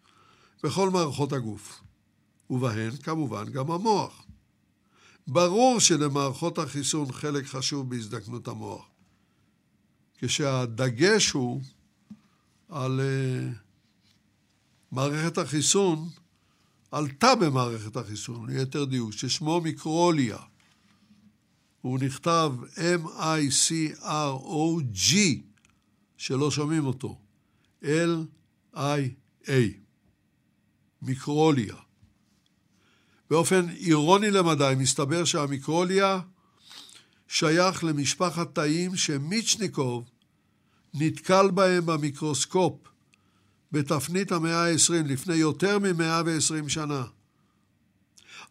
[0.64, 1.82] בכל מערכות הגוף,
[2.50, 4.26] ובהן כמובן גם המוח.
[5.28, 8.86] ברור שלמערכות החיסון חלק חשוב בהזדקנות המוח,
[10.18, 11.62] כשהדגש הוא
[12.70, 13.67] על uh,
[14.92, 16.10] מערכת החיסון,
[16.92, 20.38] עלתה במערכת החיסון, ליתר דיוק, ששמו מיקרוליה.
[21.82, 24.06] הוא נכתב M-I-C-R-O-G,
[26.18, 27.20] שלא שומעים אותו,
[27.84, 29.52] L-I-A,
[31.02, 31.76] מיקרוליה.
[33.30, 36.20] באופן אירוני למדי, מסתבר שהמיקרוליה
[37.28, 40.10] שייך למשפחת תאים שמיצ'ניקוב
[40.94, 42.88] נתקל בהם במיקרוסקופ
[43.72, 47.04] בתפנית המאה ה-20, לפני יותר מ-120 שנה.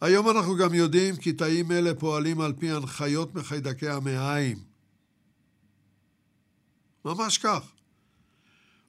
[0.01, 4.59] היום אנחנו גם יודעים כי תאים אלה פועלים על פי הנחיות מחיידקי המעיים.
[7.05, 7.62] ממש כך.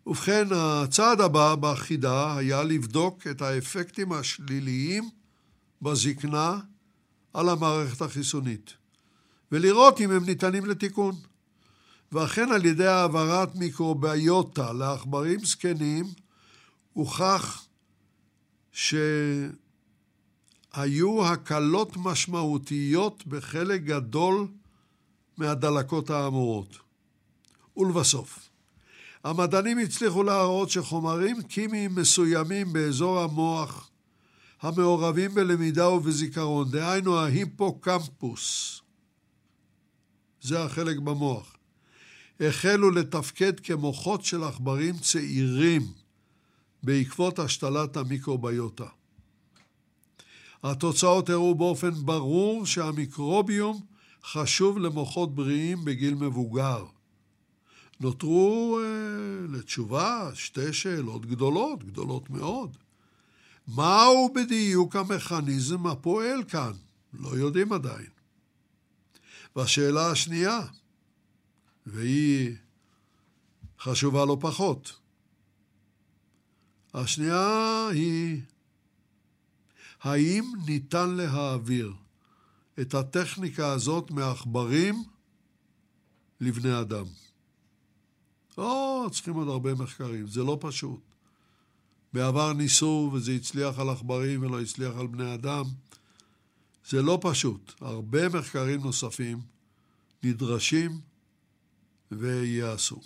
[0.07, 5.09] ובכן, הצעד הבא בחידה היה לבדוק את האפקטים השליליים
[5.81, 6.59] בזקנה
[7.33, 8.73] על המערכת החיסונית,
[9.51, 11.15] ולראות אם הם ניתנים לתיקון.
[12.11, 16.05] ואכן על ידי העברת מיקרוביוטה לעכברים זקנים,
[16.93, 17.67] הוכח
[18.71, 19.05] שהיו
[21.25, 24.47] הקלות משמעותיות בחלק גדול
[25.37, 26.77] מהדלקות האמורות.
[27.77, 28.49] ולבסוף,
[29.23, 33.89] המדענים הצליחו להראות שחומרים כימיים מסוימים באזור המוח
[34.61, 38.81] המעורבים בלמידה ובזיכרון, דהיינו ההיפוקמפוס,
[40.41, 41.56] זה החלק במוח,
[42.39, 45.81] החלו לתפקד כמוחות של עכברים צעירים
[46.83, 48.85] בעקבות השתלת המיקרוביוטה.
[50.63, 53.81] התוצאות הראו באופן ברור שהמיקרוביום
[54.23, 56.85] חשוב למוחות בריאים בגיל מבוגר.
[57.99, 62.77] נותרו אה, לתשובה שתי שאלות גדולות, גדולות מאוד.
[63.67, 66.71] מהו בדיוק המכניזם הפועל כאן?
[67.19, 68.09] לא יודעים עדיין.
[69.55, 70.59] והשאלה השנייה,
[71.87, 72.55] והיא
[73.79, 74.99] חשובה לא פחות,
[76.93, 78.41] השנייה היא,
[80.01, 81.93] האם ניתן להעביר
[82.81, 85.03] את הטכניקה הזאת מעכברים
[86.41, 87.05] לבני אדם?
[88.57, 90.99] או, צריכים עוד הרבה מחקרים, זה לא פשוט.
[92.13, 95.63] בעבר ניסו וזה הצליח על עכברים ולא הצליח על בני אדם.
[96.89, 97.73] זה לא פשוט.
[97.81, 99.41] הרבה מחקרים נוספים
[100.23, 101.01] נדרשים
[102.11, 103.01] וייעשו.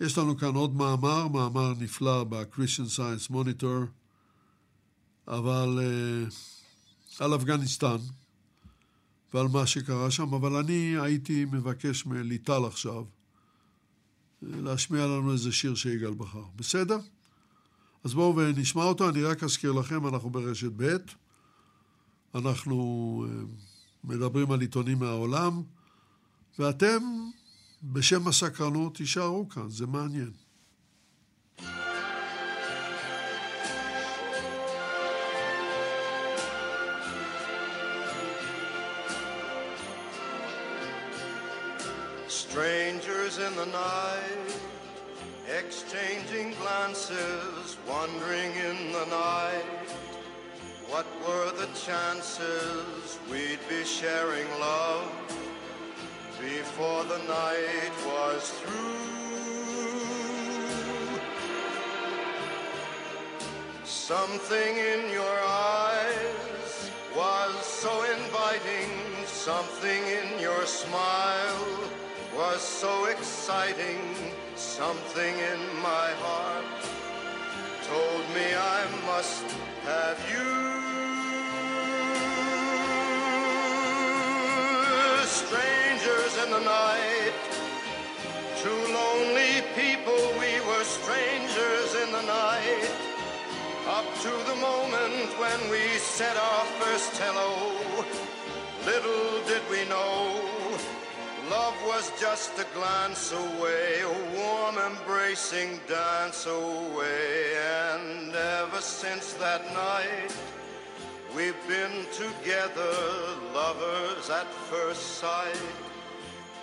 [0.00, 3.86] יש לנו כאן עוד מאמר, מאמר נפלא ב-Christian Science Monitor,
[5.28, 6.34] אבל uh,
[7.24, 7.96] על אפגניסטן
[9.34, 15.74] ועל מה שקרה שם, אבל אני הייתי מבקש מליטל עכשיו אה, להשמיע לנו איזה שיר
[15.74, 16.44] שיגאל בחר.
[16.56, 16.98] בסדר?
[18.04, 20.96] אז בואו ונשמע אותו, אני רק אזכיר לכם, אנחנו ברשת ב',
[22.34, 23.44] אנחנו אה,
[24.04, 25.62] מדברים על עיתונים מהעולם,
[26.59, 26.99] ואתם,
[27.83, 30.31] בשם הסקרנות, תישארו כאן, זה מעניין.
[42.27, 44.49] Strangers in the night
[45.49, 49.65] exchanging glances, wandering in the night.
[50.87, 55.11] What were the chances we'd be sharing love
[56.40, 58.80] Before the night was through?
[63.84, 68.90] Something in your eyes was so inviting,
[69.26, 71.90] something in your smile
[72.36, 74.00] was so exciting
[74.56, 76.64] Something in my heart
[77.82, 79.44] told me I must
[79.84, 80.93] have you.
[85.26, 87.32] Strangers in the night,
[88.62, 92.90] two lonely people, we were strangers in the night.
[93.88, 97.52] Up to the moment when we said our first hello,
[98.86, 100.54] little did we know
[101.50, 107.54] Love was just a glance away, a warm embracing dance away.
[107.92, 110.34] And ever since that night,
[111.34, 112.94] we've been together,
[113.54, 115.60] lovers at first sight.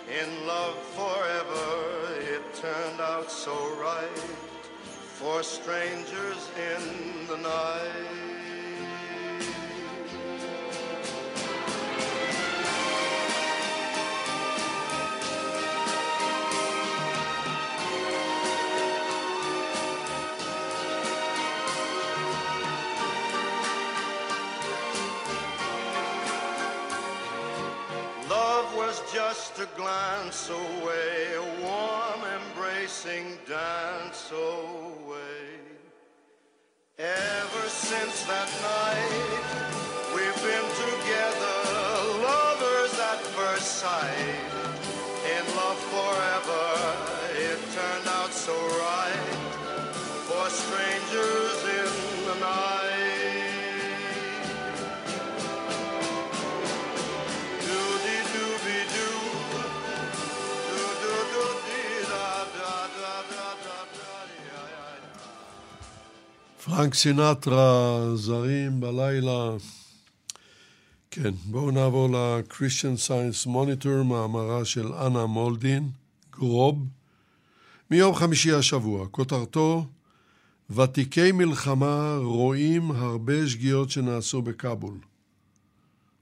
[0.08, 4.18] In love forever, it turned out so right.
[5.22, 8.61] for strangers in the night.
[30.46, 35.60] Glance away, a warm embracing dance away.
[36.98, 39.31] Ever since that night,
[66.82, 69.50] פרנק סינטרה, זרים בלילה.
[71.10, 75.90] כן, בואו נעבור ל-Christian Science Monitor, מאמרה של אנה מולדין,
[76.32, 76.86] גרוב,
[77.90, 79.06] מיום חמישי השבוע.
[79.10, 79.86] כותרתו,
[80.70, 84.98] ותיקי מלחמה רואים הרבה שגיאות שנעשו בכאבול.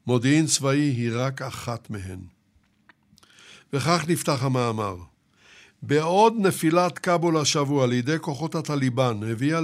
[0.06, 2.20] מודיעין צבאי היא רק אחת מהן.
[3.72, 4.96] וכך נפתח המאמר.
[5.82, 9.60] בעוד נפילת כאבול השבוע לידי כוחות הטליבן הביאה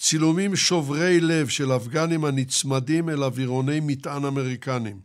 [0.00, 5.00] לצילומים שוברי לב של אפגנים הנצמדים אל אווירוני מטען אמריקנים,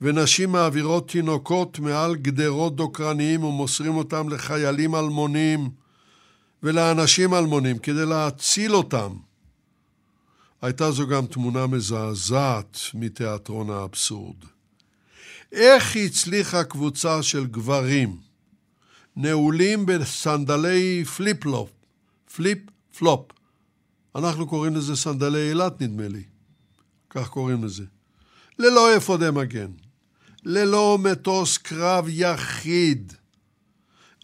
[0.00, 5.70] ונשים מעבירות תינוקות מעל גדרות דוקרניים ומוסרים אותם לחיילים אלמונים
[6.62, 9.12] ולאנשים אלמונים כדי להציל אותם.
[10.62, 14.36] הייתה זו גם תמונה מזעזעת מתיאטרון האבסורד.
[15.52, 18.16] איך הצליחה קבוצה של גברים
[19.16, 21.70] נעולים בסנדלי flip-flop,
[22.36, 23.34] flip-flop,
[24.16, 26.22] אנחנו קוראים לזה סנדלי אילת נדמה לי,
[27.10, 27.84] כך קוראים לזה,
[28.58, 29.70] ללא אפודי מגן,
[30.44, 33.12] ללא מטוס קרב יחיד,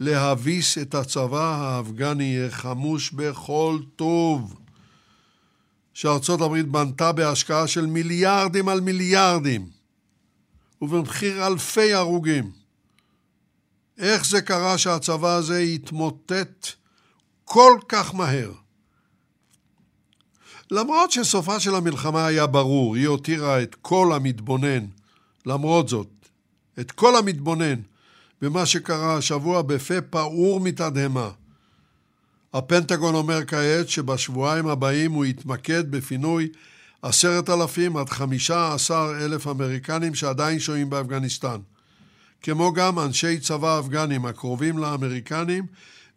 [0.00, 4.60] להביס את הצבא האפגני החמוש בכל טוב.
[5.94, 9.70] שארצות הברית בנתה בהשקעה של מיליארדים על מיליארדים
[10.82, 12.50] ובמחיר אלפי הרוגים.
[13.98, 16.66] איך זה קרה שהצבא הזה התמוטט
[17.44, 18.52] כל כך מהר?
[20.70, 24.86] למרות שסופה של המלחמה היה ברור, היא הותירה את כל המתבונן,
[25.47, 26.09] למרות זאת,
[26.80, 27.74] את כל המתבונן
[28.42, 31.30] במה שקרה השבוע בפה פעור מתדהמה.
[32.55, 36.48] הפנטגון אומר כעת שבשבועיים הבאים הוא יתמקד בפינוי
[37.02, 41.56] עשרת אלפים עד חמישה עשר אלף אמריקנים שעדיין שוהים באפגניסטן,
[42.42, 45.66] כמו גם אנשי צבא אפגנים הקרובים לאמריקנים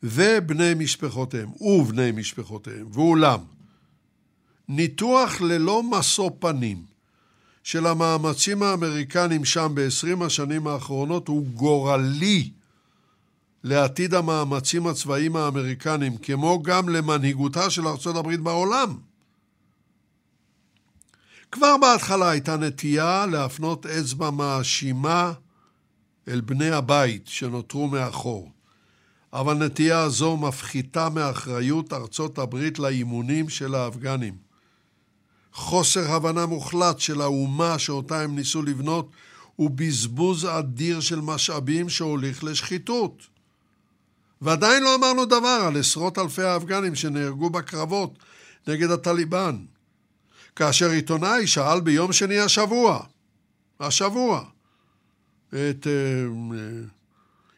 [0.03, 2.88] ובני משפחותיהם, ובני משפחותיהם.
[2.93, 3.39] ואולם,
[4.75, 6.83] ניתוח ללא משוא פנים
[7.63, 12.49] של המאמצים האמריקנים שם ב-20 השנים האחרונות הוא גורלי
[13.63, 18.97] לעתיד המאמצים הצבאיים האמריקנים, כמו גם למנהיגותה של ארצות הברית בעולם.
[21.51, 25.33] כבר בהתחלה הייתה נטייה להפנות אצבע מאשימה
[26.27, 28.51] אל בני הבית שנותרו מאחור.
[29.33, 34.42] אבל נטייה זו מפחיתה מאחריות ארצות הברית לאימונים של האפגנים.
[35.53, 39.09] חוסר הבנה מוחלט של האומה שאותה הם ניסו לבנות
[39.55, 43.27] הוא בזבוז אדיר של משאבים שהוליך לשחיתות.
[44.41, 48.17] ועדיין לא אמרנו דבר על עשרות אלפי האפגנים שנהרגו בקרבות
[48.67, 49.57] נגד הטליבן.
[50.55, 53.05] כאשר עיתונאי שאל ביום שני השבוע,
[53.80, 54.43] השבוע,
[55.49, 55.88] את...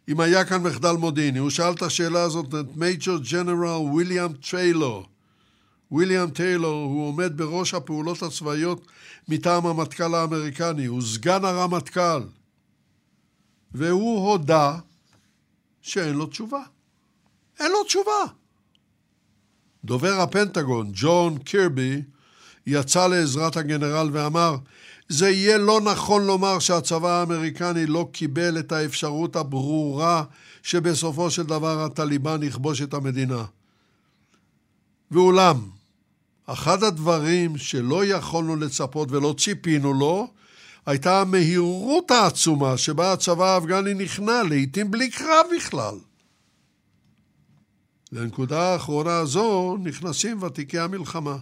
[0.10, 5.06] אם היה כאן מחדל מודיעיני, הוא שאל את השאלה הזאת את מייג'ור ג'נרל ויליאם טריילור.
[5.92, 8.88] ויליאם טיילור הוא עומד בראש הפעולות הצבאיות
[9.28, 12.22] מטעם המטכ"ל האמריקני, הוא סגן הרמטכ"ל.
[13.72, 14.78] והוא הודה
[15.82, 16.64] שאין לו תשובה.
[17.60, 18.24] אין לו תשובה.
[19.86, 22.02] דובר הפנטגון, ג'ון קירבי,
[22.68, 24.56] יצא לעזרת הגנרל ואמר,
[25.10, 30.24] זה יהיה לא נכון לומר שהצבא האמריקני לא קיבל את האפשרות הברורה
[30.64, 33.46] שבסופו של דבר הטליבן יכבוש את המדינה.
[35.12, 35.70] ואולם,
[36.46, 40.28] אחד הדברים שלא יכולנו לצפות ולא ציפינו לו,
[40.86, 45.96] הייתה המהירות העצומה שבה הצבא האפגני נכנע, לעתים בלי קרב בכלל.
[48.12, 51.38] לנקודה האחרונה הזו נכנסים ותיקי המלחמה.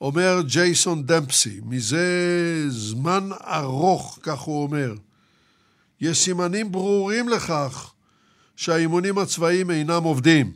[0.00, 2.06] אומר ג'ייסון דמפסי, מזה
[2.68, 4.94] זמן ארוך, כך הוא אומר,
[6.00, 7.92] יש סימנים ברורים לכך
[8.56, 10.52] שהאימונים הצבאיים אינם עובדים,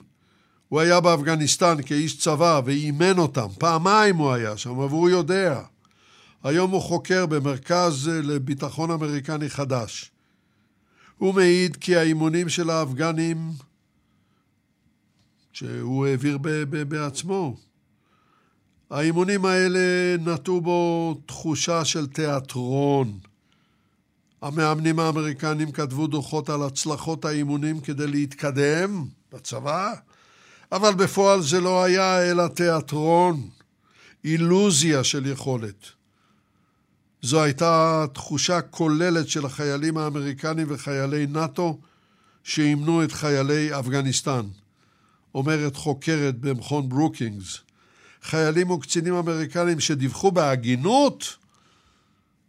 [0.71, 3.47] הוא היה באפגניסטן כאיש צבא ואימן אותם.
[3.59, 5.61] פעמיים הוא היה שם, והוא יודע.
[6.43, 10.11] היום הוא חוקר במרכז לביטחון אמריקני חדש.
[11.19, 13.51] הוא מעיד כי האימונים של האפגנים,
[15.53, 16.39] שהוא העביר
[16.89, 17.57] בעצמו,
[18.91, 23.19] האימונים האלה נטעו בו תחושה של תיאטרון.
[24.43, 29.95] המאמנים האמריקנים כתבו דוחות על הצלחות האימונים כדי להתקדם בצבא,
[30.73, 33.49] אבל בפועל זה לא היה אלא תיאטרון,
[34.25, 35.87] אילוזיה של יכולת.
[37.23, 41.79] זו הייתה תחושה כוללת של החיילים האמריקנים וחיילי נאט"ו
[42.45, 44.47] שאימנו את חיילי אפגניסטן.
[45.35, 47.59] אומרת חוקרת במכון ברוקינגס.
[48.23, 51.37] חיילים וקצינים אמריקנים שדיווחו בהגינות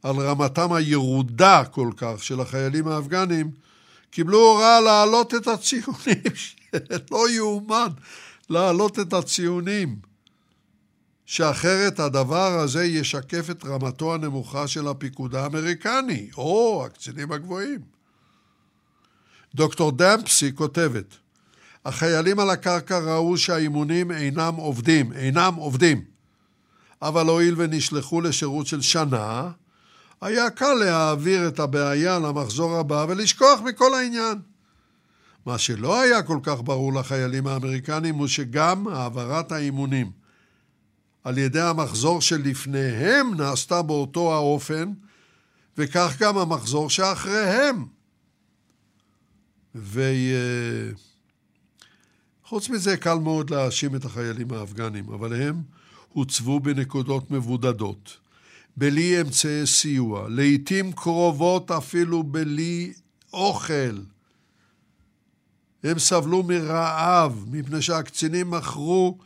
[0.03, 3.51] על רמתם הירודה כל כך של החיילים האפגנים,
[4.11, 6.33] קיבלו הוראה להעלות את הציונים,
[7.11, 7.87] לא יאומן,
[8.49, 9.95] להעלות את הציונים,
[11.25, 17.79] שאחרת הדבר הזה ישקף את רמתו הנמוכה של הפיקוד האמריקני, או הקצינים הגבוהים.
[19.55, 21.17] דוקטור דמפסי כותבת,
[21.85, 26.03] החיילים על הקרקע ראו שהאימונים אינם עובדים, אינם עובדים.
[27.01, 29.51] אבל הואיל ונשלחו לשירות של שנה,
[30.21, 34.50] היה קל להעביר את הבעיה למחזור הבא ולשכוח מכל העניין.
[35.45, 40.11] מה שלא היה כל כך ברור לחיילים האמריקנים הוא שגם העברת האימונים
[41.23, 44.93] על ידי המחזור שלפניהם נעשתה באותו האופן,
[45.77, 47.85] וכך גם המחזור שאחריהם.
[49.75, 50.01] ו...
[52.45, 55.61] חוץ מזה, קל מאוד להאשים את החיילים האפגנים, אבל הם
[56.09, 58.17] הוצבו בנקודות מבודדות,
[58.77, 62.93] בלי אמצעי סיוע, לעתים קרובות אפילו בלי
[63.33, 63.97] אוכל.
[65.83, 69.17] הם סבלו מרעב, מפני שהקצינים מכרו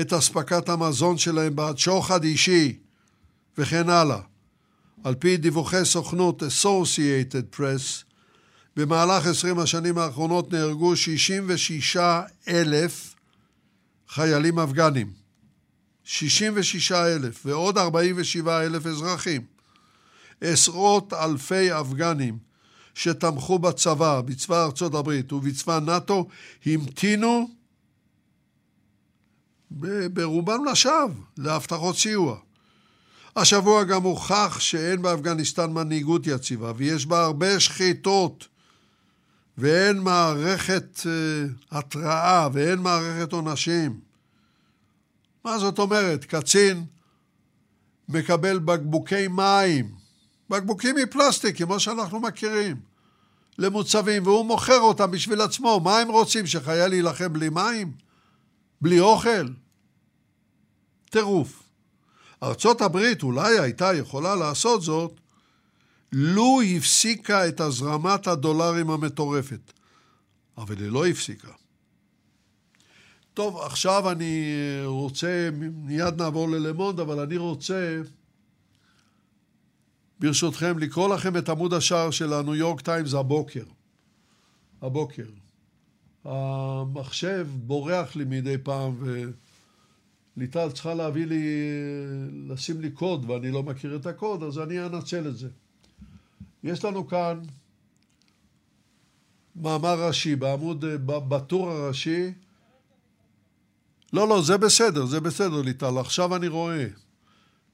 [0.00, 2.78] את אספקת המזון שלהם בעד שוחד אישי,
[3.58, 4.20] וכן הלאה.
[5.04, 8.04] על פי דיווחי סוכנות Associated Press,
[8.76, 11.96] במהלך 20 השנים האחרונות נהרגו 66
[12.48, 13.14] אלף
[14.08, 15.12] חיילים אפגנים.
[16.04, 19.42] 66 אלף ועוד 47 אלף אזרחים.
[20.40, 22.38] עשרות אלפי אפגנים
[22.94, 26.28] שתמכו בצבא, בצבא ארצות הברית ובצבא נאט"ו,
[26.66, 27.48] המתינו
[30.12, 31.08] ברובם לשווא
[31.38, 32.38] להבטחות סיוע.
[33.36, 38.48] השבוע גם הוכח שאין באפגניסטן מנהיגות יציבה ויש בה הרבה שחיתות
[39.58, 44.00] ואין מערכת uh, התראה ואין מערכת עונשים.
[45.44, 46.24] מה זאת אומרת?
[46.24, 46.84] קצין
[48.08, 50.01] מקבל בקבוקי מים,
[50.52, 52.76] בקבוקים מפלסטיק, כמו שאנחנו מכירים,
[53.58, 55.80] למוצבים, והוא מוכר אותם בשביל עצמו.
[55.84, 57.92] מה הם רוצים, שחייל יילחם בלי מים?
[58.80, 59.48] בלי אוכל?
[61.10, 61.62] טירוף.
[62.42, 65.20] ארצות הברית אולי הייתה יכולה לעשות זאת
[66.12, 69.72] לו הפסיקה את הזרמת הדולרים המטורפת.
[70.58, 71.52] אבל היא לא הפסיקה.
[73.34, 74.54] טוב, עכשיו אני
[74.84, 78.00] רוצה, מיד נעבור ללמונד, אבל אני רוצה,
[80.22, 83.64] ברשותכם, לקרוא לכם את עמוד השער של הניו יורק טיימס הבוקר.
[84.82, 85.26] הבוקר.
[86.24, 89.04] המחשב בורח לי מדי פעם,
[90.36, 91.44] וליטל צריכה להביא לי,
[92.48, 95.48] לשים לי קוד, ואני לא מכיר את הקוד, אז אני אנצל את זה.
[96.64, 97.40] יש לנו כאן
[99.56, 102.32] מאמר ראשי בעמוד, בטור הראשי.
[104.12, 105.98] לא, לא, זה בסדר, זה בסדר, ליטל.
[105.98, 106.86] עכשיו אני רואה.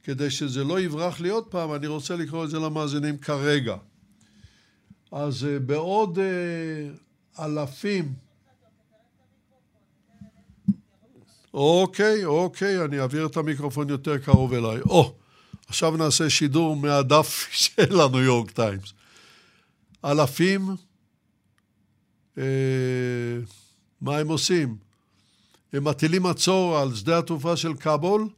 [0.03, 3.77] כדי שזה לא יברח לי עוד פעם, אני רוצה לקרוא את זה למאזינים כרגע.
[5.13, 8.13] אז אה, בעוד אה, אלפים...
[11.55, 14.81] אוקיי, אוקיי, אני אעביר את המיקרופון יותר קרוב אליי.
[14.81, 15.15] או,
[15.69, 18.93] עכשיו נעשה שידור מהדף של הניו יורק טיימס.
[20.05, 20.69] אלפים,
[22.39, 22.45] אה,
[24.01, 24.77] מה הם עושים?
[25.73, 28.29] הם מטילים מצור על שדה התעופה של כבול,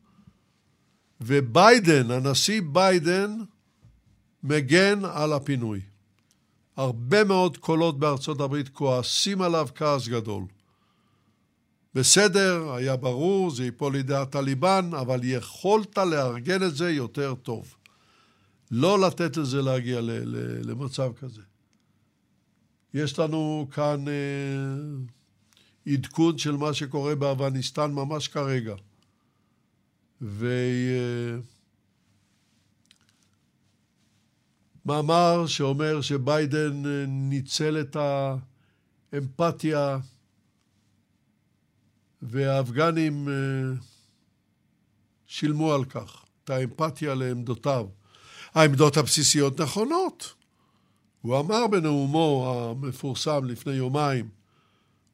[1.20, 3.38] וביידן, הנשיא ביידן,
[4.42, 5.80] מגן על הפינוי.
[6.76, 10.44] הרבה מאוד קולות בארצות הברית כועסים עליו כעס גדול.
[11.94, 17.74] בסדר, היה ברור, זה ייפול לידי הטליבן, אבל יכולת לארגן את זה יותר טוב.
[18.70, 21.42] לא לתת לזה להגיע ל- ל- למצב כזה.
[22.94, 24.14] יש לנו כאן אה,
[25.92, 28.74] עדכון של מה שקורה באפגניסטן ממש כרגע.
[34.84, 37.96] ומאמר שאומר שביידן אה, ניצל את
[39.12, 39.98] האמפתיה
[42.22, 43.32] והאפגנים אה,
[45.26, 47.86] שילמו על כך, את האמפתיה לעמדותיו.
[48.54, 50.34] העמדות הבסיסיות נכונות.
[51.20, 54.28] הוא אמר בנאומו המפורסם לפני יומיים,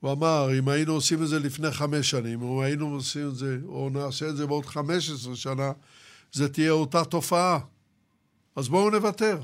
[0.01, 3.59] הוא אמר, אם היינו עושים את זה לפני חמש שנים, או היינו עושים את זה,
[3.66, 5.73] או נעשה את זה בעוד חמש עשרה שנה,
[6.32, 7.59] זה תהיה אותה תופעה.
[8.56, 9.39] אז בואו נוותר.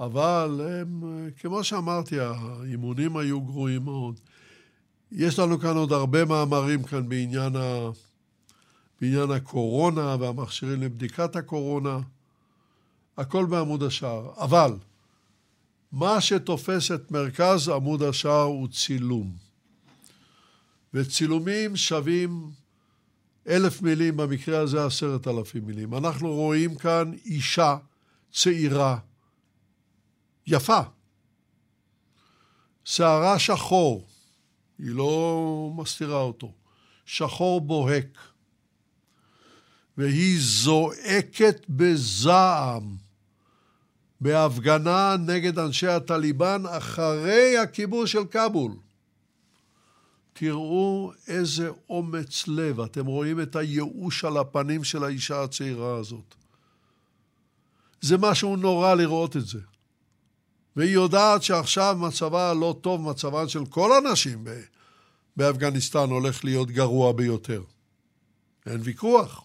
[0.00, 1.02] אבל הם,
[1.38, 4.20] כמו שאמרתי, האימונים היו גרועים מאוד.
[5.12, 7.90] יש לנו כאן עוד הרבה מאמרים כאן בעניין, ה,
[9.00, 11.98] בעניין הקורונה והמכשירים לבדיקת הקורונה.
[13.16, 14.30] הכל בעמוד השער.
[14.36, 14.72] אבל
[15.92, 19.36] מה שתופס את מרכז עמוד השער הוא צילום.
[20.94, 22.50] וצילומים שווים
[23.48, 25.94] אלף מילים, במקרה הזה עשרת אלפים מילים.
[25.94, 27.76] אנחנו רואים כאן אישה
[28.32, 28.98] צעירה,
[30.46, 30.80] יפה,
[32.84, 34.06] שערה שחור,
[34.78, 36.52] היא לא מסתירה אותו,
[37.04, 38.18] שחור בוהק,
[39.96, 42.96] והיא זועקת בזעם
[44.20, 48.72] בהפגנה נגד אנשי הטליבן אחרי הכיבוש של כבול.
[50.32, 56.34] תראו איזה אומץ לב, אתם רואים את הייאוש על הפנים של האישה הצעירה הזאת.
[58.00, 59.60] זה משהו נורא לראות את זה.
[60.76, 64.44] והיא יודעת שעכשיו מצבה לא טוב, מצבן של כל הנשים
[65.36, 67.62] באפגניסטן הולך להיות גרוע ביותר.
[68.66, 69.44] אין ויכוח.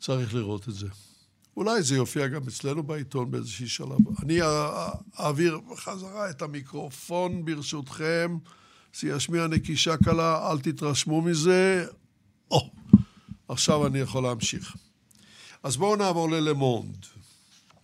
[0.00, 0.88] צריך לראות את זה.
[1.56, 3.98] אולי זה יופיע גם אצלנו בעיתון באיזשהי שלב.
[4.22, 4.38] אני
[5.20, 8.38] אעביר בחזרה את המיקרופון ברשותכם,
[9.00, 11.86] זה ישמיע נקישה קלה, אל תתרשמו מזה.
[12.50, 12.70] או,
[13.48, 14.76] עכשיו אני יכול להמשיך.
[15.62, 17.06] אז בואו נעבור ללמונד.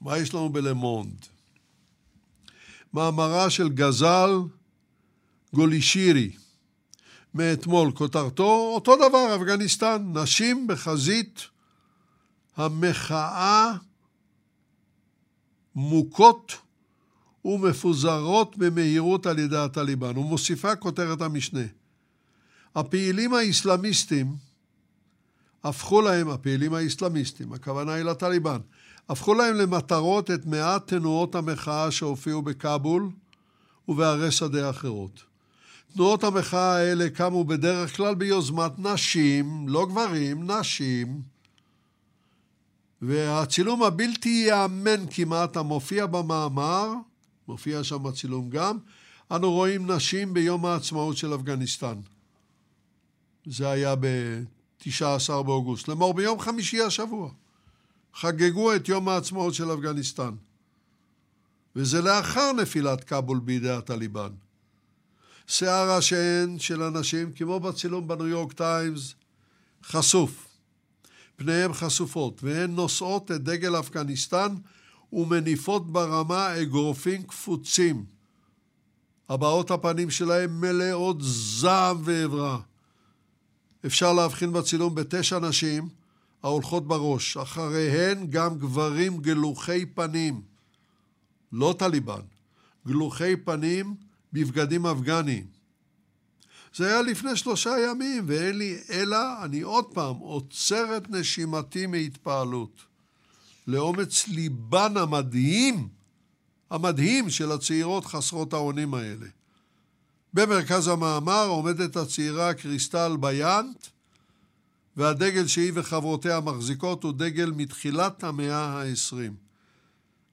[0.00, 1.26] מה יש לנו בלמונד?
[2.94, 4.30] מאמרה של גזל
[5.54, 6.30] גולישירי
[7.34, 11.51] מאתמול, כותרתו אותו דבר, אפגניסטן, נשים בחזית
[12.56, 13.72] המחאה
[15.74, 16.52] מוכות
[17.44, 20.18] ומפוזרות במהירות על ידי הטליבן.
[20.18, 21.64] ומוסיפה כותרת המשנה.
[22.74, 24.36] הפעילים האסלאמיסטים
[25.64, 28.58] הפכו להם, הפעילים האסלאמיסטים, הכוונה היא לטליבן,
[29.08, 33.10] הפכו להם למטרות את מעט תנועות המחאה שהופיעו בכאבול
[33.88, 35.22] ובערי שדה אחרות.
[35.94, 41.22] תנועות המחאה האלה קמו בדרך כלל ביוזמת נשים, לא גברים, נשים,
[43.02, 46.92] והצילום הבלתי ייאמן כמעט המופיע במאמר,
[47.48, 48.78] מופיע שם הצילום גם,
[49.30, 52.00] אנו רואים נשים ביום העצמאות של אפגניסטן.
[53.46, 55.88] זה היה ב-19 באוגוסט.
[55.88, 57.30] לאמור, ביום חמישי השבוע.
[58.14, 60.34] חגגו את יום העצמאות של אפגניסטן.
[61.76, 64.30] וזה לאחר נפילת כבול בידי הטליבן.
[65.46, 69.14] שיער השן של אנשים, כמו בצילום בניו יורק טיימס,
[69.84, 70.51] חשוף.
[71.42, 74.54] פניהן חשופות, והן נושאות את דגל אפגניסטן
[75.12, 78.04] ומניפות ברמה אגרופים קפוצים.
[79.28, 82.60] הבעות הפנים שלהם מלאות זעם ועברה.
[83.86, 85.88] אפשר להבחין בצילום בתשע נשים
[86.42, 90.42] ההולכות בראש, אחריהן גם גברים גלוחי פנים,
[91.52, 92.20] לא טליבן,
[92.86, 93.94] גלוחי פנים
[94.32, 95.61] בבגדים אפגניים.
[96.74, 102.84] זה היה לפני שלושה ימים, ואין לי אלא, אני עוד פעם עוצר את נשימתי מהתפעלות.
[103.66, 105.88] לאומץ ליבן המדהים,
[106.70, 109.26] המדהים של הצעירות חסרות האונים האלה.
[110.34, 113.86] במרכז המאמר עומדת הצעירה קריסטל ביאנט,
[114.96, 119.34] והדגל שהיא וחברותיה מחזיקות הוא דגל מתחילת המאה העשרים,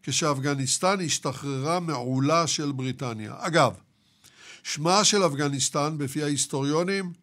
[0.03, 3.36] כשאפגניסטן השתחררה מעולה של בריטניה.
[3.38, 3.74] אגב,
[4.64, 7.14] שמה של אפגניסטן, בפי ההיסטוריונים,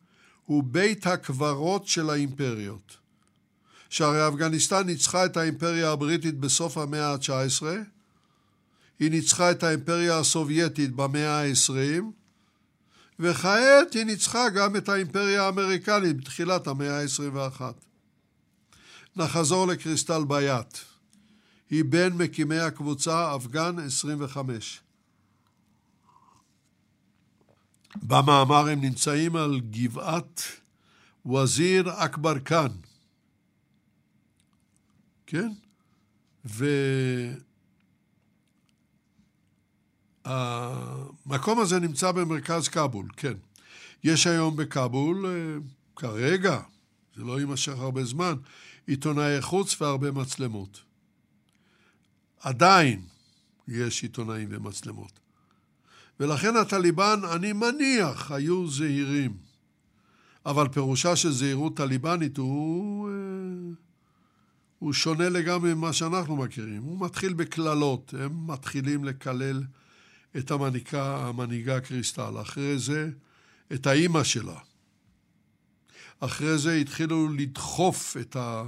[0.46, 2.96] הוא בית הקברות של האימפריות.
[3.90, 7.62] שהרי אפגניסטן ניצחה את האימפריה הבריטית בסוף המאה ה-19,
[8.98, 12.02] היא ניצחה את האימפריה הסובייטית במאה ה-20,
[13.18, 17.60] וכעת היא ניצחה גם את האימפריה האמריקנית בתחילת המאה ה-21.
[19.16, 20.78] נחזור לקריסטל ביאט.
[21.70, 24.80] היא בין מקימי הקבוצה אפגן 25.
[28.02, 30.42] במאמר הם נמצאים על גבעת
[31.26, 32.68] וזיר אכבר קאן,
[35.26, 35.52] כן?
[40.24, 43.34] והמקום הזה נמצא במרכז כבול, כן.
[44.04, 45.56] יש היום בכבול, אה,
[45.96, 46.60] כרגע,
[47.16, 48.34] זה לא יימשך הרבה זמן,
[48.86, 50.82] עיתונאי חוץ והרבה מצלמות.
[52.40, 53.02] עדיין
[53.68, 55.25] יש עיתונאים ומצלמות.
[56.20, 59.36] ולכן הטליבן, אני מניח, היו זהירים.
[60.46, 63.14] אבל פירושה של זהירות טליבנית הוא, אה,
[64.78, 66.82] הוא שונה לגמרי ממה שאנחנו מכירים.
[66.82, 69.62] הוא מתחיל בקללות, הם מתחילים לקלל
[70.36, 72.40] את המנהיגה, המנהיגה קריסטל.
[72.40, 73.10] אחרי זה,
[73.72, 74.58] את האימא שלה.
[76.20, 78.64] אחרי זה התחילו לדחוף את, ה...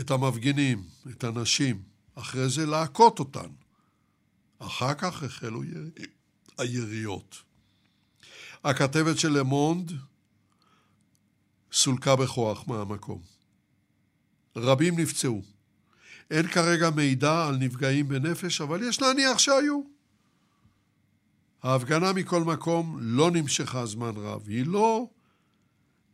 [0.00, 1.82] את המפגינים, את הנשים.
[2.14, 3.48] אחרי זה להכות אותן.
[4.58, 5.90] אחר כך החלו יר...
[6.58, 7.42] היריות.
[8.64, 9.92] הכתבת של למונד
[11.72, 13.22] סולקה בכוח מהמקום.
[14.56, 15.42] רבים נפצעו.
[16.30, 19.80] אין כרגע מידע על נפגעים בנפש, אבל יש להניח שהיו.
[21.62, 24.48] ההפגנה מכל מקום לא נמשכה זמן רב.
[24.48, 25.08] היא לא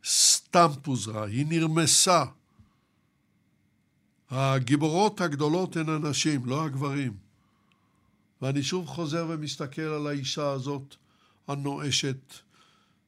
[0.05, 2.23] סתם פוזרה, היא נרמסה.
[4.29, 7.22] הגיבורות הגדולות הן הנשים, לא הגברים.
[8.43, 10.95] ואני שוב חוזר ומסתכל על האישה הזאת,
[11.47, 12.33] הנואשת,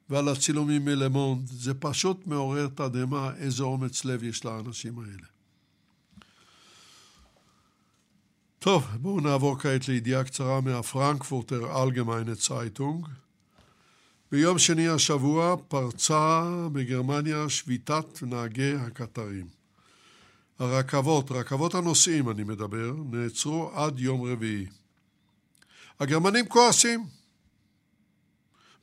[0.09, 1.47] ועל הצילומים מלמונד.
[1.47, 5.27] זה פשוט מעורר תדהמה איזה אומץ לב יש לאנשים האלה.
[8.59, 13.07] טוב, בואו נעבור כעת לידיעה קצרה מהפרנקפורטר אלגמיינה צייטונג.
[14.31, 19.47] ביום שני השבוע פרצה בגרמניה שביתת נהגי הקטרים.
[20.59, 24.65] הרכבות, רכבות הנוסעים אני מדבר, נעצרו עד יום רביעי.
[25.99, 27.05] הגרמנים כועסים.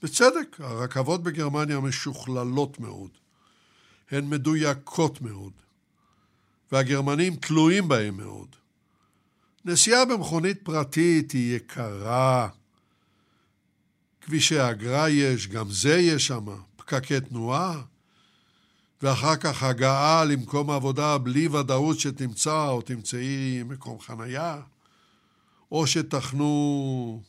[0.03, 3.11] בצדק, הרכבות בגרמניה משוכללות מאוד.
[4.11, 5.53] הן מדויקות מאוד.
[6.73, 8.57] והגרמנים תלויים בהם מאוד.
[9.65, 12.49] נסיעה במכונית פרטית היא יקרה.
[14.21, 17.83] כבישי אגרה יש, גם זה יש שם, פקקי תנועה,
[19.03, 24.61] ואחר כך הגעה למקום העבודה בלי ודאות שתמצא או תמצאי מקום חנייה,
[25.73, 27.23] או שתחנו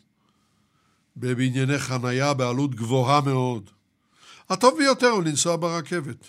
[1.17, 3.69] בבנייני חנייה בעלות גבוהה מאוד.
[4.49, 6.27] הטוב ביותר הוא לנסוע ברכבת.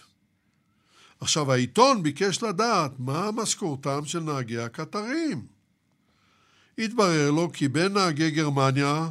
[1.21, 5.47] עכשיו, העיתון ביקש לדעת מה משכורתם של נהגי הקטרים.
[6.79, 9.09] התברר לו כי בין נהגי גרמניה,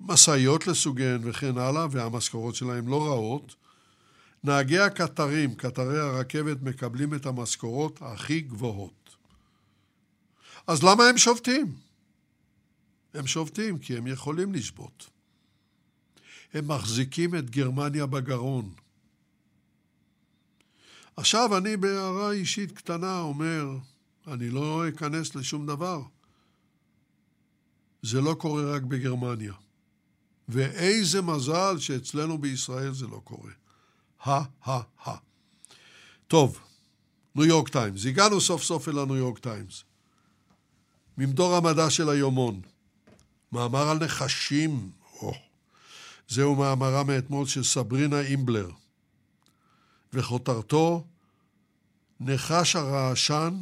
[0.00, 3.54] משאיות לסוגיהן וכן הלאה, והמשכורות שלהם לא רעות,
[4.44, 8.99] נהגי הקטרים, קטרי הרכבת, מקבלים את המשכורות הכי גבוהות.
[10.70, 11.74] אז למה הם שובתים?
[13.14, 15.10] הם שובתים כי הם יכולים לשבות.
[16.54, 18.72] הם מחזיקים את גרמניה בגרון.
[21.16, 23.66] עכשיו אני בהערה אישית קטנה אומר,
[24.26, 26.02] אני לא אכנס לשום דבר.
[28.02, 29.54] זה לא קורה רק בגרמניה.
[30.48, 33.52] ואיזה מזל שאצלנו בישראל זה לא קורה.
[34.20, 35.16] הא, הא, הא.
[36.28, 36.60] טוב,
[37.34, 38.06] ניו יורק טיימס.
[38.06, 39.84] הגענו סוף סוף אל הניו יורק טיימס.
[41.18, 42.60] ממדור המדע של היומון.
[43.52, 44.90] מאמר על נחשים.
[45.22, 45.34] או.
[46.28, 48.70] זהו מאמרה מאתמול של סברינה אימבלר.
[50.12, 51.04] וכותרתו,
[52.20, 53.60] נחש הרעשן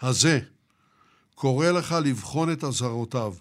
[0.00, 0.40] הזה
[1.34, 3.34] קורא לך לבחון את אזהרותיו.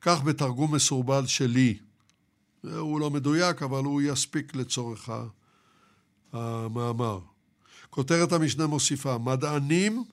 [0.00, 1.78] כך בתרגום מסורבל שלי.
[2.62, 5.10] הוא לא מדויק, אבל הוא יספיק לצורך
[6.32, 7.18] המאמר.
[7.90, 10.04] כותרת המשנה מוסיפה, מדענים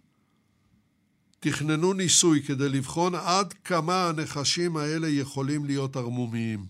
[1.44, 6.66] תכננו ניסוי כדי לבחון עד כמה הנחשים האלה יכולים להיות ערמומיים.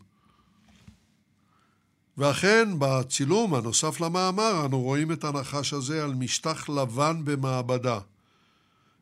[2.18, 8.00] ואכן, בצילום הנוסף למאמר, אנו רואים את הנחש הזה על משטח לבן במעבדה.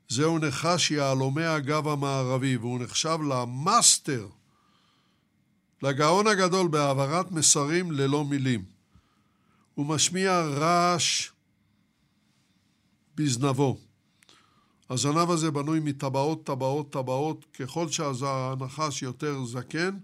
[0.07, 4.27] זהו נחש יהלומי הגב המערבי, והוא נחשב למאסטר,
[5.83, 8.63] לגאון הגדול בהעברת מסרים ללא מילים.
[9.75, 11.29] הוא משמיע רעש
[13.15, 13.88] בזנבו.
[14.89, 17.45] הזנב הזה בנוי מטבעות, טבעות, טבעות.
[17.59, 19.97] ככל שהנחש יותר זקן,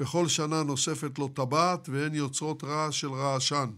[0.00, 3.70] בכל שנה נוספת לו טבעת, והן יוצרות רעש של רעשן.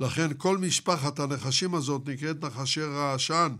[0.00, 3.56] לכן כל משפחת הנחשים הזאת נקראת נחשי רעשן.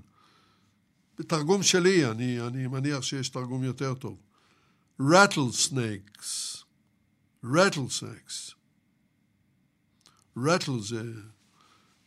[1.18, 4.16] בתרגום שלי, אני, אני מניח שיש תרגום יותר טוב.
[5.00, 6.64] rattlesnakes,
[7.44, 8.54] rattlesnakes.
[10.36, 11.12] rattle זה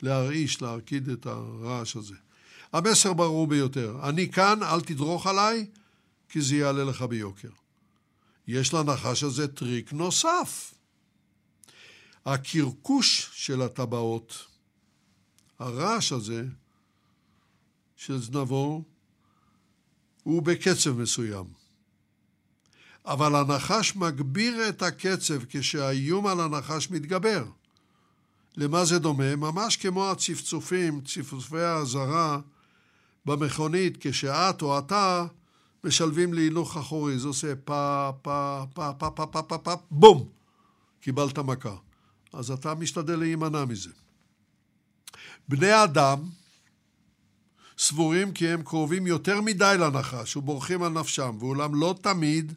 [0.02, 2.16] להרעיש, להרקיד את הרעש הזה.
[2.74, 5.66] המסר ברור ביותר, אני כאן, אל תדרוך עליי,
[6.30, 7.50] כי זה יעלה לך ביוקר.
[8.48, 10.74] יש לנחש הזה טריק נוסף.
[12.26, 14.46] הקרקוש של הטבעות,
[15.60, 16.46] הרעש הזה
[17.96, 18.84] של זנבו,
[20.24, 21.46] הוא בקצב מסוים.
[23.06, 27.46] אבל הנחש מגביר את הקצב כשהאיום על הנחש מתגבר.
[28.58, 29.36] למה זה דומה?
[29.36, 32.40] ממש כמו הצפצופים, צפצופי האזהרה
[33.28, 35.26] במכונית, כשאת או אתה
[35.84, 40.30] משלבים להילוך אחורי, זה עושה פה, פה, פה, פה, פה, פה, פה, פה, בום!
[41.02, 41.76] קיבלת מכה.
[42.34, 43.90] אז אתה משתדל להימנע מזה.
[45.50, 46.20] בני אדם
[47.78, 52.54] סבורים כי הם קרובים יותר מדי לנחש ובורחים על נפשם, ואולם לא תמיד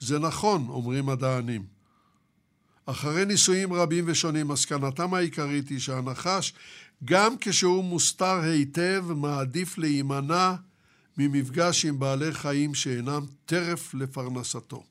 [0.00, 1.66] זה נכון, אומרים מדענים.
[2.86, 6.54] אחרי ניסויים רבים ושונים, מסקנתם העיקרית היא שהנחש,
[7.04, 10.54] גם כשהוא מוסתר היטב, מעדיף להימנע
[11.18, 14.84] ממפגש עם בעלי חיים שאינם טרף לפרנסתו.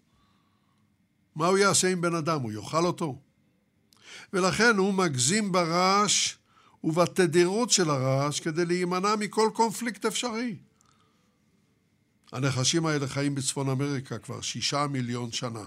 [1.35, 2.41] מה הוא יעשה עם בן אדם?
[2.41, 3.19] הוא יאכל אותו?
[4.33, 6.35] ולכן הוא מגזים ברעש
[6.83, 10.55] ובתדירות של הרעש כדי להימנע מכל קונפליקט אפשרי.
[12.31, 15.63] הנחשים האלה חיים בצפון אמריקה כבר שישה מיליון שנה,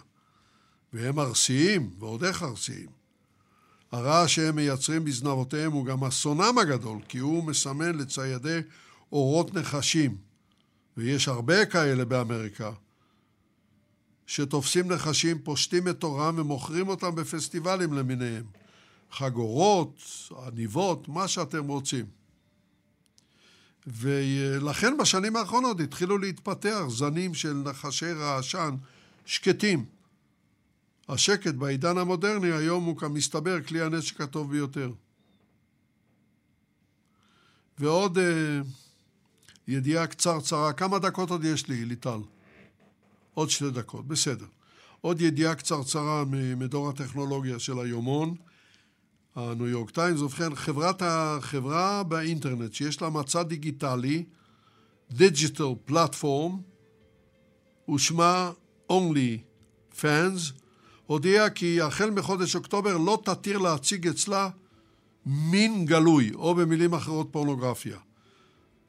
[0.96, 2.86] והם ארסיים, ועוד איך ארסיים.
[3.92, 8.60] הרעש שהם מייצרים בזנבותיהם הוא גם אסונם הגדול, כי הוא מסמן לציידי
[9.12, 10.16] אורות נחשים,
[10.96, 12.72] ויש הרבה כאלה באמריקה,
[14.26, 18.44] שתופסים נחשים, פושטים את עורם ומוכרים אותם בפסטיבלים למיניהם.
[19.12, 20.02] חגורות,
[20.46, 22.06] עניבות, מה שאתם רוצים.
[23.86, 28.74] ולכן בשנים האחרונות התחילו להתפתח זנים של נחשי רעשן
[29.26, 29.95] שקטים.
[31.08, 34.92] השקט בעידן המודרני היום הוא כמסתבר כלי הנשק הטוב ביותר.
[37.78, 38.20] ועוד uh,
[39.68, 42.18] ידיעה קצרצרה, כמה דקות עוד יש לי, ליטל?
[43.34, 44.46] עוד שתי דקות, בסדר.
[45.00, 46.24] עוד ידיעה קצרצרה
[46.56, 48.34] מדור הטכנולוגיה של היומון.
[49.34, 54.24] הניו יורק טיימס, ובכן, חברת החברה באינטרנט שיש לה מצע דיגיטלי,
[55.10, 56.60] דיג'יטל פלטפורם,
[57.94, 58.52] ושמה
[58.92, 59.38] Only
[60.00, 60.52] Fans,
[61.06, 64.48] הודיעה כי החל מחודש אוקטובר לא תתיר להציג אצלה
[65.26, 67.96] מין גלוי, או במילים אחרות פורנוגרפיה.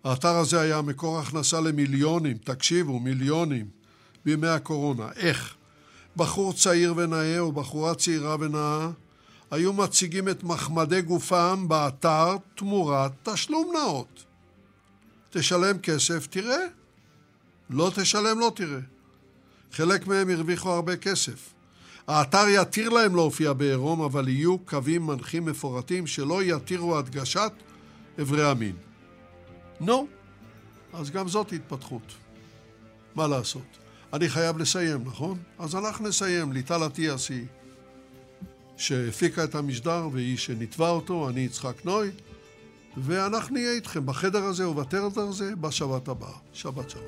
[0.04, 3.66] האתר הזה היה מקור הכנסה למיליונים, תקשיבו, מיליונים,
[4.26, 5.08] בימי הקורונה.
[5.16, 5.56] איך?
[6.18, 8.90] בחור צעיר ונאה או בחורה צעירה ונאה
[9.52, 14.24] היו מציגים את מחמדי גופם באתר תמורת תשלום נאות.
[15.30, 16.66] תשלם כסף, תראה.
[17.70, 18.80] לא תשלם, לא תראה.
[19.72, 21.54] חלק מהם הרוויחו הרבה כסף.
[22.08, 27.52] האתר יתיר להם להופיע בעירום, אבל יהיו קווים מנחים מפורטים שלא יתירו הדגשת
[28.22, 28.76] אברי המין.
[29.80, 30.08] נו.
[30.94, 32.14] אז גם זאת התפתחות.
[33.16, 33.78] מה לעשות?
[34.14, 35.38] אני חייב לסיים, נכון?
[35.60, 36.52] אז אנחנו נסיים.
[36.52, 37.46] ליטל אטיאס היא
[38.78, 42.12] שהפיקה את המשדר והיא שניתבה אותו, אני יצחק נוי,
[42.98, 46.38] ואנחנו נהיה איתכם בחדר הזה ובטרד הזה בשבת הבאה.
[46.54, 47.06] שבת שלום.